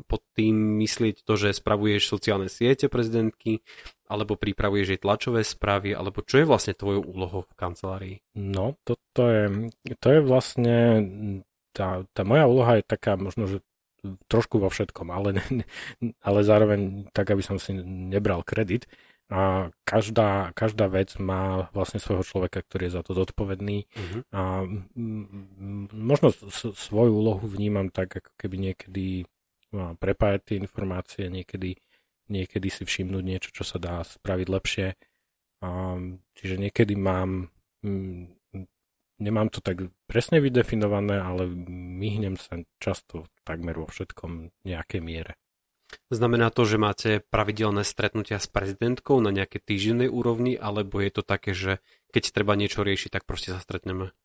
pod 0.08 0.22
tým 0.36 0.80
myslieť 0.80 1.24
to, 1.24 1.34
že 1.36 1.56
spravuješ 1.56 2.08
sociálne 2.08 2.48
siete 2.48 2.88
prezidentky, 2.88 3.64
alebo 4.08 4.36
pripravuješ 4.36 4.88
jej 4.92 5.00
tlačové 5.00 5.40
správy, 5.44 5.96
alebo 5.96 6.20
čo 6.20 6.44
je 6.44 6.48
vlastne 6.48 6.76
tvojou 6.76 7.02
úlohou 7.04 7.42
v 7.48 7.56
kancelárii? 7.56 8.16
No, 8.36 8.76
toto 8.84 9.28
je, 9.28 9.72
to 10.00 10.06
je 10.12 10.20
vlastne, 10.20 10.76
tá, 11.72 12.04
tá 12.12 12.22
moja 12.24 12.44
úloha 12.44 12.80
je 12.80 12.84
taká 12.84 13.16
možno, 13.16 13.48
že 13.48 13.64
trošku 14.26 14.58
vo 14.58 14.68
všetkom, 14.68 15.08
ale, 15.14 15.38
ale 16.26 16.38
zároveň 16.42 17.06
tak, 17.14 17.30
aby 17.30 17.42
som 17.42 17.56
si 17.56 17.72
nebral 17.84 18.42
kredit. 18.42 18.90
A 19.32 19.72
každá, 19.88 20.52
každá 20.52 20.92
vec 20.92 21.16
má 21.16 21.72
vlastne 21.72 21.96
svojho 21.96 22.20
človeka, 22.20 22.60
ktorý 22.60 22.92
je 22.92 22.96
za 23.00 23.02
to 23.06 23.16
zodpovedný. 23.16 23.88
Uh-huh. 23.88 24.20
A 24.28 24.68
možno 25.88 26.36
svoju 26.76 27.16
úlohu 27.16 27.40
vnímam 27.48 27.88
tak, 27.88 28.12
ako 28.12 28.28
keby 28.36 28.56
niekedy 28.60 29.24
prepájať 29.72 30.40
tie 30.44 30.56
informácie, 30.60 31.32
niekedy, 31.32 31.80
niekedy 32.28 32.68
si 32.68 32.84
všimnúť 32.84 33.24
niečo, 33.24 33.50
čo 33.50 33.64
sa 33.64 33.80
dá 33.80 34.04
spraviť 34.04 34.48
lepšie. 34.52 34.88
Čiže 36.36 36.56
niekedy 36.60 36.94
mám, 36.94 37.48
nemám 39.16 39.48
to 39.48 39.64
tak 39.64 39.88
presne 40.04 40.44
vydefinované, 40.44 41.18
ale 41.22 41.48
myhnem 41.72 42.36
sa 42.36 42.60
často 42.76 43.24
takmer 43.48 43.80
vo 43.80 43.88
všetkom 43.88 44.52
nejakej 44.68 45.00
miere. 45.00 45.32
Znamená 46.08 46.48
to, 46.48 46.64
že 46.64 46.80
máte 46.80 47.20
pravidelné 47.28 47.84
stretnutia 47.84 48.40
s 48.40 48.48
prezidentkou 48.48 49.20
na 49.20 49.28
nejaké 49.28 49.60
týždennej 49.60 50.08
úrovni, 50.08 50.56
alebo 50.56 51.04
je 51.04 51.12
to 51.12 51.22
také, 51.24 51.52
že 51.52 51.84
keď 52.16 52.32
treba 52.32 52.56
niečo 52.56 52.80
riešiť, 52.80 53.12
tak 53.12 53.28
proste 53.28 53.52
sa 53.52 53.60
stretneme? 53.60 54.16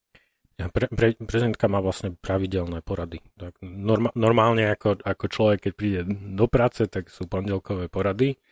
Pre, 0.57 0.89
pre, 0.89 1.13
prezidentka 1.21 1.69
má 1.69 1.77
vlastne 1.85 2.17
pravidelné 2.17 2.81
porady. 2.81 3.21
Tak 3.37 3.61
norma, 3.61 4.09
normálne 4.17 4.73
ako, 4.73 5.05
ako 5.05 5.25
človek, 5.29 5.69
keď 5.69 5.73
príde 5.77 6.01
do 6.33 6.49
práce, 6.49 6.89
tak 6.89 7.13
sú 7.13 7.29
pondelkové 7.29 7.93
porady. 7.93 8.33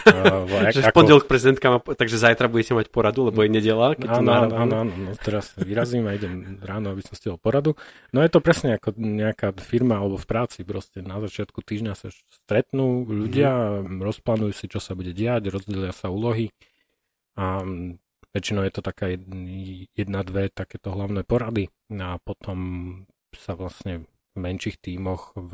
Uh, 0.00 0.70
že 0.74 0.82
v 0.82 0.92
pondelok 0.92 1.24
prezidentka 1.30 1.70
má, 1.70 1.78
takže 1.80 2.20
zajtra 2.20 2.50
budete 2.50 2.74
mať 2.76 2.92
poradu, 2.92 3.30
lebo 3.30 3.40
je 3.46 3.50
nedela. 3.52 3.94
Keď 3.94 4.08
áno, 4.08 4.30
áno, 4.32 4.54
áno, 4.56 4.74
áno, 4.82 4.92
no, 4.92 5.10
teraz 5.16 5.56
vyrazím 5.56 6.04
a 6.10 6.16
idem 6.16 6.58
ráno, 6.60 6.92
aby 6.92 7.00
som 7.04 7.14
stihol 7.14 7.40
poradu. 7.40 7.78
No 8.10 8.20
je 8.20 8.28
to 8.32 8.42
presne 8.44 8.76
ako 8.76 8.96
nejaká 8.96 9.54
firma 9.60 10.00
alebo 10.00 10.20
v 10.20 10.26
práci, 10.26 10.66
proste 10.66 11.00
na 11.00 11.22
začiatku 11.22 11.64
týždňa 11.64 11.92
sa 11.96 12.12
stretnú 12.12 13.08
ľudia, 13.08 13.80
mm. 13.80 14.04
rozplánujú 14.04 14.52
si, 14.52 14.66
čo 14.68 14.82
sa 14.82 14.92
bude 14.92 15.16
diať, 15.16 15.48
rozdelia 15.48 15.94
sa 15.94 16.12
úlohy 16.12 16.50
a 17.38 17.62
Väčšinou 18.30 18.62
je 18.62 18.74
to 18.78 18.82
taká 18.82 19.10
jedna, 19.10 20.22
dve 20.22 20.54
takéto 20.54 20.94
hlavné 20.94 21.26
porady 21.26 21.66
a 21.90 22.14
potom 22.22 22.58
sa 23.34 23.58
vlastne 23.58 24.06
v 24.06 24.36
menších 24.38 24.78
tímoch 24.78 25.34
v, 25.34 25.52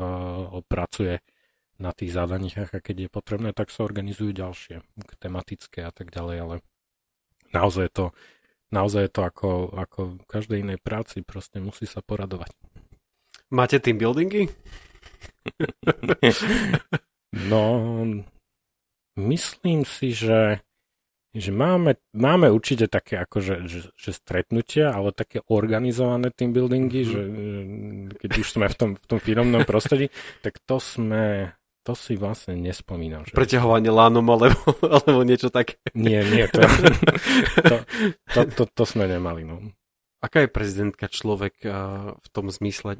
pracuje 0.69 1.25
na 1.81 1.97
tých 1.97 2.13
zadaniach 2.13 2.77
a 2.77 2.85
keď 2.85 3.09
je 3.09 3.11
potrebné, 3.13 3.57
tak 3.57 3.73
sa 3.73 3.85
organizujú 3.85 4.33
ďalšie 4.33 4.85
tematické 5.21 5.85
a 5.85 5.93
tak 5.93 6.13
ďalej, 6.13 6.37
ale 6.41 6.55
naozaj 7.53 7.89
je 7.89 7.93
to, 7.93 8.07
naozaj 8.73 9.09
je 9.09 9.13
to 9.13 9.23
ako, 9.25 9.49
ako 9.73 10.01
v 10.21 10.25
každej 10.29 10.59
inej 10.61 10.79
práci, 10.81 11.25
proste 11.25 11.61
musí 11.61 11.89
sa 11.89 12.05
poradovať. 12.05 12.53
Máte 13.53 13.81
team 13.81 13.97
buildingy? 13.97 14.53
no, 17.53 17.65
myslím 19.17 19.85
si, 19.85 20.13
že 20.13 20.61
že 21.37 21.53
máme, 21.53 22.01
máme 22.17 22.49
určite 22.49 22.89
také 22.89 23.21
akože, 23.21 23.69
že, 23.69 23.93
že 23.93 24.11
stretnutia, 24.17 24.97
ale 24.97 25.13
také 25.13 25.45
organizované 25.53 26.33
team 26.33 26.57
buildingy, 26.57 27.05
mm-hmm. 27.05 27.13
že 27.13 27.21
keď 28.25 28.31
už 28.41 28.49
sme 28.49 28.67
v 28.73 28.77
tom, 28.77 28.91
v 28.97 29.05
tom 29.05 29.19
firmnom 29.21 29.69
prostredí, 29.69 30.09
tak 30.45 30.57
to 30.65 30.81
sme, 30.81 31.53
to 31.85 31.93
si 31.93 32.17
vlastne 32.17 32.57
nespomínam. 32.57 33.29
Že... 33.29 33.37
Preťahovanie 33.37 33.93
lánom 33.93 34.25
alebo, 34.33 34.57
alebo 35.05 35.21
niečo 35.29 35.53
také. 35.53 35.77
Nie, 35.93 36.25
nie, 36.25 36.49
to, 36.49 36.65
to, 37.61 37.77
to, 38.33 38.41
to, 38.57 38.63
to 38.73 38.85
sme 38.89 39.05
nemali. 39.05 39.45
No. 39.45 39.61
Aká 40.25 40.43
je 40.43 40.51
prezidentka 40.51 41.13
človek 41.13 41.61
v 42.19 42.29
tom 42.33 42.49
zmysle? 42.49 42.97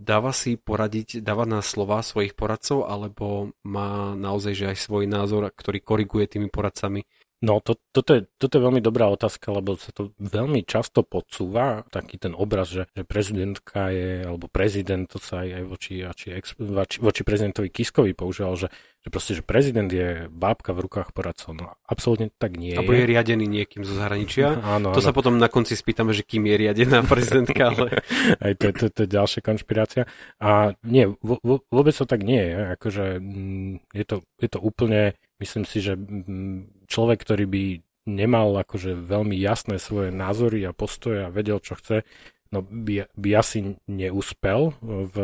Dáva 0.00 0.32
si 0.32 0.56
poradiť, 0.56 1.20
dáva 1.20 1.44
na 1.44 1.60
slova 1.60 2.00
svojich 2.00 2.32
poradcov, 2.32 2.88
alebo 2.88 3.52
má 3.62 4.16
naozaj 4.16 4.56
že 4.56 4.66
aj 4.72 4.78
svoj 4.80 5.04
názor, 5.04 5.46
ktorý 5.52 5.84
koriguje 5.84 6.26
tými 6.26 6.48
poradcami 6.48 7.04
No, 7.40 7.56
to, 7.64 7.80
toto, 7.96 8.20
je, 8.20 8.28
toto 8.36 8.60
je 8.60 8.62
veľmi 8.68 8.84
dobrá 8.84 9.08
otázka, 9.08 9.48
lebo 9.48 9.72
sa 9.80 9.88
to 9.96 10.12
veľmi 10.20 10.60
často 10.60 11.00
podsúva, 11.00 11.88
taký 11.88 12.20
ten 12.20 12.36
obraz, 12.36 12.68
že, 12.68 12.84
že 12.92 13.00
prezidentka 13.00 13.88
je, 13.88 14.28
alebo 14.28 14.44
prezident, 14.44 15.08
to 15.08 15.16
sa 15.16 15.40
aj, 15.40 15.48
aj 15.56 15.64
voči, 15.64 15.94
voči, 16.04 16.26
voči, 16.60 16.96
voči 17.00 17.22
prezidentovi 17.24 17.72
Kiskovi 17.72 18.12
používal, 18.12 18.60
že, 18.60 18.68
že 19.00 19.08
proste, 19.08 19.32
že 19.32 19.40
prezident 19.40 19.88
je 19.88 20.28
bábka 20.28 20.76
v 20.76 20.84
rukách 20.84 21.16
poradcov. 21.16 21.56
No, 21.56 21.72
absolútne 21.88 22.28
tak 22.36 22.60
nie 22.60 22.76
je. 22.76 22.84
je 22.84 23.08
riadený 23.08 23.48
niekým 23.48 23.88
zo 23.88 23.96
zahraničia. 23.96 24.60
áno, 24.76 24.92
to 24.92 25.00
áno. 25.00 25.06
sa 25.08 25.16
potom 25.16 25.40
na 25.40 25.48
konci 25.48 25.80
spýtame, 25.80 26.12
že 26.12 26.28
kým 26.28 26.44
je 26.44 26.60
riadená 26.60 27.00
prezidentka, 27.08 27.72
ale... 27.72 28.04
aj 28.44 28.52
to, 28.60 28.68
to, 28.76 28.92
to 28.92 29.00
je 29.08 29.16
ďalšia 29.16 29.40
konšpirácia. 29.40 30.04
A 30.44 30.76
nie, 30.84 31.08
vo, 31.24 31.40
vo, 31.40 31.64
vôbec 31.72 31.96
to 31.96 32.04
tak 32.04 32.20
nie 32.20 32.52
je. 32.52 32.76
Akože, 32.76 33.04
mm, 33.16 33.96
je, 33.96 34.04
to, 34.04 34.16
je 34.36 34.48
to 34.52 34.60
úplne 34.60 35.16
Myslím 35.40 35.64
si, 35.64 35.80
že 35.80 35.96
mm, 35.96 36.79
človek, 36.90 37.22
ktorý 37.22 37.46
by 37.46 37.64
nemal 38.10 38.58
akože 38.58 38.98
veľmi 38.98 39.38
jasné 39.38 39.78
svoje 39.78 40.10
názory 40.10 40.66
a 40.66 40.74
postoje 40.74 41.22
a 41.22 41.32
vedel, 41.32 41.62
čo 41.62 41.78
chce, 41.78 42.02
no 42.50 42.66
by, 42.66 43.06
by 43.14 43.30
asi 43.38 43.78
neúspel 43.86 44.74
v, 44.82 45.16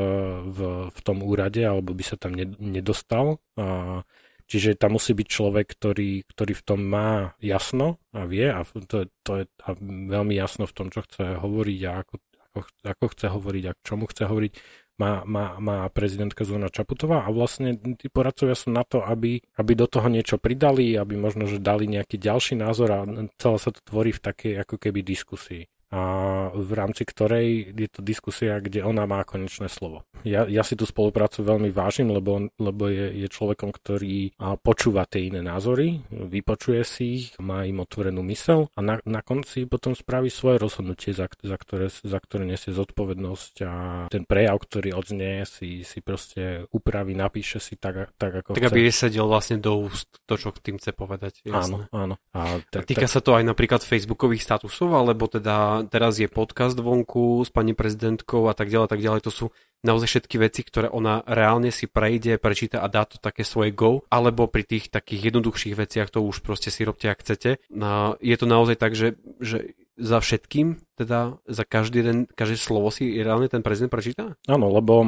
v, 0.47 0.59
v 0.95 0.99
tom 1.03 1.19
úrade, 1.27 1.67
alebo 1.67 1.91
by 1.91 2.05
sa 2.07 2.14
tam 2.14 2.39
nedostal. 2.62 3.43
A, 3.59 4.07
čiže 4.47 4.79
tam 4.79 4.95
musí 4.95 5.12
byť 5.12 5.27
človek, 5.27 5.67
ktorý, 5.67 6.23
ktorý 6.31 6.53
v 6.55 6.62
tom 6.62 6.81
má 6.87 7.35
jasno 7.43 7.99
a 8.14 8.25
vie 8.31 8.47
a 8.47 8.62
to, 8.87 9.11
to 9.27 9.43
je 9.43 9.45
a 9.67 9.75
veľmi 9.83 10.39
jasno 10.39 10.71
v 10.71 10.77
tom, 10.77 10.87
čo 10.95 11.03
chce 11.03 11.43
hovoriť 11.43 11.81
a 11.91 11.93
ako, 12.07 12.14
ako, 12.55 12.61
ako 12.87 13.05
chce 13.11 13.27
hovoriť 13.27 13.64
a 13.67 13.73
k 13.75 13.81
čomu 13.83 14.05
chce 14.07 14.23
hovoriť 14.31 14.53
má, 14.97 15.22
má, 15.28 15.61
má 15.61 15.84
prezidentka 15.92 16.49
Zóna 16.49 16.72
Čaputová 16.72 17.24
a 17.24 17.30
vlastne 17.32 17.76
tí 17.76 18.09
poradcovia 18.09 18.57
sú 18.57 18.72
na 18.72 18.80
to, 18.82 19.05
aby, 19.05 19.44
aby 19.61 19.72
do 19.76 19.84
toho 19.84 20.09
niečo 20.09 20.40
pridali, 20.40 20.97
aby 20.97 21.20
možno, 21.20 21.44
že 21.44 21.61
dali 21.61 21.84
nejaký 21.84 22.16
ďalší 22.16 22.57
názor 22.57 22.88
a 22.92 23.01
celé 23.36 23.57
sa 23.61 23.70
to 23.70 23.80
tvorí 23.84 24.16
v 24.16 24.24
takej 24.24 24.53
ako 24.64 24.76
keby 24.80 25.05
diskusii 25.05 25.68
a 25.95 26.03
v 26.51 26.70
rámci 26.74 27.07
ktorej 27.07 27.70
je 27.70 27.89
to 27.91 28.01
diskusia, 28.03 28.59
kde 28.59 28.82
ona 28.82 29.07
má 29.07 29.22
konečné 29.22 29.70
slovo. 29.70 30.03
Ja, 30.26 30.43
ja 30.51 30.66
si 30.66 30.74
tú 30.74 30.82
spoluprácu 30.82 31.47
veľmi 31.47 31.70
vážim, 31.70 32.11
lebo, 32.11 32.51
lebo 32.59 32.91
je, 32.91 33.22
je 33.22 33.28
človekom, 33.30 33.70
ktorý 33.70 34.34
počúva 34.66 35.07
tie 35.07 35.30
iné 35.30 35.47
názory, 35.47 36.03
vypočuje 36.11 36.82
si 36.82 37.05
ich, 37.14 37.24
má 37.39 37.62
im 37.62 37.78
otvorenú 37.78 38.26
mysel 38.26 38.66
a 38.74 38.80
na, 38.82 38.99
na 39.07 39.22
konci 39.22 39.70
potom 39.70 39.95
spraví 39.95 40.26
svoje 40.26 40.59
rozhodnutie, 40.59 41.14
za, 41.14 41.30
za, 41.30 41.57
ktoré, 41.57 41.87
za 41.91 42.18
ktoré 42.18 42.43
nesie 42.51 42.74
zodpovednosť 42.74 43.55
a 43.62 43.72
ten 44.11 44.26
prejav, 44.26 44.59
ktorý 44.59 44.91
odznie, 44.99 45.47
si, 45.47 45.87
si 45.87 46.03
proste 46.03 46.66
upraví, 46.74 47.14
napíše 47.14 47.62
si 47.62 47.78
tak, 47.78 48.11
tak 48.18 48.43
ako 48.43 48.59
Tak 48.59 48.66
chce. 48.66 48.72
aby 48.74 48.80
sedel 48.91 49.26
vlastne 49.30 49.62
do 49.62 49.78
úst 49.87 50.11
to, 50.26 50.34
čo 50.34 50.51
tým 50.59 50.82
chce 50.82 50.91
povedať. 50.91 51.47
Jasné. 51.47 51.87
Áno, 51.93 51.95
áno. 51.95 52.14
A, 52.34 52.59
tak, 52.66 52.82
a 52.82 52.89
týka 52.89 53.07
tak... 53.07 53.14
sa 53.14 53.20
to 53.22 53.39
aj 53.39 53.45
napríklad 53.47 53.87
facebookových 53.87 54.43
statusov, 54.43 54.91
alebo 54.91 55.30
teda 55.30 55.76
teraz 55.85 56.16
je 56.16 56.31
podcast 56.31 56.79
vonku 56.81 57.45
s 57.45 57.53
pani 57.53 57.77
prezidentkou 57.77 58.49
a 58.49 58.55
tak 58.57 58.72
ďalej, 58.72 58.89
tak 58.89 59.03
ďalej. 59.05 59.20
To 59.29 59.33
sú 59.35 59.47
naozaj 59.85 60.09
všetky 60.09 60.37
veci, 60.41 60.64
ktoré 60.64 60.89
ona 60.89 61.20
reálne 61.29 61.68
si 61.68 61.85
prejde, 61.85 62.41
prečíta 62.41 62.81
a 62.81 62.89
dá 62.89 63.05
to 63.05 63.20
také 63.20 63.45
svoje 63.45 63.77
go, 63.77 64.03
alebo 64.09 64.49
pri 64.49 64.64
tých 64.64 64.89
takých 64.89 65.31
jednoduchších 65.31 65.74
veciach 65.77 66.09
to 66.09 66.24
už 66.24 66.41
proste 66.41 66.72
si 66.72 66.83
robte, 66.83 67.07
ak 67.07 67.20
chcete. 67.20 67.61
No, 67.68 68.16
je 68.18 68.37
to 68.41 68.47
naozaj 68.49 68.77
tak, 68.81 68.97
že, 68.97 69.20
že 69.39 69.77
za 69.97 70.20
všetkým, 70.20 70.81
teda 70.97 71.41
za 71.49 71.64
každý, 71.64 72.01
den, 72.05 72.18
každé 72.29 72.57
slovo 72.61 72.93
si 72.93 73.16
reálne 73.16 73.49
ten 73.49 73.64
prezident 73.64 73.93
prečíta? 73.93 74.37
Áno, 74.45 74.68
lebo, 74.68 75.05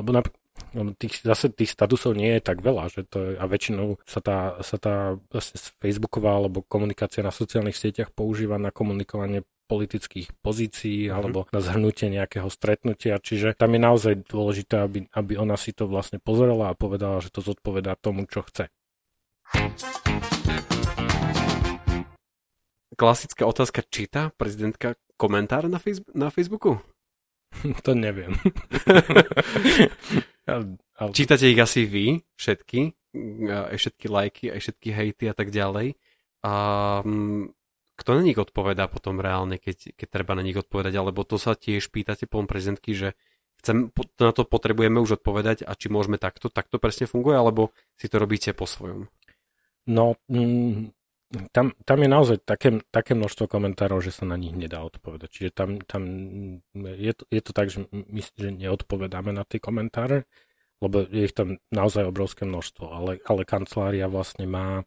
lebo 0.00 0.10
nap- 0.12 0.32
tých, 0.96 1.20
zase 1.20 1.52
tých 1.52 1.72
statusov 1.72 2.16
nie 2.16 2.36
je 2.38 2.42
tak 2.44 2.64
veľa, 2.64 2.88
že 2.88 3.04
to 3.04 3.18
je, 3.20 3.30
a 3.36 3.44
väčšinou 3.44 4.00
sa 4.08 4.20
tá, 4.24 4.38
sa 4.64 4.76
tá 4.80 4.94
Facebooková 5.80 6.40
alebo 6.40 6.64
komunikácia 6.64 7.20
na 7.20 7.32
sociálnych 7.32 7.76
sieťach 7.76 8.12
používa 8.12 8.56
na 8.56 8.72
komunikovanie 8.72 9.44
politických 9.72 10.36
pozícií 10.44 11.08
mm-hmm. 11.08 11.16
alebo 11.16 11.48
na 11.48 11.64
zhrnutie 11.64 12.12
nejakého 12.12 12.52
stretnutia, 12.52 13.16
čiže 13.16 13.56
tam 13.56 13.72
je 13.72 13.80
naozaj 13.80 14.14
dôležité, 14.28 14.84
aby, 14.84 15.08
aby 15.16 15.32
ona 15.40 15.56
si 15.56 15.72
to 15.72 15.88
vlastne 15.88 16.20
pozerala 16.20 16.68
a 16.68 16.76
povedala, 16.76 17.24
že 17.24 17.32
to 17.32 17.40
zodpovedá 17.40 17.96
tomu, 17.96 18.28
čo 18.28 18.44
chce. 18.44 18.68
Klasická 22.92 23.48
otázka, 23.48 23.80
číta 23.88 24.36
prezidentka 24.36 25.00
komentár 25.16 25.64
na, 25.72 25.80
Facebook, 25.80 26.12
na 26.12 26.28
Facebooku? 26.28 26.76
to 27.86 27.96
neviem. 27.96 28.36
Čítate 31.16 31.50
ich 31.50 31.58
asi 31.58 31.86
vy, 31.88 32.20
všetky, 32.36 32.92
aj 33.48 33.76
všetky 33.78 34.06
lajky, 34.10 34.44
aj 34.52 34.60
všetky 34.60 34.88
hejty 34.92 35.24
a 35.30 35.34
tak 35.34 35.50
ďalej. 35.50 35.94
A 36.42 36.54
mm, 37.06 37.54
kto 37.96 38.18
na 38.18 38.22
nich 38.24 38.38
odpovedá 38.40 38.88
potom 38.88 39.20
reálne, 39.20 39.60
keď, 39.60 39.94
keď 39.94 40.08
treba 40.08 40.32
na 40.32 40.44
nich 40.44 40.56
odpovedať, 40.56 40.94
alebo 40.96 41.22
to 41.22 41.36
sa 41.36 41.52
tiež 41.52 41.92
pýtate 41.92 42.24
potom 42.24 42.48
prezidentky, 42.48 42.96
že 42.96 43.08
chcem, 43.62 43.94
na 44.18 44.32
to 44.32 44.42
potrebujeme 44.42 44.98
už 44.98 45.22
odpovedať 45.22 45.62
a 45.62 45.76
či 45.76 45.92
môžeme 45.92 46.16
takto, 46.18 46.50
takto 46.50 46.80
presne 46.82 47.06
funguje, 47.06 47.36
alebo 47.38 47.70
si 47.94 48.10
to 48.10 48.18
robíte 48.18 48.50
po 48.56 48.66
svojom? 48.66 49.06
No, 49.86 50.18
mm, 50.26 50.90
tam, 51.52 51.72
tam 51.84 51.98
je 52.02 52.08
naozaj 52.10 52.38
také, 52.44 52.80
také 52.92 53.16
množstvo 53.16 53.48
komentárov, 53.48 54.04
že 54.04 54.12
sa 54.12 54.28
na 54.28 54.36
nich 54.36 54.52
nedá 54.52 54.84
odpovedať. 54.84 55.28
Čiže 55.32 55.50
tam, 55.54 55.80
tam 55.80 56.02
je, 56.76 57.12
to, 57.16 57.24
je 57.30 57.40
to 57.40 57.52
tak, 57.54 57.72
že 57.72 57.88
my 57.92 58.20
že 58.20 58.50
neodpovedáme 58.52 59.32
na 59.32 59.46
tie 59.46 59.62
komentáre, 59.62 60.28
lebo 60.82 61.06
je 61.06 61.30
ich 61.30 61.34
tam 61.34 61.62
naozaj 61.70 62.10
obrovské 62.10 62.42
množstvo, 62.42 62.84
ale, 62.90 63.22
ale 63.24 63.46
kancelária 63.46 64.10
vlastne 64.10 64.50
má 64.50 64.82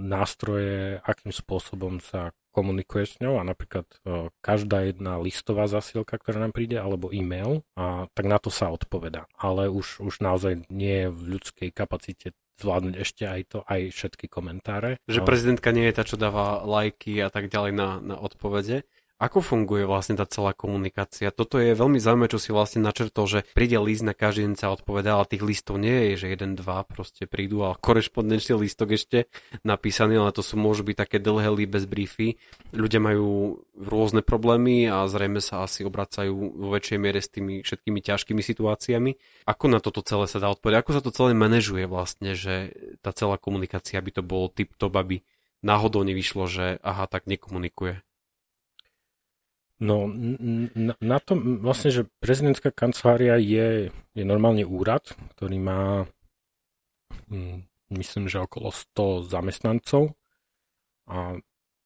nástroje, 0.00 0.98
akým 1.04 1.30
spôsobom 1.30 2.00
sa 2.00 2.32
komunikuje 2.54 3.04
s 3.10 3.18
ňou 3.18 3.42
a 3.42 3.44
napríklad 3.44 3.90
a, 4.06 4.30
každá 4.38 4.86
jedna 4.86 5.18
listová 5.18 5.66
zasielka, 5.66 6.14
ktorá 6.14 6.38
nám 6.38 6.54
príde, 6.54 6.78
alebo 6.78 7.10
e-mail, 7.10 7.66
a, 7.74 8.06
tak 8.14 8.30
na 8.30 8.38
to 8.38 8.54
sa 8.54 8.70
odpoveda. 8.70 9.26
Ale 9.34 9.66
už, 9.66 9.98
už 9.98 10.22
naozaj 10.22 10.70
nie 10.70 11.04
je 11.04 11.08
v 11.10 11.20
ľudskej 11.34 11.68
kapacite 11.74 12.30
zvládnuť 12.54 12.94
ešte 13.02 13.26
aj 13.26 13.40
to, 13.50 13.58
aj 13.66 13.90
všetky 13.90 14.30
komentáre. 14.30 15.02
Že 15.10 15.26
prezidentka 15.26 15.74
nie 15.74 15.90
je 15.90 15.96
tá, 15.98 16.06
čo 16.06 16.14
dáva 16.14 16.62
lajky 16.62 17.18
a 17.18 17.26
tak 17.26 17.50
ďalej 17.50 17.72
na, 17.74 17.98
na 17.98 18.16
odpovede, 18.22 18.86
ako 19.22 19.38
funguje 19.40 19.86
vlastne 19.86 20.18
tá 20.18 20.26
celá 20.26 20.50
komunikácia? 20.52 21.30
Toto 21.30 21.62
je 21.62 21.70
veľmi 21.72 22.02
zaujímavé, 22.02 22.34
čo 22.34 22.42
si 22.42 22.50
vlastne 22.50 22.82
načrtol, 22.82 23.30
že 23.30 23.40
príde 23.54 23.78
list 23.78 24.02
na 24.02 24.10
každý 24.10 24.50
deň 24.50 24.54
sa 24.58 24.74
odpoveda, 24.74 25.14
ale 25.14 25.30
tých 25.30 25.46
listov 25.46 25.78
nie 25.78 26.12
je, 26.12 26.26
že 26.26 26.34
jeden, 26.34 26.58
dva 26.58 26.82
proste 26.82 27.30
prídu, 27.30 27.62
ale 27.62 27.78
korešpondenčný 27.78 28.58
listok 28.58 28.98
ešte 28.98 29.30
napísaný, 29.62 30.18
ale 30.18 30.34
to 30.34 30.42
sú 30.42 30.58
môžu 30.58 30.82
byť 30.82 30.96
také 30.98 31.16
dlhé 31.22 31.54
bez 31.70 31.86
briefy. 31.86 32.42
Ľudia 32.74 32.98
majú 32.98 33.62
rôzne 33.78 34.26
problémy 34.26 34.90
a 34.90 35.06
zrejme 35.06 35.38
sa 35.38 35.62
asi 35.62 35.86
obracajú 35.86 36.34
vo 36.34 36.68
väčšej 36.74 36.98
miere 36.98 37.22
s 37.22 37.30
tými 37.30 37.62
všetkými 37.62 38.02
ťažkými 38.02 38.42
situáciami. 38.42 39.10
Ako 39.46 39.70
na 39.70 39.78
toto 39.78 40.02
celé 40.02 40.26
sa 40.26 40.42
dá 40.42 40.50
odpovedať? 40.50 40.82
Ako 40.82 40.92
sa 40.98 41.02
to 41.02 41.14
celé 41.14 41.38
manažuje 41.38 41.86
vlastne, 41.86 42.34
že 42.34 42.74
tá 42.98 43.14
celá 43.14 43.38
komunikácia 43.38 44.02
by 44.02 44.10
to 44.10 44.22
bolo 44.26 44.50
tip-top, 44.50 44.94
aby 44.98 45.22
náhodou 45.62 46.02
nevyšlo, 46.02 46.50
že 46.50 46.82
aha, 46.82 47.06
tak 47.06 47.30
nekomunikuje? 47.30 48.02
No, 49.84 50.08
na, 50.08 50.96
na 50.96 51.18
tom 51.20 51.60
vlastne, 51.60 51.92
že 51.92 52.08
prezidentská 52.24 52.72
kancelária 52.72 53.36
je, 53.36 53.92
je 54.16 54.24
normálne 54.24 54.64
úrad, 54.64 55.12
ktorý 55.36 55.60
má 55.60 56.08
hm, 57.28 57.68
myslím, 57.92 58.32
že 58.32 58.40
okolo 58.40 58.72
100 58.72 59.28
zamestnancov 59.28 60.16
a, 61.04 61.36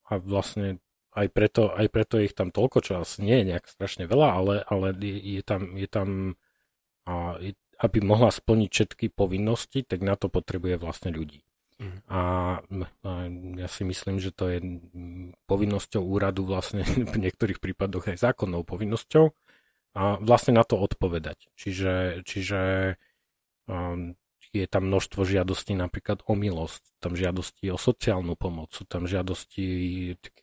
a 0.07 0.12
vlastne 0.22 0.78
aj 1.18 1.26
preto, 1.34 1.74
aj 1.74 1.88
preto 1.90 2.22
ich 2.22 2.38
tam 2.38 2.55
toľko, 2.55 2.78
čo 2.84 2.92
asi 3.03 3.26
nie 3.26 3.42
je 3.42 3.49
nejak 3.55 3.66
strašne 3.66 4.07
veľa, 4.07 4.28
ale, 4.30 4.55
ale 4.62 4.94
je, 5.03 5.40
je 5.40 5.42
tam, 5.42 5.74
je 5.74 5.88
tam 5.90 6.09
a, 7.09 7.34
aby 7.82 7.99
mohla 8.03 8.30
splniť 8.30 8.70
všetky 8.70 9.07
povinnosti, 9.11 9.82
tak 9.82 10.07
na 10.07 10.14
to 10.14 10.30
potrebuje 10.30 10.78
vlastne 10.78 11.11
ľudí. 11.11 11.47
A, 12.11 12.59
ja 13.55 13.68
si 13.70 13.83
myslím, 13.87 14.18
že 14.18 14.35
to 14.35 14.51
je 14.51 14.59
povinnosťou 15.47 16.03
úradu 16.03 16.43
vlastne 16.43 16.83
v 17.14 17.16
niektorých 17.16 17.62
prípadoch 17.62 18.11
aj 18.11 18.18
zákonnou 18.18 18.66
povinnosťou 18.66 19.31
a 19.95 20.18
vlastne 20.18 20.59
na 20.59 20.66
to 20.66 20.74
odpovedať. 20.74 21.51
Čiže, 21.55 22.26
čiže 22.26 22.61
um, 23.70 24.18
je 24.51 24.66
tam 24.66 24.91
množstvo 24.91 25.22
žiadostí 25.22 25.79
napríklad 25.79 26.24
o 26.26 26.35
milosť, 26.35 26.83
tam 26.99 27.14
žiadosti 27.14 27.70
o 27.70 27.79
sociálnu 27.79 28.35
pomoc, 28.35 28.74
sú 28.74 28.83
tam 28.89 29.05
žiadosti 29.07 29.66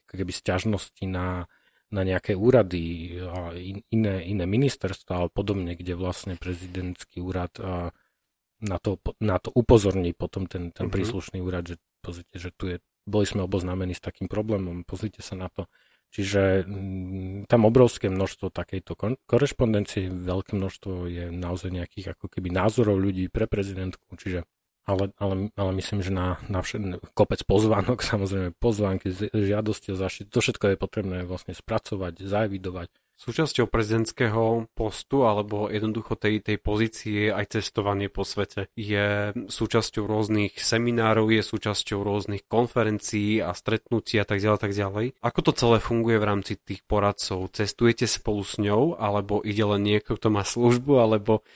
keby 0.07 0.31
sťažnosti 0.31 1.03
na, 1.09 1.49
na 1.89 2.01
nejaké 2.05 2.37
úrady 2.37 3.17
iné, 3.89 4.15
iné 4.23 4.45
ministerstva 4.45 5.25
a 5.25 5.31
podobne, 5.31 5.73
kde 5.73 5.97
vlastne 5.97 6.37
prezidentský 6.37 7.19
úrad 7.19 7.51
a 7.59 7.91
na 8.61 8.77
to, 8.79 8.99
na 9.19 9.37
to 9.39 9.51
upozorní 9.51 10.15
potom 10.15 10.47
ten, 10.47 10.71
ten 10.71 10.87
uh-huh. 10.87 10.93
príslušný 10.93 11.43
úrad, 11.43 11.67
že 11.67 11.75
pozrite, 11.99 12.35
že 12.37 12.49
tu 12.55 12.71
je, 12.71 12.77
boli 13.03 13.25
sme 13.27 13.43
oboznámení 13.43 13.93
s 13.97 14.03
takým 14.03 14.31
problémom, 14.31 14.87
pozrite 14.87 15.19
sa 15.19 15.35
na 15.35 15.51
to. 15.51 15.67
Čiže 16.15 16.63
mm, 16.63 17.51
tam 17.51 17.67
obrovské 17.67 18.07
množstvo 18.07 18.47
takejto 18.47 18.95
korešpondencie, 19.27 20.07
veľké 20.07 20.55
množstvo 20.55 21.11
je 21.11 21.27
naozaj 21.27 21.75
nejakých 21.75 22.15
ako 22.15 22.31
keby 22.31 22.55
názorov 22.55 22.95
ľudí 22.95 23.27
pre 23.27 23.51
prezidentku, 23.51 24.15
čiže 24.15 24.47
ale, 24.85 25.09
ale, 25.17 25.49
ale 25.57 25.71
myslím, 25.81 26.05
že 26.05 26.13
na, 26.13 26.37
na 26.45 26.61
všet, 26.61 27.01
kopec 27.17 27.41
pozvánok, 27.43 28.05
samozrejme 28.15 28.53
pozvánky, 28.61 29.11
žiadosti 29.33 29.91
o 29.91 29.99
zaštitu, 29.99 30.29
to 30.29 30.39
všetko 30.39 30.65
je 30.71 30.77
potrebné 30.77 31.17
vlastne 31.25 31.57
spracovať, 31.57 32.21
zaevidovať 32.21 32.89
Súčasťou 33.15 33.71
prezidentského 33.71 34.67
postu 34.75 35.23
alebo 35.23 35.71
jednoducho 35.71 36.19
tej, 36.19 36.43
tej 36.43 36.57
pozície 36.59 37.31
aj 37.31 37.59
cestovanie 37.59 38.11
po 38.11 38.27
svete 38.27 38.67
je 38.75 39.31
súčasťou 39.35 40.03
rôznych 40.03 40.59
seminárov, 40.59 41.31
je 41.31 41.39
súčasťou 41.39 42.03
rôznych 42.03 42.43
konferencií 42.45 43.39
a 43.39 43.55
stretnutí 43.55 44.19
a 44.19 44.27
tak 44.27 44.43
ďalej, 44.43 44.59
tak 44.59 44.73
ďalej. 44.75 45.05
Ako 45.23 45.39
to 45.47 45.51
celé 45.55 45.77
funguje 45.79 46.19
v 46.19 46.27
rámci 46.27 46.53
tých 46.59 46.83
poradcov? 46.83 47.55
Cestujete 47.55 48.03
spolu 48.03 48.43
s 48.43 48.59
ňou 48.59 48.99
alebo 48.99 49.39
ide 49.47 49.63
len 49.63 49.87
niekto, 49.87 50.19
kto 50.19 50.27
má 50.27 50.43
službu 50.43 50.99
alebo 50.99 51.47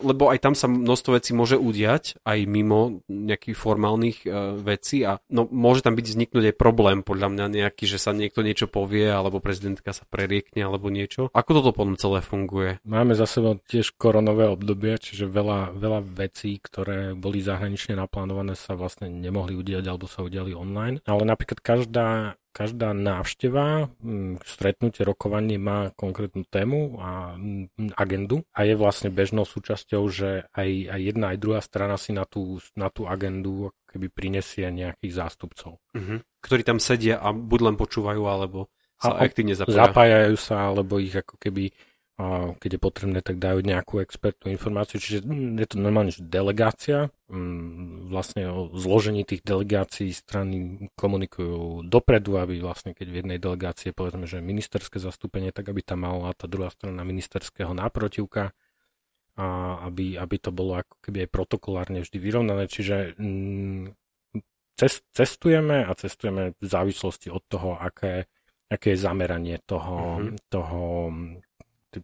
Lebo 0.00 0.30
aj 0.30 0.38
tam 0.38 0.54
sa 0.54 0.70
množstvo 0.70 1.18
vecí 1.18 1.34
môže 1.34 1.58
udiať, 1.58 2.22
aj 2.22 2.38
mimo 2.46 3.02
nejakých 3.10 3.58
formálnych 3.58 4.18
uh, 4.22 4.54
vecí 4.62 5.02
a 5.02 5.18
no, 5.26 5.50
môže 5.50 5.82
tam 5.82 5.98
byť 5.98 6.06
vzniknúť 6.06 6.54
aj 6.54 6.60
problém 6.60 7.02
podľa 7.02 7.34
mňa 7.34 7.44
nejaký, 7.50 7.90
že 7.90 7.98
sa 7.98 8.14
niekto 8.14 8.46
niečo 8.46 8.70
povie, 8.70 9.10
alebo 9.10 9.42
prezidentka 9.42 9.90
sa 9.90 10.06
preriekne, 10.06 10.62
alebo 10.62 10.86
niečo. 10.86 11.34
Ako 11.34 11.58
toto 11.58 11.74
potom 11.74 11.98
celé 11.98 12.22
funguje? 12.22 12.78
Máme 12.86 13.18
za 13.18 13.26
sebou 13.26 13.58
tiež 13.58 13.98
koronové 13.98 14.46
obdobie, 14.46 14.94
čiže 15.02 15.26
veľa, 15.26 15.74
veľa 15.74 16.00
vecí, 16.14 16.62
ktoré 16.62 17.18
boli 17.18 17.42
zahranične 17.42 17.98
naplánované, 17.98 18.54
sa 18.54 18.78
vlastne 18.78 19.10
nemohli 19.10 19.58
udiať, 19.58 19.84
alebo 19.90 20.06
sa 20.06 20.22
udiali 20.22 20.54
online. 20.54 21.02
Ale 21.10 21.26
napríklad 21.26 21.58
každá 21.58 22.38
každá 22.56 22.96
návšteva, 22.96 23.92
mm, 24.00 24.40
stretnutie, 24.40 25.04
rokovanie 25.04 25.60
má 25.60 25.92
konkrétnu 25.92 26.48
tému 26.48 26.96
a 26.96 27.36
mm, 27.36 27.92
agendu 28.00 28.48
a 28.56 28.64
je 28.64 28.72
vlastne 28.72 29.12
bežnou 29.12 29.44
súčasťou, 29.44 30.08
že 30.08 30.48
aj, 30.56 30.70
aj 30.88 31.00
jedna, 31.04 31.36
aj 31.36 31.38
druhá 31.44 31.60
strana 31.60 32.00
si 32.00 32.16
na 32.16 32.24
tú, 32.24 32.56
na 32.72 32.88
tú 32.88 33.04
agendu 33.04 33.76
keby 33.92 34.08
prinesie 34.08 34.72
nejakých 34.72 35.12
zástupcov. 35.12 35.76
Uh-huh. 35.92 36.18
Ktorí 36.40 36.64
tam 36.64 36.80
sedia 36.80 37.20
a 37.20 37.36
buď 37.36 37.60
len 37.60 37.76
počúvajú, 37.76 38.24
alebo 38.24 38.72
sa 38.96 39.20
a 39.20 39.28
aktívne 39.28 39.52
zapájajú. 39.52 39.76
Zapájajú 39.76 40.36
sa, 40.40 40.56
alebo 40.72 40.96
ich 40.96 41.12
ako 41.12 41.36
keby 41.36 41.68
a 42.16 42.56
keď 42.56 42.76
je 42.76 42.80
potrebné, 42.80 43.20
tak 43.20 43.36
dajú 43.36 43.60
nejakú 43.60 44.00
expertnú 44.00 44.48
informáciu. 44.48 44.96
Čiže 44.96 45.28
mm, 45.28 45.60
je 45.60 45.66
to 45.68 45.76
normálne 45.76 46.08
že 46.08 46.24
delegácia. 46.24 47.12
Mm, 47.28 48.08
vlastne 48.08 48.48
o 48.48 48.72
zložení 48.72 49.28
tých 49.28 49.44
delegácií 49.44 50.08
strany 50.16 50.88
komunikujú 50.96 51.84
dopredu, 51.84 52.40
aby 52.40 52.56
vlastne 52.64 52.96
keď 52.96 53.06
v 53.12 53.18
jednej 53.20 53.36
delegácii 53.36 53.92
povedzme, 53.92 54.24
že 54.24 54.40
ministerské 54.40 54.96
zastúpenie, 54.96 55.52
tak 55.52 55.68
aby 55.68 55.84
tam 55.84 56.08
mala 56.08 56.32
tá 56.32 56.48
druhá 56.48 56.72
strana 56.72 57.04
ministerského 57.04 57.76
náprotivka 57.76 58.56
a 59.36 59.76
aby, 59.84 60.16
aby 60.16 60.36
to 60.40 60.48
bolo 60.48 60.80
ako 60.80 60.96
keby 61.04 61.28
aj 61.28 61.30
protokolárne 61.36 62.00
vždy 62.00 62.16
vyrovnané. 62.16 62.64
Čiže 62.64 63.12
mm, 63.20 63.92
cestujeme 65.12 65.84
a 65.84 65.92
cestujeme 65.92 66.56
v 66.56 66.64
závislosti 66.64 67.28
od 67.28 67.44
toho, 67.44 67.76
aké, 67.76 68.24
aké 68.72 68.96
je 68.96 69.04
zameranie 69.04 69.60
toho, 69.68 70.24
mm-hmm. 70.24 70.48
toho 70.48 70.80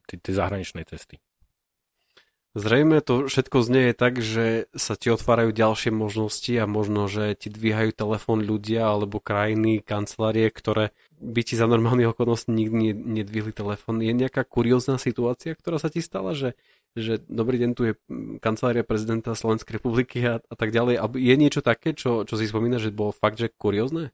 tie 0.00 0.32
zahraničnej 0.32 0.86
cesty. 0.86 1.18
Zrejme 2.52 3.00
to 3.00 3.32
všetko 3.32 3.64
znie 3.64 3.96
tak, 3.96 4.20
že 4.20 4.68
sa 4.76 4.92
ti 4.92 5.08
otvárajú 5.08 5.56
ďalšie 5.56 5.88
možnosti 5.88 6.52
a 6.60 6.68
možno, 6.68 7.08
že 7.08 7.32
ti 7.32 7.48
dvíhajú 7.48 7.96
telefón 7.96 8.44
ľudia 8.44 8.92
alebo 8.92 9.24
krajiny, 9.24 9.80
kancelárie, 9.80 10.52
ktoré 10.52 10.92
by 11.16 11.40
ti 11.48 11.56
za 11.56 11.64
normálnych 11.64 12.12
okolností 12.12 12.52
nikdy 12.52 12.92
nedvihli 12.92 13.56
telefón. 13.56 14.04
Je 14.04 14.12
nejaká 14.12 14.44
kuriózna 14.44 15.00
situácia, 15.00 15.56
ktorá 15.56 15.80
sa 15.80 15.88
ti 15.88 16.04
stala, 16.04 16.36
že, 16.36 16.52
že 16.92 17.24
dobrý 17.24 17.56
deň, 17.56 17.70
tu 17.72 17.88
je 17.88 17.96
kancelária 18.44 18.84
prezidenta 18.84 19.32
Slovenskej 19.32 19.80
republiky 19.80 20.20
a, 20.20 20.44
a 20.44 20.54
tak 20.54 20.76
ďalej. 20.76 21.00
A 21.00 21.08
je 21.08 21.34
niečo 21.40 21.64
také, 21.64 21.96
čo, 21.96 22.28
čo 22.28 22.36
si 22.36 22.44
spomína, 22.44 22.76
že 22.76 22.92
bolo 22.92 23.16
fakt, 23.16 23.40
že 23.40 23.48
kuriózne? 23.48 24.12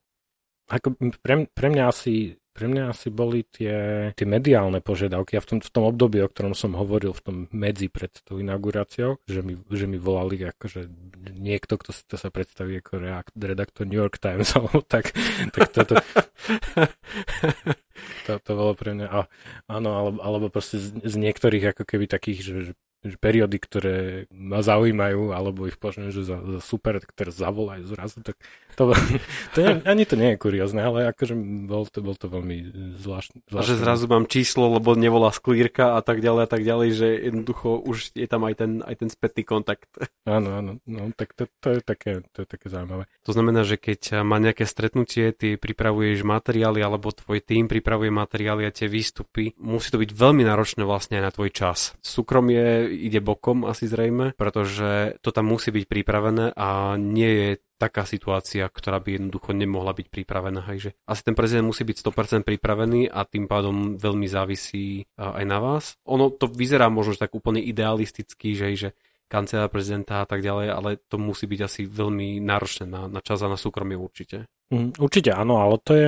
Ako 0.70 0.94
pre, 0.94 1.50
pre 1.50 1.68
mňa 1.74 1.90
asi 1.90 2.38
pre 2.58 2.66
mňa 2.66 2.90
asi 2.90 3.14
boli 3.14 3.46
tie, 3.46 4.10
tie 4.18 4.26
mediálne 4.26 4.82
požiadavky. 4.82 5.38
A 5.38 5.44
v 5.44 5.46
tom, 5.46 5.58
v 5.62 5.70
tom 5.70 5.86
období, 5.86 6.18
o 6.18 6.26
ktorom 6.26 6.58
som 6.58 6.74
hovoril, 6.74 7.14
v 7.14 7.22
tom 7.22 7.36
medzi 7.54 7.86
pred 7.86 8.10
tou 8.26 8.42
inauguráciou, 8.42 9.22
že 9.30 9.46
mi, 9.46 9.54
že 9.70 9.86
mi 9.86 9.94
volali 9.94 10.42
akože 10.42 10.90
niekto, 11.38 11.78
kto 11.78 11.94
si 11.94 12.02
to 12.10 12.18
sa 12.18 12.34
predstaví 12.34 12.82
ako 12.82 12.98
redaktor 13.38 13.86
New 13.86 14.02
York 14.02 14.18
Times, 14.18 14.50
alebo 14.58 14.82
tak, 14.82 15.14
tak 15.54 15.70
toto, 15.70 16.02
to, 18.26 18.32
to 18.42 18.50
bolo 18.50 18.74
pre 18.74 18.98
mňa, 18.98 19.06
áno, 19.70 19.90
alebo, 19.94 20.18
alebo 20.18 20.46
proste 20.50 20.82
z, 20.82 20.98
z 20.98 21.14
niektorých 21.14 21.78
ako 21.78 21.86
keby 21.86 22.10
takých, 22.10 22.38
že, 22.42 22.54
že 22.66 22.72
periódy, 23.04 23.56
ktoré 23.62 23.96
ma 24.34 24.58
zaujímajú, 24.58 25.30
alebo 25.30 25.70
ich 25.70 25.78
považujem, 25.78 26.10
že 26.10 26.26
za, 26.26 26.38
za 26.42 26.60
super, 26.60 26.98
ktoré 26.98 27.30
zavolajú 27.30 27.86
zrazu, 27.86 28.18
tak 28.26 28.34
to, 28.74 28.90
to 29.54 29.58
je, 29.62 29.70
ani 29.86 30.02
to 30.02 30.18
nie 30.18 30.34
je 30.34 30.42
kuriózne, 30.42 30.82
ale 30.82 31.10
akože 31.14 31.34
bol 31.70 31.86
to, 31.86 32.02
bol 32.02 32.18
to 32.18 32.26
veľmi 32.26 32.56
zvláštne. 32.98 33.46
A 33.54 33.62
že 33.62 33.78
zrazu 33.78 34.10
mám 34.10 34.26
číslo, 34.26 34.70
lebo 34.74 34.98
nevolá 34.98 35.30
sklírka 35.30 35.94
a 35.94 36.00
tak 36.02 36.18
ďalej 36.18 36.42
a 36.46 36.50
tak 36.50 36.62
ďalej, 36.66 36.88
že 36.94 37.08
jednoducho 37.30 37.78
už 37.78 38.18
je 38.18 38.26
tam 38.26 38.42
aj 38.46 38.54
ten, 38.58 38.70
aj 38.82 38.94
ten 38.98 39.08
spätný 39.10 39.46
kontakt. 39.46 39.86
Áno, 40.28 40.60
áno, 40.60 40.76
no, 40.84 41.08
tak 41.16 41.32
to, 41.32 41.48
to, 41.56 41.72
je 41.72 41.80
také, 41.80 42.20
to 42.36 42.44
je 42.44 42.48
také 42.52 42.68
zaujímavé. 42.68 43.08
To 43.24 43.32
znamená, 43.32 43.64
že 43.64 43.80
keď 43.80 44.20
má 44.20 44.36
nejaké 44.36 44.68
stretnutie, 44.68 45.32
ty 45.32 45.56
pripravuješ 45.56 46.20
materiály, 46.20 46.84
alebo 46.84 47.08
tvoj 47.08 47.40
tým 47.40 47.64
pripravuje 47.64 48.12
materiály 48.12 48.68
a 48.68 48.74
tie 48.74 48.92
výstupy, 48.92 49.56
musí 49.56 49.88
to 49.88 49.96
byť 49.96 50.12
veľmi 50.12 50.44
náročné 50.44 50.84
vlastne 50.84 51.16
aj 51.16 51.24
na 51.24 51.32
tvoj 51.32 51.48
čas. 51.48 51.96
Súkromie 52.04 52.92
ide 52.98 53.22
bokom 53.22 53.62
asi 53.62 53.86
zrejme, 53.86 54.34
pretože 54.34 55.14
to 55.22 55.30
tam 55.30 55.54
musí 55.54 55.70
byť 55.70 55.84
pripravené 55.86 56.50
a 56.58 56.98
nie 56.98 57.30
je 57.30 57.50
taká 57.78 58.02
situácia, 58.02 58.66
ktorá 58.66 58.98
by 58.98 59.22
jednoducho 59.22 59.54
nemohla 59.54 59.94
byť 59.94 60.06
pripravená. 60.10 60.66
Hej, 60.74 60.98
asi 61.06 61.22
ten 61.22 61.38
prezident 61.38 61.70
musí 61.70 61.86
byť 61.86 62.02
100% 62.02 62.42
pripravený 62.42 63.06
a 63.06 63.22
tým 63.22 63.46
pádom 63.46 63.94
veľmi 63.96 64.26
závisí 64.26 65.06
aj 65.14 65.44
na 65.46 65.62
vás. 65.62 65.94
Ono 66.10 66.34
to 66.34 66.50
vyzerá 66.50 66.90
možno 66.90 67.14
tak 67.14 67.30
úplne 67.38 67.62
idealisticky, 67.62 68.58
že, 68.58 68.66
že 68.74 68.88
kancelár 69.30 69.70
prezidenta 69.70 70.24
a 70.24 70.26
tak 70.26 70.42
ďalej, 70.42 70.68
ale 70.74 70.90
to 71.06 71.20
musí 71.20 71.46
byť 71.46 71.60
asi 71.62 71.80
veľmi 71.86 72.42
náročné 72.42 72.90
na, 72.90 73.06
na 73.06 73.20
čas 73.22 73.44
a 73.44 73.52
na 73.52 73.60
súkromie 73.60 73.94
určite. 73.94 74.50
Mm, 74.68 74.96
určite 75.00 75.32
áno, 75.32 75.62
ale 75.62 75.80
to 75.80 75.92
je 75.94 76.06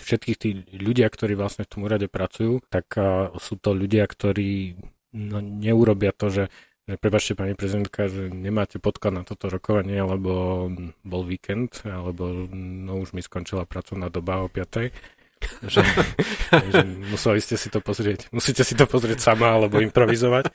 všetkých 0.00 0.36
tí 0.38 0.48
ľudia, 0.74 1.06
ktorí 1.10 1.36
vlastne 1.36 1.66
v 1.66 1.70
tom 1.70 1.84
úrade 1.84 2.08
pracujú, 2.08 2.62
tak 2.66 2.96
sú 3.36 3.54
to 3.60 3.70
ľudia, 3.76 4.06
ktorí 4.08 4.78
no, 5.12 5.38
neurobia 5.42 6.10
to, 6.10 6.32
že, 6.32 6.44
že 6.88 6.94
prebačte 6.98 7.38
pani 7.38 7.54
prezidentka, 7.54 8.10
že 8.10 8.30
nemáte 8.30 8.78
podklad 8.78 9.12
na 9.12 9.22
toto 9.22 9.50
rokovanie, 9.50 10.00
lebo 10.02 10.66
bol 11.04 11.22
víkend, 11.22 11.84
alebo 11.86 12.48
no 12.50 13.02
už 13.02 13.12
mi 13.12 13.22
skončila 13.22 13.68
pracovná 13.68 14.08
doba 14.08 14.42
o 14.42 14.48
5 14.48 14.90
že, 15.68 15.84
že 16.72 16.80
museli 17.12 17.40
ste 17.44 17.56
si 17.60 17.68
to 17.68 17.84
pozrieť, 17.84 18.32
musíte 18.32 18.64
si 18.64 18.72
to 18.72 18.88
pozrieť 18.88 19.20
sama 19.20 19.52
alebo 19.52 19.80
improvizovať. 19.86 20.48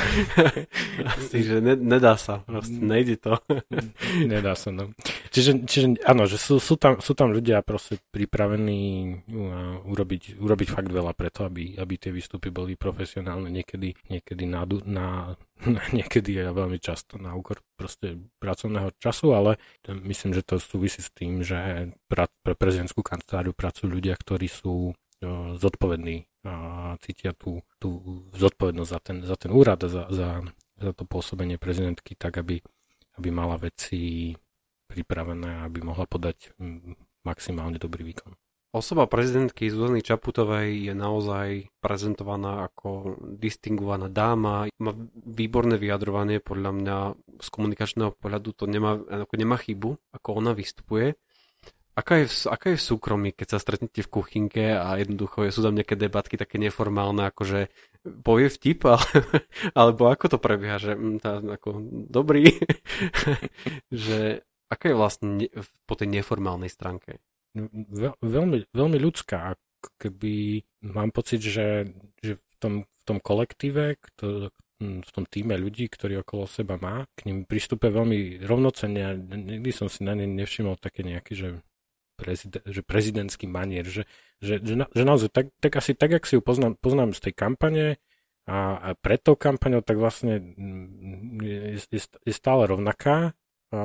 Asi, 1.16 1.38
že 1.44 1.62
ne, 1.62 1.74
nedá 1.76 2.16
sa, 2.16 2.42
proste 2.44 2.78
nejde 2.80 3.16
to. 3.20 3.36
nedá 4.32 4.54
sa, 4.58 4.74
no. 4.74 4.90
Čiže, 5.30 5.64
čiže 5.66 5.86
áno, 6.04 6.26
že 6.26 6.36
sú, 6.36 6.58
sú, 6.58 6.74
tam, 6.74 6.98
sú 6.98 7.14
tam 7.14 7.30
ľudia 7.30 7.62
proste 7.62 8.02
pripravení 8.10 8.82
uh, 9.30 9.84
urobiť, 9.86 10.40
urobiť 10.40 10.68
fakt 10.70 10.90
veľa 10.90 11.12
preto, 11.14 11.46
aby, 11.46 11.78
aby 11.78 11.94
tie 11.96 12.10
výstupy 12.10 12.50
boli 12.50 12.74
profesionálne, 12.74 13.48
niekedy, 13.52 13.94
niekedy 14.10 14.44
na, 14.44 14.66
na, 14.98 15.06
niekedy 15.94 16.40
je 16.40 16.44
veľmi 16.50 16.78
často 16.80 17.20
na 17.20 17.36
úkor 17.36 17.60
proste 17.76 18.20
pracovného 18.40 18.92
času, 19.00 19.32
ale 19.32 19.56
myslím, 19.88 20.36
že 20.36 20.44
to 20.44 20.60
súvisí 20.60 21.00
s 21.00 21.10
tým, 21.12 21.40
že 21.40 21.90
pra, 22.08 22.28
pre 22.44 22.52
prezidentskú 22.52 23.00
kanceláriu 23.00 23.56
pracujú 23.56 23.88
ľudia, 23.88 24.16
ktorí 24.16 24.48
sú 24.50 24.92
zodpovední 25.56 26.24
a 26.48 26.54
cítia 27.04 27.36
tú, 27.36 27.60
tú 27.76 28.00
zodpovednosť 28.32 28.90
za 28.90 29.00
ten, 29.00 29.16
za 29.22 29.36
ten 29.36 29.50
úrad, 29.52 29.84
za, 29.84 30.08
za, 30.08 30.40
za 30.80 30.90
to 30.96 31.04
pôsobenie 31.04 31.60
prezidentky 31.60 32.16
tak, 32.16 32.40
aby, 32.40 32.64
aby 33.20 33.28
mala 33.28 33.60
veci 33.60 34.32
pripravené, 34.88 35.68
aby 35.68 35.84
mohla 35.84 36.08
podať 36.08 36.56
maximálne 37.22 37.76
dobrý 37.76 38.08
výkon. 38.10 38.32
Osoba 38.70 39.10
prezidentky 39.10 39.66
Zuzany 39.66 39.98
Čaputovej 39.98 40.86
je 40.86 40.94
naozaj 40.94 41.74
prezentovaná 41.82 42.70
ako 42.70 43.18
distingovaná 43.18 44.06
dáma. 44.06 44.70
Má 44.78 44.92
výborné 45.26 45.74
vyjadrovanie, 45.74 46.38
podľa 46.38 46.70
mňa 46.78 46.98
z 47.42 47.48
komunikačného 47.50 48.14
pohľadu 48.14 48.54
to 48.54 48.70
nemá, 48.70 48.94
ako 49.26 49.34
nemá 49.34 49.58
chybu, 49.58 49.98
ako 50.14 50.28
ona 50.38 50.54
vystupuje. 50.54 51.18
Aká 52.00 52.24
je, 52.24 52.48
aká 52.48 52.72
je 52.72 52.80
súkromí, 52.80 53.36
keď 53.36 53.56
sa 53.56 53.58
stretnete 53.60 54.00
v 54.00 54.08
kuchynke 54.08 54.72
a 54.72 54.96
jednoducho 54.96 55.44
sú 55.52 55.60
tam 55.60 55.76
nejaké 55.76 56.00
debatky 56.00 56.40
také 56.40 56.56
neformálne, 56.56 57.28
akože 57.28 57.68
povie 58.24 58.48
vtip, 58.48 58.88
ale, 58.88 59.04
alebo 59.78 60.08
ako 60.08 60.32
to 60.32 60.38
prebieha, 60.40 60.80
že 60.80 60.96
mm, 60.96 61.20
tá, 61.20 61.44
ako 61.44 61.84
dobrý, 62.08 62.56
že 63.92 64.40
aká 64.72 64.88
je 64.88 64.96
vlastne 64.96 65.28
ne, 65.44 65.46
po 65.84 65.92
tej 65.92 66.08
neformálnej 66.08 66.72
stránke? 66.72 67.20
Veľ, 67.92 68.16
veľmi, 68.24 68.72
veľmi 68.72 68.98
ľudská. 69.02 69.60
Keby 70.00 70.64
mám 70.88 71.12
pocit, 71.12 71.44
že, 71.44 71.92
že 72.24 72.40
v, 72.40 72.54
tom, 72.56 72.74
v 72.88 73.02
tom 73.04 73.20
kolektíve, 73.20 74.00
kto, 74.00 74.48
v 74.80 75.10
tom 75.12 75.24
týme 75.28 75.60
ľudí, 75.60 75.92
ktorí 75.92 76.24
okolo 76.24 76.48
seba 76.48 76.80
má, 76.80 77.04
k 77.12 77.28
ním 77.28 77.44
prístupe 77.44 77.92
veľmi 77.92 78.40
rovnocenne 78.48 79.02
a 79.04 79.12
nikdy 79.18 79.68
som 79.76 79.92
si 79.92 80.00
na 80.08 80.16
ne 80.16 80.24
nevšimol 80.24 80.80
také 80.80 81.04
nejaký, 81.04 81.32
že, 81.36 81.48
prezident, 82.20 82.64
že 82.68 82.84
prezidentský 82.84 83.48
manier, 83.48 83.88
že, 83.88 84.04
že, 84.44 84.60
že, 84.60 84.74
na, 84.76 84.86
že 84.92 85.02
naozaj 85.08 85.32
tak, 85.32 85.46
tak 85.64 85.72
asi 85.80 85.96
tak, 85.96 86.12
ak 86.20 86.28
si 86.28 86.36
ju 86.36 86.44
poznám, 86.44 86.76
poznám 86.76 87.16
z 87.16 87.20
tej 87.24 87.34
kampane 87.34 87.86
a, 88.44 88.76
a 88.76 88.88
pred 88.92 89.20
tou 89.24 89.40
kampaňou, 89.40 89.80
tak 89.80 89.96
vlastne 89.96 90.36
je, 91.40 91.80
je, 91.80 92.00
je 92.04 92.34
stále 92.36 92.68
rovnaká 92.68 93.32
a 93.72 93.80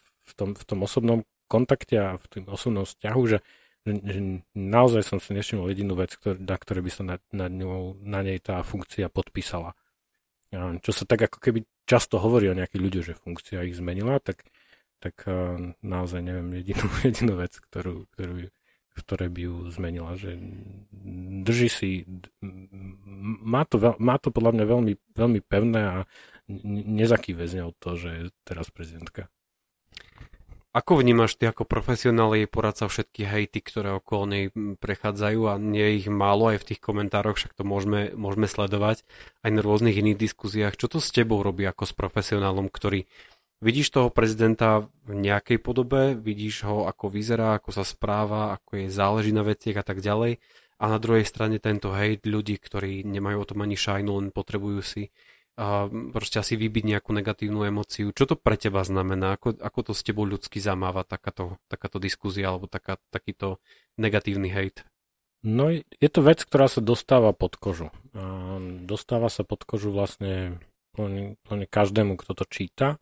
v, 0.00 0.32
tom, 0.32 0.56
v 0.56 0.64
tom 0.64 0.78
osobnom 0.80 1.20
kontakte 1.46 1.96
a 2.00 2.10
v 2.16 2.26
tom 2.26 2.44
osobnom 2.48 2.88
vzťahu, 2.88 3.22
že, 3.28 3.38
že, 3.84 3.92
že 4.02 4.20
naozaj 4.54 5.02
som 5.04 5.18
si 5.20 5.36
nevšimol 5.36 5.70
jedinú 5.70 5.94
vec, 5.98 6.14
ktor, 6.16 6.38
na 6.38 6.56
ktorej 6.56 6.82
by 6.86 6.90
sa 6.90 7.02
na, 7.04 7.16
na, 7.30 7.46
ňou, 7.46 7.98
na 8.02 8.24
nej 8.24 8.38
tá 8.40 8.62
funkcia 8.64 9.12
podpísala. 9.12 9.76
A 10.54 10.78
čo 10.78 10.94
sa 10.94 11.04
tak 11.04 11.26
ako 11.26 11.38
keby 11.42 11.66
často 11.86 12.18
hovorí 12.22 12.50
o 12.50 12.58
nejakých 12.58 12.82
ľuďoch, 12.82 13.04
že 13.06 13.14
funkcia 13.18 13.66
ich 13.66 13.78
zmenila, 13.78 14.18
tak, 14.22 14.46
tak 14.98 15.28
naozaj 15.84 16.20
neviem 16.24 16.62
jedinú, 16.62 16.86
jedinú 17.08 17.34
vec, 17.36 17.56
ktorú, 17.56 18.08
ktorú, 18.16 18.48
ktoré 18.96 19.26
by 19.28 19.40
ju 19.40 19.54
zmenila. 19.70 20.16
Že 20.16 20.30
drží 21.44 21.68
si, 21.68 21.88
má 23.44 23.68
to, 23.68 23.76
veľ, 23.76 23.94
má 24.00 24.16
to 24.16 24.32
podľa 24.32 24.56
mňa 24.56 24.64
veľmi, 24.64 24.92
veľmi 25.12 25.40
pevné 25.44 25.80
a 25.84 25.96
nezakýve 26.72 27.44
z 27.44 27.62
ňou 27.62 27.70
to, 27.76 27.98
že 27.98 28.08
je 28.08 28.24
teraz 28.46 28.72
prezidentka. 28.72 29.28
Ako 30.76 31.00
vnímaš 31.00 31.40
ty 31.40 31.48
ako 31.48 31.64
profesionál 31.64 32.36
jej 32.36 32.44
poradca 32.44 32.84
všetky 32.84 33.24
hejty, 33.24 33.64
ktoré 33.64 33.96
okolo 33.96 34.28
nej 34.28 34.44
prechádzajú 34.76 35.40
a 35.48 35.56
nie 35.56 35.80
je 35.80 36.04
ich 36.04 36.08
málo 36.12 36.52
aj 36.52 36.60
v 36.60 36.68
tých 36.68 36.84
komentároch, 36.84 37.40
však 37.40 37.56
to 37.56 37.64
môžeme, 37.64 38.12
môžeme 38.12 38.44
sledovať 38.44 39.00
aj 39.40 39.50
na 39.56 39.64
rôznych 39.64 39.96
iných 39.96 40.20
diskuziách. 40.20 40.76
Čo 40.76 40.92
to 40.92 40.98
s 41.00 41.16
tebou 41.16 41.40
robí 41.40 41.64
ako 41.64 41.88
s 41.88 41.96
profesionálom, 41.96 42.68
ktorý 42.68 43.08
vidíš 43.60 43.92
toho 43.92 44.08
prezidenta 44.12 44.84
v 45.06 45.12
nejakej 45.16 45.58
podobe, 45.60 46.14
vidíš 46.16 46.66
ho 46.68 46.88
ako 46.88 47.08
vyzerá, 47.08 47.56
ako 47.56 47.70
sa 47.72 47.84
správa, 47.84 48.56
ako 48.56 48.84
je 48.84 48.86
záleží 48.92 49.32
na 49.32 49.46
veciach 49.46 49.80
a 49.80 49.84
tak 49.86 50.04
ďalej 50.04 50.38
a 50.76 50.84
na 50.92 50.98
druhej 51.00 51.24
strane 51.24 51.56
tento 51.56 51.88
hejt 51.92 52.28
ľudí, 52.28 52.60
ktorí 52.60 53.00
nemajú 53.08 53.38
o 53.40 53.48
tom 53.48 53.64
ani 53.64 53.76
šajnu, 53.80 54.10
len 54.12 54.28
potrebujú 54.28 54.80
si 54.84 55.08
a 55.56 55.88
proste 55.88 56.36
asi 56.36 56.52
vybiť 56.52 56.84
nejakú 56.84 57.16
negatívnu 57.16 57.64
emociu. 57.64 58.12
Čo 58.12 58.28
to 58.28 58.34
pre 58.36 58.60
teba 58.60 58.84
znamená? 58.84 59.40
Ako, 59.40 59.56
ako 59.56 59.80
to 59.88 59.92
s 59.96 60.04
tebou 60.04 60.28
ľudsky 60.28 60.60
zamáva 60.60 61.00
takáto, 61.00 61.56
takáto 61.72 61.96
diskuzia 61.96 62.52
alebo 62.52 62.68
taká, 62.68 63.00
takýto 63.08 63.56
negatívny 63.96 64.52
hejt? 64.52 64.84
No 65.40 65.72
je 65.72 66.10
to 66.12 66.20
vec, 66.20 66.44
ktorá 66.44 66.68
sa 66.68 66.84
dostáva 66.84 67.32
pod 67.32 67.56
kožu. 67.56 67.88
A 68.12 68.60
dostáva 68.84 69.32
sa 69.32 69.48
pod 69.48 69.64
kožu 69.64 69.96
vlastne 69.96 70.60
plne 70.92 71.66
každému, 71.72 72.20
kto 72.20 72.36
to 72.36 72.44
číta. 72.44 73.00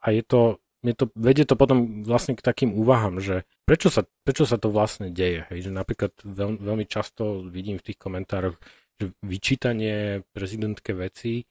A 0.00 0.12
je 0.12 0.22
to, 0.24 0.40
je 0.80 0.96
to, 0.96 1.12
vedie 1.12 1.44
to 1.44 1.54
potom 1.60 2.02
vlastne 2.02 2.32
k 2.32 2.44
takým 2.44 2.72
úvahám, 2.72 3.20
že 3.20 3.44
prečo 3.68 3.92
sa, 3.92 4.08
prečo 4.24 4.48
sa 4.48 4.56
to 4.56 4.72
vlastne 4.72 5.12
deje. 5.12 5.44
Hej? 5.52 5.68
Že 5.68 5.72
napríklad 5.76 6.12
veľ, 6.24 6.50
veľmi 6.56 6.86
často 6.88 7.44
vidím 7.44 7.76
v 7.76 7.92
tých 7.92 7.98
komentároch, 8.00 8.56
že 9.00 9.12
vyčítanie 9.20 10.24
prezidentke 10.32 10.96
veci 10.96 11.44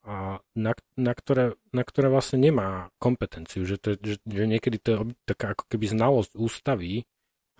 a 0.00 0.40
na, 0.56 0.72
na, 0.96 1.12
ktoré, 1.12 1.60
na 1.76 1.84
ktoré 1.84 2.08
vlastne 2.08 2.40
nemá 2.40 2.88
kompetenciu, 2.96 3.68
že, 3.68 3.76
to, 3.76 4.00
že, 4.00 4.16
že 4.24 4.44
niekedy 4.48 4.80
to 4.80 4.88
je 4.88 4.98
taká 5.28 5.52
ako 5.52 5.68
keby 5.68 5.92
znalosť 5.92 6.32
ústavy 6.40 7.04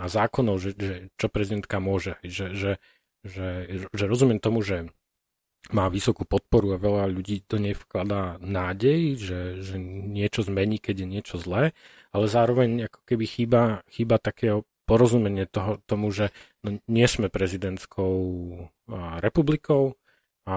a 0.01 0.09
zákonov, 0.09 0.57
že, 0.57 0.71
že 0.73 0.95
čo 1.21 1.29
prezidentka 1.29 1.77
môže, 1.85 2.17
že, 2.25 2.57
že, 2.57 2.73
že, 3.29 3.49
že 3.93 4.05
rozumiem 4.09 4.41
tomu, 4.41 4.65
že 4.65 4.89
má 5.69 5.93
vysokú 5.93 6.25
podporu 6.25 6.75
a 6.75 6.83
veľa 6.83 7.13
ľudí 7.13 7.45
do 7.45 7.61
nej 7.61 7.77
vkladá 7.77 8.41
nádej, 8.41 9.21
že, 9.21 9.41
že 9.61 9.77
niečo 9.83 10.41
zmení, 10.41 10.81
keď 10.81 11.05
je 11.05 11.07
niečo 11.07 11.37
zlé, 11.37 11.77
ale 12.11 12.27
zároveň 12.27 12.89
ako 12.89 13.01
keby 13.05 13.25
chýba, 13.29 13.63
chýba 13.93 14.17
takého 14.17 14.65
porozumenie 14.89 15.47
toho, 15.47 15.79
tomu, 15.87 16.11
že 16.11 16.35
no, 16.67 16.81
nie 16.91 17.07
sme 17.07 17.31
prezidentskou 17.31 18.17
republikou, 19.23 20.01
a 20.49 20.57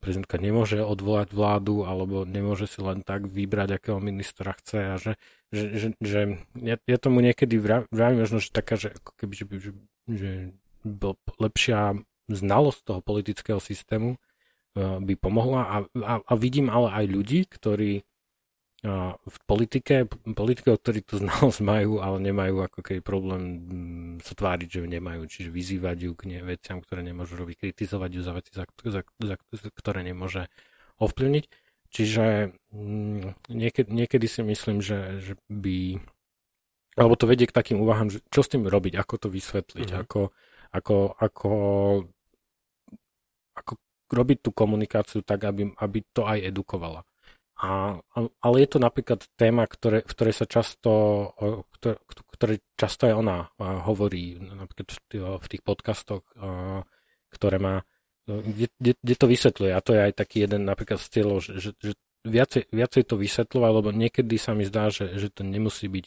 prezidentka 0.00 0.38
nemôže 0.38 0.80
odvolať 0.80 1.34
vládu 1.34 1.82
alebo 1.82 2.22
nemôže 2.22 2.70
si 2.70 2.80
len 2.80 3.02
tak 3.02 3.26
vybrať, 3.28 3.76
akého 3.76 3.98
ministra 4.00 4.56
chce 4.56 4.78
a 4.80 4.94
že, 4.96 5.12
že, 5.50 5.64
že, 5.76 5.88
že 5.98 6.20
ja, 6.56 6.80
ja 6.80 6.96
tomu 6.96 7.20
niekedy 7.20 7.58
vravím 7.58 8.22
možno, 8.22 8.38
že 8.40 8.54
taká, 8.54 8.78
že 8.78 8.94
ako 8.96 9.12
keby, 9.18 9.34
že, 9.36 9.44
že, 9.50 9.70
že 10.08 10.32
lepšia 11.42 12.00
znalosť 12.30 12.80
toho 12.86 13.00
politického 13.02 13.60
systému 13.60 14.16
by 14.76 15.14
pomohla 15.16 15.62
a, 15.64 15.76
a, 16.04 16.14
a 16.20 16.32
vidím 16.36 16.68
ale 16.68 16.92
aj 16.92 17.04
ľudí, 17.08 17.40
ktorí 17.48 18.04
v 19.24 19.38
politike, 19.48 20.06
politikov, 20.36 20.78
ktorí 20.78 21.00
tú 21.02 21.18
znalosť 21.18 21.60
majú, 21.64 21.98
ale 21.98 22.20
nemajú 22.22 22.62
ako 22.62 22.80
keby 22.84 23.00
problém 23.00 23.42
mm, 23.42 24.14
sa 24.22 24.36
tváriť, 24.36 24.68
že 24.68 24.78
ju 24.84 24.86
nemajú, 24.86 25.22
čiže 25.26 25.50
vyzývať 25.50 25.96
ju 26.06 26.12
k 26.12 26.22
ne, 26.28 26.38
veciam, 26.44 26.78
ktoré 26.78 27.00
nemôžu 27.02 27.40
robiť, 27.40 27.66
kritizovať 27.66 28.10
ju 28.12 28.20
za 28.22 28.32
veci, 28.36 28.50
za, 28.52 28.64
za, 28.84 29.02
za, 29.02 29.36
ktoré 29.74 30.04
nemôže 30.04 30.52
ovplyvniť. 31.00 31.44
Čiže 31.88 32.52
mm, 32.70 33.48
niekedy, 33.48 33.88
niekedy 33.88 34.26
si 34.28 34.40
myslím, 34.44 34.84
že, 34.84 35.24
že 35.24 35.34
by 35.48 36.02
alebo 36.96 37.12
to 37.12 37.28
vedie 37.28 37.44
k 37.44 37.52
takým 37.52 37.76
úvahám, 37.76 38.08
že 38.08 38.24
čo 38.32 38.40
s 38.40 38.48
tým 38.48 38.64
robiť, 38.64 38.96
ako 38.96 39.14
to 39.20 39.28
vysvetliť, 39.28 39.88
mm-hmm. 39.92 40.04
ako, 40.08 40.32
ako, 40.72 40.96
ako, 41.12 41.50
ako 43.52 43.72
robiť 44.10 44.38
tú 44.42 44.50
komunikáciu 44.54 45.22
tak, 45.22 45.44
aby, 45.46 45.74
aby 45.76 45.98
to 46.14 46.26
aj 46.26 46.38
edukovala. 46.46 47.02
A, 47.56 47.96
ale 48.44 48.56
je 48.60 48.68
to 48.68 48.78
napríklad 48.78 49.24
téma, 49.40 49.64
ktoré, 49.64 50.04
v 50.04 50.12
ktorej 50.12 50.34
sa 50.36 50.44
často, 50.44 50.90
ktoré, 51.80 51.96
ktoré 52.36 52.54
často 52.76 53.08
aj 53.08 53.14
ona 53.16 53.48
hovorí, 53.60 54.36
napríklad 54.36 54.88
v 55.40 55.46
tých 55.48 55.62
podcastoch, 55.64 56.20
ktoré 57.32 57.56
má, 57.56 57.80
kde, 58.28 58.92
kde 59.00 59.14
to 59.16 59.26
vysvetľuje. 59.26 59.72
A 59.72 59.80
to 59.80 59.96
je 59.96 60.00
aj 60.04 60.12
taký 60.20 60.44
jeden 60.44 60.68
napríklad 60.68 61.00
z 61.00 61.08
cieľov, 61.08 61.38
že, 61.40 61.52
že, 61.56 61.70
že 61.80 61.92
viacej, 62.28 62.68
viacej 62.68 63.02
to 63.08 63.16
vysvetľovať, 63.16 63.70
lebo 63.72 63.88
niekedy 63.88 64.36
sa 64.36 64.52
mi 64.52 64.68
zdá, 64.68 64.92
že, 64.92 65.16
že 65.16 65.32
to 65.32 65.40
nemusí 65.40 65.88
byť 65.88 66.06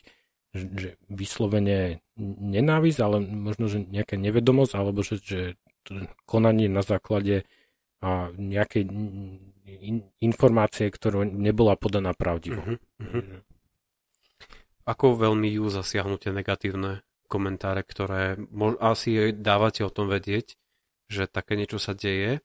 že, 0.50 0.66
že 0.74 0.90
vyslovene 1.10 2.02
nenávisť, 2.18 3.00
ale 3.06 3.22
možno, 3.22 3.70
že 3.70 3.86
nejaká 3.86 4.18
nevedomosť, 4.18 4.74
alebo 4.74 5.06
že, 5.06 5.22
že 5.22 5.42
konanie 6.26 6.66
na 6.66 6.82
základe 6.82 7.46
a 8.00 8.32
nejakej 8.32 8.84
in, 9.80 9.98
informácie, 10.24 10.88
ktorá 10.88 11.28
nebola 11.28 11.76
podaná 11.76 12.16
pravdivo. 12.16 12.64
Uh-huh, 12.64 12.80
uh-huh. 13.04 13.44
Ako 14.88 15.20
veľmi 15.20 15.52
ju 15.52 15.70
zasiahnu 15.70 16.18
tie 16.18 16.34
negatívne 16.34 17.06
komentáre, 17.30 17.86
ktoré 17.86 18.42
mo- 18.50 18.80
asi 18.82 19.36
dávate 19.36 19.86
o 19.86 19.94
tom 19.94 20.10
vedieť, 20.10 20.58
že 21.12 21.30
také 21.30 21.54
niečo 21.54 21.78
sa 21.78 21.94
deje. 21.94 22.42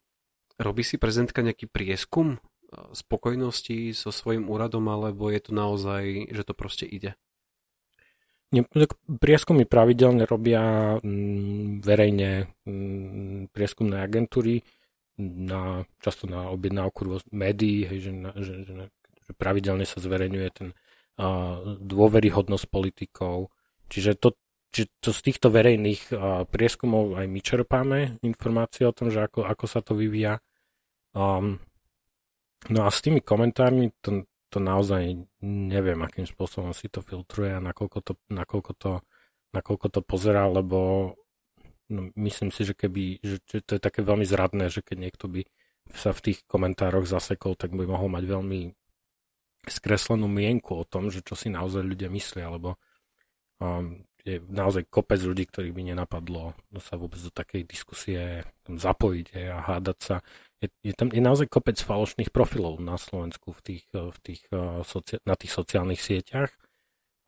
Robí 0.60 0.84
si 0.84 1.00
prezidentka 1.00 1.40
nejaký 1.40 1.66
prieskum 1.66 2.36
e, 2.36 2.38
spokojnosti 2.92 3.96
so 3.96 4.12
svojím 4.12 4.52
úradom, 4.52 4.84
alebo 4.92 5.32
je 5.32 5.40
to 5.40 5.52
naozaj, 5.56 6.28
že 6.30 6.42
to 6.44 6.52
proste 6.52 6.84
ide? 6.84 7.16
Prieskumy 9.18 9.66
pravidelne 9.66 10.28
robia 10.30 10.94
mm, 11.02 11.82
verejne 11.82 12.54
mm, 12.62 13.50
prieskumné 13.50 13.98
agentúry 14.04 14.62
na, 15.20 15.86
často 16.02 16.26
na 16.26 16.50
objednávku 16.50 17.06
médií, 17.30 17.86
hej, 17.86 18.10
že, 18.10 18.12
na, 18.12 18.30
že, 18.34 18.54
že, 18.66 18.74
že 19.26 19.32
pravidelne 19.38 19.86
sa 19.86 20.02
zverejňuje 20.02 20.48
ten 20.54 20.68
uh, 20.74 21.78
dôveryhodnosť 21.78 22.66
politikov. 22.70 23.54
Čiže 23.88 24.18
to, 24.18 24.34
či 24.74 24.90
to 24.98 25.14
z 25.14 25.20
týchto 25.30 25.54
verejných 25.54 26.02
uh, 26.10 26.42
prieskumov 26.50 27.14
aj 27.18 27.26
my 27.30 27.40
čerpáme 27.40 27.98
informácie 28.26 28.84
o 28.84 28.96
tom, 28.96 29.14
že 29.14 29.22
ako, 29.22 29.46
ako 29.46 29.64
sa 29.70 29.80
to 29.80 29.94
vyvíja. 29.94 30.42
Um, 31.14 31.62
no 32.68 32.86
a 32.86 32.90
s 32.90 32.98
tými 32.98 33.22
komentármi 33.22 33.94
to 34.02 34.26
to 34.54 34.62
naozaj 34.62 35.02
neviem, 35.42 35.98
akým 36.06 36.30
spôsobom 36.30 36.70
si 36.70 36.86
to 36.86 37.02
filtruje 37.02 37.58
a 37.58 37.58
nakoľko 37.58 37.98
to, 38.06 38.12
nakoľko 38.30 38.72
to, 38.78 38.92
nakoľko 39.50 39.86
to 39.90 40.00
pozerá, 40.06 40.46
lebo 40.46 41.10
no, 41.94 42.10
myslím 42.18 42.50
si, 42.50 42.66
že 42.66 42.74
keby, 42.74 43.22
že, 43.22 43.38
to 43.62 43.78
je 43.78 43.82
také 43.82 44.02
veľmi 44.02 44.26
zradné, 44.26 44.66
že 44.66 44.82
keď 44.82 44.96
niekto 44.98 45.30
by 45.30 45.46
sa 45.94 46.10
v 46.10 46.32
tých 46.32 46.38
komentároch 46.50 47.06
zasekol, 47.06 47.54
tak 47.54 47.70
by 47.70 47.86
mohol 47.86 48.10
mať 48.10 48.24
veľmi 48.26 48.60
skreslenú 49.70 50.28
mienku 50.28 50.76
o 50.76 50.84
tom, 50.84 51.08
že 51.08 51.24
čo 51.24 51.38
si 51.38 51.48
naozaj 51.48 51.86
ľudia 51.86 52.12
myslia, 52.12 52.52
lebo 52.52 52.76
um, 53.62 54.04
je 54.24 54.40
naozaj 54.48 54.88
kopec 54.88 55.20
ľudí, 55.20 55.44
ktorých 55.44 55.76
by 55.76 55.82
nenapadlo 55.92 56.56
sa 56.80 56.96
vôbec 56.96 57.20
do 57.20 57.28
takej 57.28 57.68
diskusie 57.68 58.48
zapojiť 58.64 59.26
a 59.52 59.60
hádať 59.60 59.98
sa. 60.00 60.16
Je, 60.64 60.72
je 60.80 60.96
tam 60.96 61.12
je 61.12 61.20
naozaj 61.20 61.52
kopec 61.52 61.76
falošných 61.76 62.32
profilov 62.32 62.80
na 62.80 62.96
Slovensku 62.96 63.52
v 63.52 63.60
tých, 63.60 63.84
v 63.92 64.18
tých, 64.24 64.48
socia- 64.88 65.20
na 65.28 65.36
tých 65.36 65.52
sociálnych 65.52 66.00
sieťach, 66.00 66.48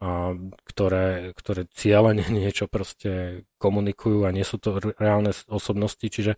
a, 0.00 0.36
ktoré, 0.68 1.32
ktoré 1.32 1.64
cieľene 1.72 2.24
niečo 2.40 2.68
proste 2.68 3.44
komunikujú 3.56 4.28
a 4.28 4.34
nie 4.34 4.44
sú 4.44 4.60
to 4.60 4.78
reálne 5.00 5.32
osobnosti, 5.48 6.04
čiže 6.04 6.36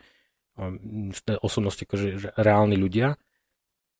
um, 0.59 1.11
osobnosti 1.43 1.83
akože 1.83 2.39
reálni 2.39 2.79
ľudia. 2.79 3.19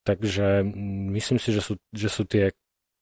Takže 0.07 0.65
myslím 1.13 1.37
si, 1.37 1.53
že 1.53 1.61
sú, 1.61 1.77
že 1.93 2.09
sú 2.09 2.25
tie 2.25 2.57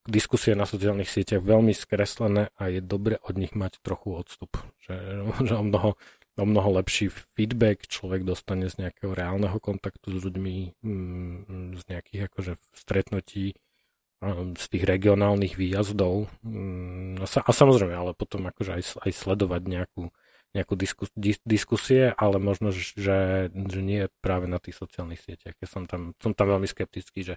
diskusie 0.07 0.55
na 0.55 0.65
sociálnych 0.65 1.11
sieťach 1.11 1.43
veľmi 1.43 1.75
skreslené 1.75 2.55
a 2.57 2.71
je 2.71 2.81
dobre 2.81 3.19
od 3.21 3.35
nich 3.37 3.53
mať 3.53 3.83
trochu 3.83 4.15
odstup. 4.15 4.57
Že, 4.87 4.97
že 5.47 5.55
o, 5.55 5.65
mnoho, 5.67 5.91
o 6.39 6.45
mnoho 6.47 6.69
lepší 6.83 7.11
feedback 7.11 7.87
človek 7.91 8.23
dostane 8.23 8.71
z 8.71 8.87
nejakého 8.87 9.13
reálneho 9.13 9.59
kontaktu 9.59 10.15
s 10.15 10.25
ľuďmi, 10.25 10.55
mm, 10.83 11.79
z 11.79 11.83
nejakých 11.91 12.21
akože 12.33 12.53
stretnutí, 12.73 13.59
z 14.57 14.67
tých 14.73 14.85
regionálnych 14.89 15.61
výjazdov. 15.61 16.33
Mm, 16.41 17.21
a 17.23 17.51
samozrejme, 17.53 17.93
ale 17.93 18.13
potom 18.17 18.49
akože 18.49 18.73
aj, 18.81 18.83
aj 19.05 19.13
sledovať 19.13 19.63
nejakú, 19.69 20.03
nejakú 20.57 20.75
diskus, 20.75 21.13
dis, 21.13 21.37
diskusie, 21.45 22.17
ale 22.17 22.41
možno, 22.41 22.73
že, 22.73 23.53
že 23.53 23.81
nie 23.85 24.09
práve 24.25 24.49
na 24.49 24.57
tých 24.57 24.81
sociálnych 24.81 25.21
sieťach. 25.21 25.57
Ja 25.61 25.69
som 25.69 25.85
tam, 25.85 26.17
som 26.17 26.33
tam 26.33 26.49
veľmi 26.49 26.65
skeptický, 26.65 27.29
že, 27.29 27.35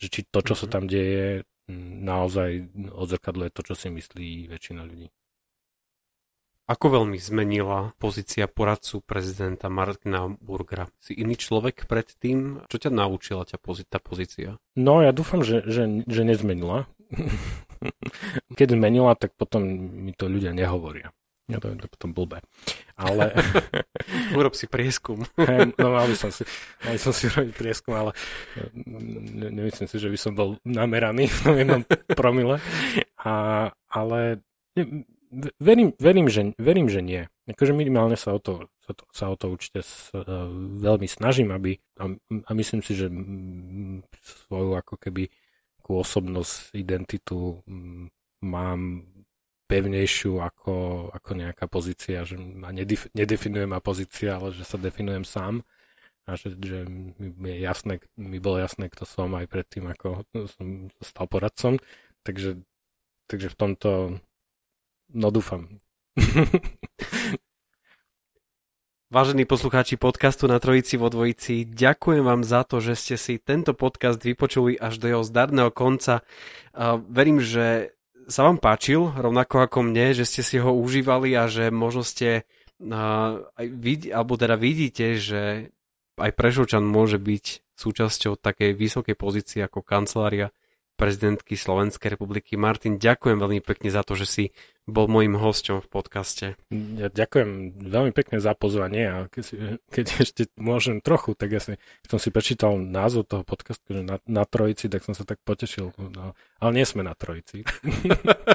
že 0.00 0.08
či 0.08 0.20
to, 0.24 0.40
čo 0.40 0.56
mm-hmm. 0.56 0.60
sa 0.60 0.66
mhm. 0.66 0.72
tam 0.72 0.84
deje, 0.88 1.26
naozaj 2.02 2.50
odzrkadluje 2.90 3.50
to, 3.54 3.62
čo 3.62 3.74
si 3.78 3.88
myslí 3.92 4.50
väčšina 4.50 4.82
ľudí. 4.82 5.08
Ako 6.70 6.94
veľmi 6.94 7.18
zmenila 7.18 7.90
pozícia 7.98 8.46
poradcu 8.46 9.02
prezidenta 9.02 9.66
Martina 9.66 10.30
Burgera? 10.30 10.86
Si 11.02 11.10
iný 11.10 11.34
človek 11.34 11.90
predtým? 11.90 12.62
Čo 12.70 12.76
ťa 12.86 12.90
naučila 12.94 13.42
ťa 13.42 13.58
pozí- 13.58 13.88
tá 13.88 13.98
pozícia? 13.98 14.62
No, 14.78 15.02
ja 15.02 15.10
dúfam, 15.10 15.42
že, 15.42 15.66
že, 15.66 16.06
že 16.06 16.22
nezmenila. 16.22 16.86
Keď 18.58 18.78
zmenila, 18.78 19.18
tak 19.18 19.34
potom 19.34 19.66
mi 20.06 20.14
to 20.14 20.30
ľudia 20.30 20.54
nehovoria. 20.54 21.10
Ja 21.50 21.58
to 21.58 21.74
to 21.74 21.90
potom 21.90 22.14
blbé. 22.14 22.38
Ale... 22.94 23.34
Urob 24.38 24.54
si 24.54 24.70
prieskum. 24.70 25.26
hey, 25.42 25.74
no 25.74 25.90
mal 25.90 26.06
by 26.06 26.14
som 26.14 26.30
si, 26.30 26.46
mal 26.86 26.94
by 26.94 27.00
som 27.02 27.12
si 27.12 27.26
robiť 27.26 27.54
prieskum, 27.58 27.92
ale 27.98 28.14
ne, 28.78 29.50
nemyslím 29.50 29.90
si, 29.90 29.98
že 29.98 30.08
by 30.08 30.18
som 30.18 30.32
bol 30.38 30.62
nameraný 30.62 31.26
v 31.26 31.38
tom 31.42 31.54
jednom 31.58 31.82
promile. 32.14 32.62
A, 33.18 33.68
ale 33.90 34.40
verím, 35.58 35.96
verím, 35.96 36.28
že, 36.28 36.52
verím, 36.60 36.88
že 36.92 37.00
nie. 37.00 37.22
Akože 37.48 37.72
minimálne 37.74 38.14
sa 38.14 38.36
o 38.36 38.40
to, 38.40 38.68
sa, 38.84 38.92
to, 38.94 39.04
sa 39.10 39.24
o 39.32 39.36
to 39.36 39.50
určite 39.50 39.82
s, 39.82 40.12
uh, 40.14 40.46
veľmi 40.78 41.08
snažím, 41.10 41.50
aby 41.50 41.80
a, 41.98 42.12
a 42.46 42.50
myslím 42.54 42.84
si, 42.84 42.94
že 42.94 43.10
svoju 44.46 44.78
ako 44.78 44.94
keby 45.00 45.32
osobnosť, 45.92 46.72
identitu 46.72 47.60
m, 47.68 48.08
mám 48.40 49.04
pevnejšiu 49.68 50.40
ako, 50.40 51.08
ako 51.12 51.30
nejaká 51.36 51.64
pozícia, 51.68 52.24
že 52.24 52.36
ma 52.36 52.72
nedef, 52.72 53.08
nedefinuje 53.16 53.68
ma 53.68 53.80
pozícia, 53.80 54.36
ale 54.36 54.52
že 54.52 54.64
sa 54.64 54.80
definujem 54.80 55.24
sám 55.24 55.64
a 56.28 56.36
že, 56.36 56.54
že 56.60 56.86
mi 57.18 57.56
je 57.56 57.58
jasné, 57.64 57.94
mi 58.16 58.38
bolo 58.40 58.60
jasné, 58.60 58.88
kto 58.92 59.08
som 59.08 59.32
aj 59.36 59.48
predtým, 59.48 59.88
ako 59.90 60.28
som 60.48 60.92
stal 61.00 61.26
poradcom, 61.26 61.80
takže, 62.22 62.62
takže 63.26 63.48
v 63.48 63.58
tomto 63.58 63.90
no 65.12 65.30
dúfam. 65.30 65.68
Vážení 69.12 69.44
poslucháči 69.44 70.00
podcastu 70.00 70.48
na 70.48 70.56
Trojici 70.56 70.96
vo 70.96 71.12
Dvojici, 71.12 71.68
ďakujem 71.68 72.24
vám 72.24 72.40
za 72.40 72.64
to, 72.64 72.80
že 72.80 72.96
ste 72.96 73.20
si 73.20 73.36
tento 73.36 73.76
podcast 73.76 74.16
vypočuli 74.16 74.80
až 74.80 74.96
do 74.96 75.12
jeho 75.12 75.20
zdarného 75.20 75.68
konca. 75.68 76.24
Verím, 77.12 77.44
že 77.44 77.92
sa 78.24 78.48
vám 78.48 78.56
páčil, 78.56 79.12
rovnako 79.12 79.68
ako 79.68 79.84
mne, 79.84 80.16
že 80.16 80.24
ste 80.24 80.40
si 80.40 80.56
ho 80.56 80.72
užívali 80.72 81.36
a 81.36 81.44
že 81.44 81.68
možno 81.68 82.00
ste 82.00 82.48
aj 82.80 83.66
vid- 83.68 84.08
alebo 84.08 84.40
teda 84.40 84.56
vidíte, 84.56 85.20
že 85.20 85.68
aj 86.16 86.32
Prešovčan 86.32 86.80
môže 86.80 87.20
byť 87.20 87.76
súčasťou 87.76 88.40
takej 88.40 88.72
vysokej 88.72 89.12
pozície 89.12 89.60
ako 89.60 89.84
kancelária 89.84 90.56
prezidentky 90.96 91.58
Slovenskej 91.58 92.14
republiky. 92.14 92.56
Martin, 92.56 92.96
ďakujem 92.96 93.36
veľmi 93.36 93.60
pekne 93.60 93.90
za 93.90 94.06
to, 94.06 94.16
že 94.16 94.26
si 94.28 94.44
bol 94.90 95.06
môjim 95.06 95.38
hosťom 95.38 95.78
v 95.78 95.88
podcaste. 95.88 96.46
Ja 96.74 97.06
ďakujem 97.06 97.78
veľmi 97.86 98.10
pekne 98.10 98.42
za 98.42 98.50
pozvanie 98.58 99.04
a 99.06 99.16
keď, 99.30 99.42
si, 99.46 99.54
keď 99.94 100.06
ešte 100.26 100.42
môžem 100.58 100.98
trochu, 100.98 101.38
tak 101.38 101.54
ja 101.54 101.60
si, 101.62 101.78
keď 102.02 102.08
som 102.10 102.20
si 102.20 102.34
prečítal 102.34 102.74
názov 102.74 103.30
toho 103.30 103.46
podcastu, 103.46 103.94
že 103.94 104.02
na, 104.02 104.18
na 104.26 104.42
Trojici, 104.42 104.90
tak 104.90 105.06
som 105.06 105.14
sa 105.14 105.22
tak 105.22 105.38
potešil. 105.46 105.94
No, 105.94 106.34
ale 106.58 106.70
nie 106.74 106.86
sme 106.86 107.06
na 107.06 107.14
Trojici. 107.14 107.62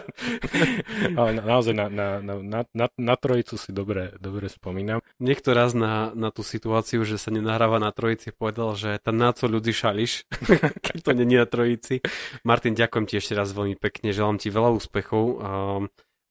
ale 1.20 1.30
na, 1.32 1.44
naozaj 1.48 1.74
na, 1.76 1.88
na, 1.88 2.08
na, 2.20 2.60
na, 2.76 2.86
na 2.92 3.16
Trojicu 3.16 3.56
si 3.56 3.72
dobre, 3.72 4.12
dobre 4.20 4.52
spomínam. 4.52 5.00
Niekto 5.24 5.56
raz 5.56 5.72
na, 5.72 6.12
na 6.12 6.36
tú 6.36 6.44
situáciu, 6.44 7.08
že 7.08 7.16
sa 7.16 7.32
nenahráva 7.32 7.80
na 7.80 7.96
Trojici, 7.96 8.36
povedal, 8.36 8.76
že 8.76 9.00
tam 9.00 9.16
na 9.16 9.32
co 9.32 9.48
ľudí 9.48 9.72
šališ, 9.72 10.28
keď 10.86 10.98
to 11.08 11.12
není 11.16 11.40
na 11.40 11.48
Trojici. 11.48 12.04
Martin, 12.44 12.76
ďakujem 12.76 13.06
ti 13.08 13.16
ešte 13.16 13.32
raz 13.32 13.56
veľmi 13.56 13.80
pekne, 13.80 14.12
želám 14.12 14.44
ti 14.44 14.52
veľa 14.52 14.76
úspechov. 14.76 15.26
Um, 15.40 15.88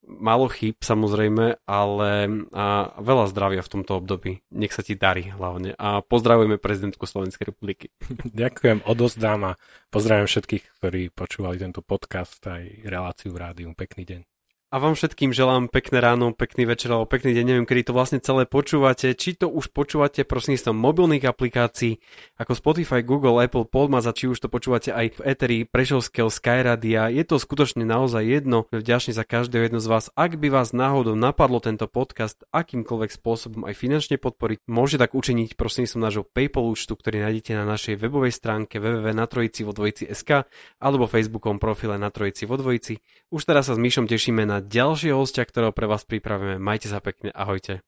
málo 0.07 0.47
chýb 0.47 0.79
samozrejme, 0.79 1.67
ale 1.67 2.11
a 2.55 2.95
veľa 2.97 3.25
zdravia 3.29 3.61
v 3.61 3.71
tomto 3.77 3.99
období. 3.99 4.39
Nech 4.55 4.71
sa 4.71 4.81
ti 4.81 4.95
darí 4.95 5.27
hlavne. 5.29 5.75
A 5.75 5.99
pozdravujeme 5.99 6.57
prezidentku 6.57 7.03
Slovenskej 7.03 7.51
republiky. 7.51 7.91
Ďakujem, 8.41 8.87
odozdám 8.87 9.53
a 9.53 9.57
pozdravím 9.91 10.31
všetkých, 10.31 10.63
ktorí 10.79 11.11
počúvali 11.11 11.59
tento 11.59 11.83
podcast 11.83 12.39
aj 12.47 12.87
reláciu 12.87 13.35
v 13.35 13.41
rádiu. 13.43 13.67
Pekný 13.75 14.07
deň. 14.07 14.36
A 14.67 14.83
vám 14.83 14.99
všetkým 14.99 15.31
želám 15.31 15.71
pekné 15.71 16.03
ráno, 16.03 16.35
pekný 16.35 16.67
večer 16.67 16.91
alebo 16.91 17.07
pekný 17.07 17.31
deň, 17.31 17.45
neviem, 17.47 17.63
kedy 17.63 17.87
to 17.87 17.95
vlastne 17.95 18.19
celé 18.19 18.43
počúvate. 18.43 19.15
Či 19.15 19.39
to 19.39 19.47
už 19.47 19.71
počúvate 19.71 20.27
prostredníctvom 20.27 20.75
mobilných 20.75 21.23
aplikácií 21.23 22.03
ako 22.35 22.51
Spotify, 22.51 22.99
Google, 22.99 23.39
Apple, 23.39 23.63
Podmaz 23.63 24.03
a 24.03 24.11
či 24.11 24.27
už 24.27 24.43
to 24.43 24.51
počúvate 24.51 24.91
aj 24.91 25.15
v 25.15 25.19
Eteri 25.23 25.59
Prešovského 25.63 26.27
Skyradia. 26.27 27.07
Je 27.07 27.23
to 27.23 27.39
skutočne 27.39 27.87
naozaj 27.87 28.19
jedno. 28.27 28.67
Vďačný 28.75 29.15
za 29.15 29.23
každého 29.23 29.71
jedno 29.71 29.79
z 29.79 29.87
vás. 29.87 30.11
Ak 30.19 30.35
by 30.35 30.51
vás 30.51 30.75
náhodou 30.75 31.15
napadlo 31.15 31.63
tento 31.63 31.87
podcast 31.87 32.43
akýmkoľvek 32.51 33.11
spôsobom 33.15 33.63
aj 33.63 33.71
finančne 33.71 34.19
podporiť, 34.19 34.67
môžete 34.67 34.99
tak 34.99 35.15
učiniť 35.15 35.55
prostredníctvom 35.55 36.03
nášho 36.03 36.27
PayPal 36.27 36.67
účtu, 36.67 36.99
ktorý 36.99 37.23
nájdete 37.23 37.55
na 37.55 37.63
našej 37.63 38.03
webovej 38.03 38.35
stránke 38.35 38.83
www.natrojici.sk 38.83 40.43
alebo 40.83 41.07
Facebookom 41.07 41.55
profile 41.55 41.95
na 41.95 42.11
Trojici 42.11 42.43
vo 42.43 42.59
Dvojici. 42.59 42.99
Už 43.31 43.47
teraz 43.47 43.71
sa 43.71 43.73
s 43.75 43.79
Myšom 43.79 44.11
tešíme 44.11 44.43
na 44.43 44.56
ďalšieho 44.63 45.19
hostia, 45.19 45.45
ktorého 45.45 45.75
pre 45.75 45.85
vás 45.85 46.07
pripravíme. 46.07 46.57
Majte 46.57 46.89
sa 46.89 47.03
pekne, 47.03 47.29
ahojte. 47.35 47.83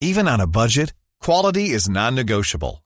Even 0.00 0.28
on 0.28 0.40
a 0.40 0.46
budget, 0.46 0.94
quality 1.20 1.74
is 1.74 1.88
non-negotiable. 1.90 2.85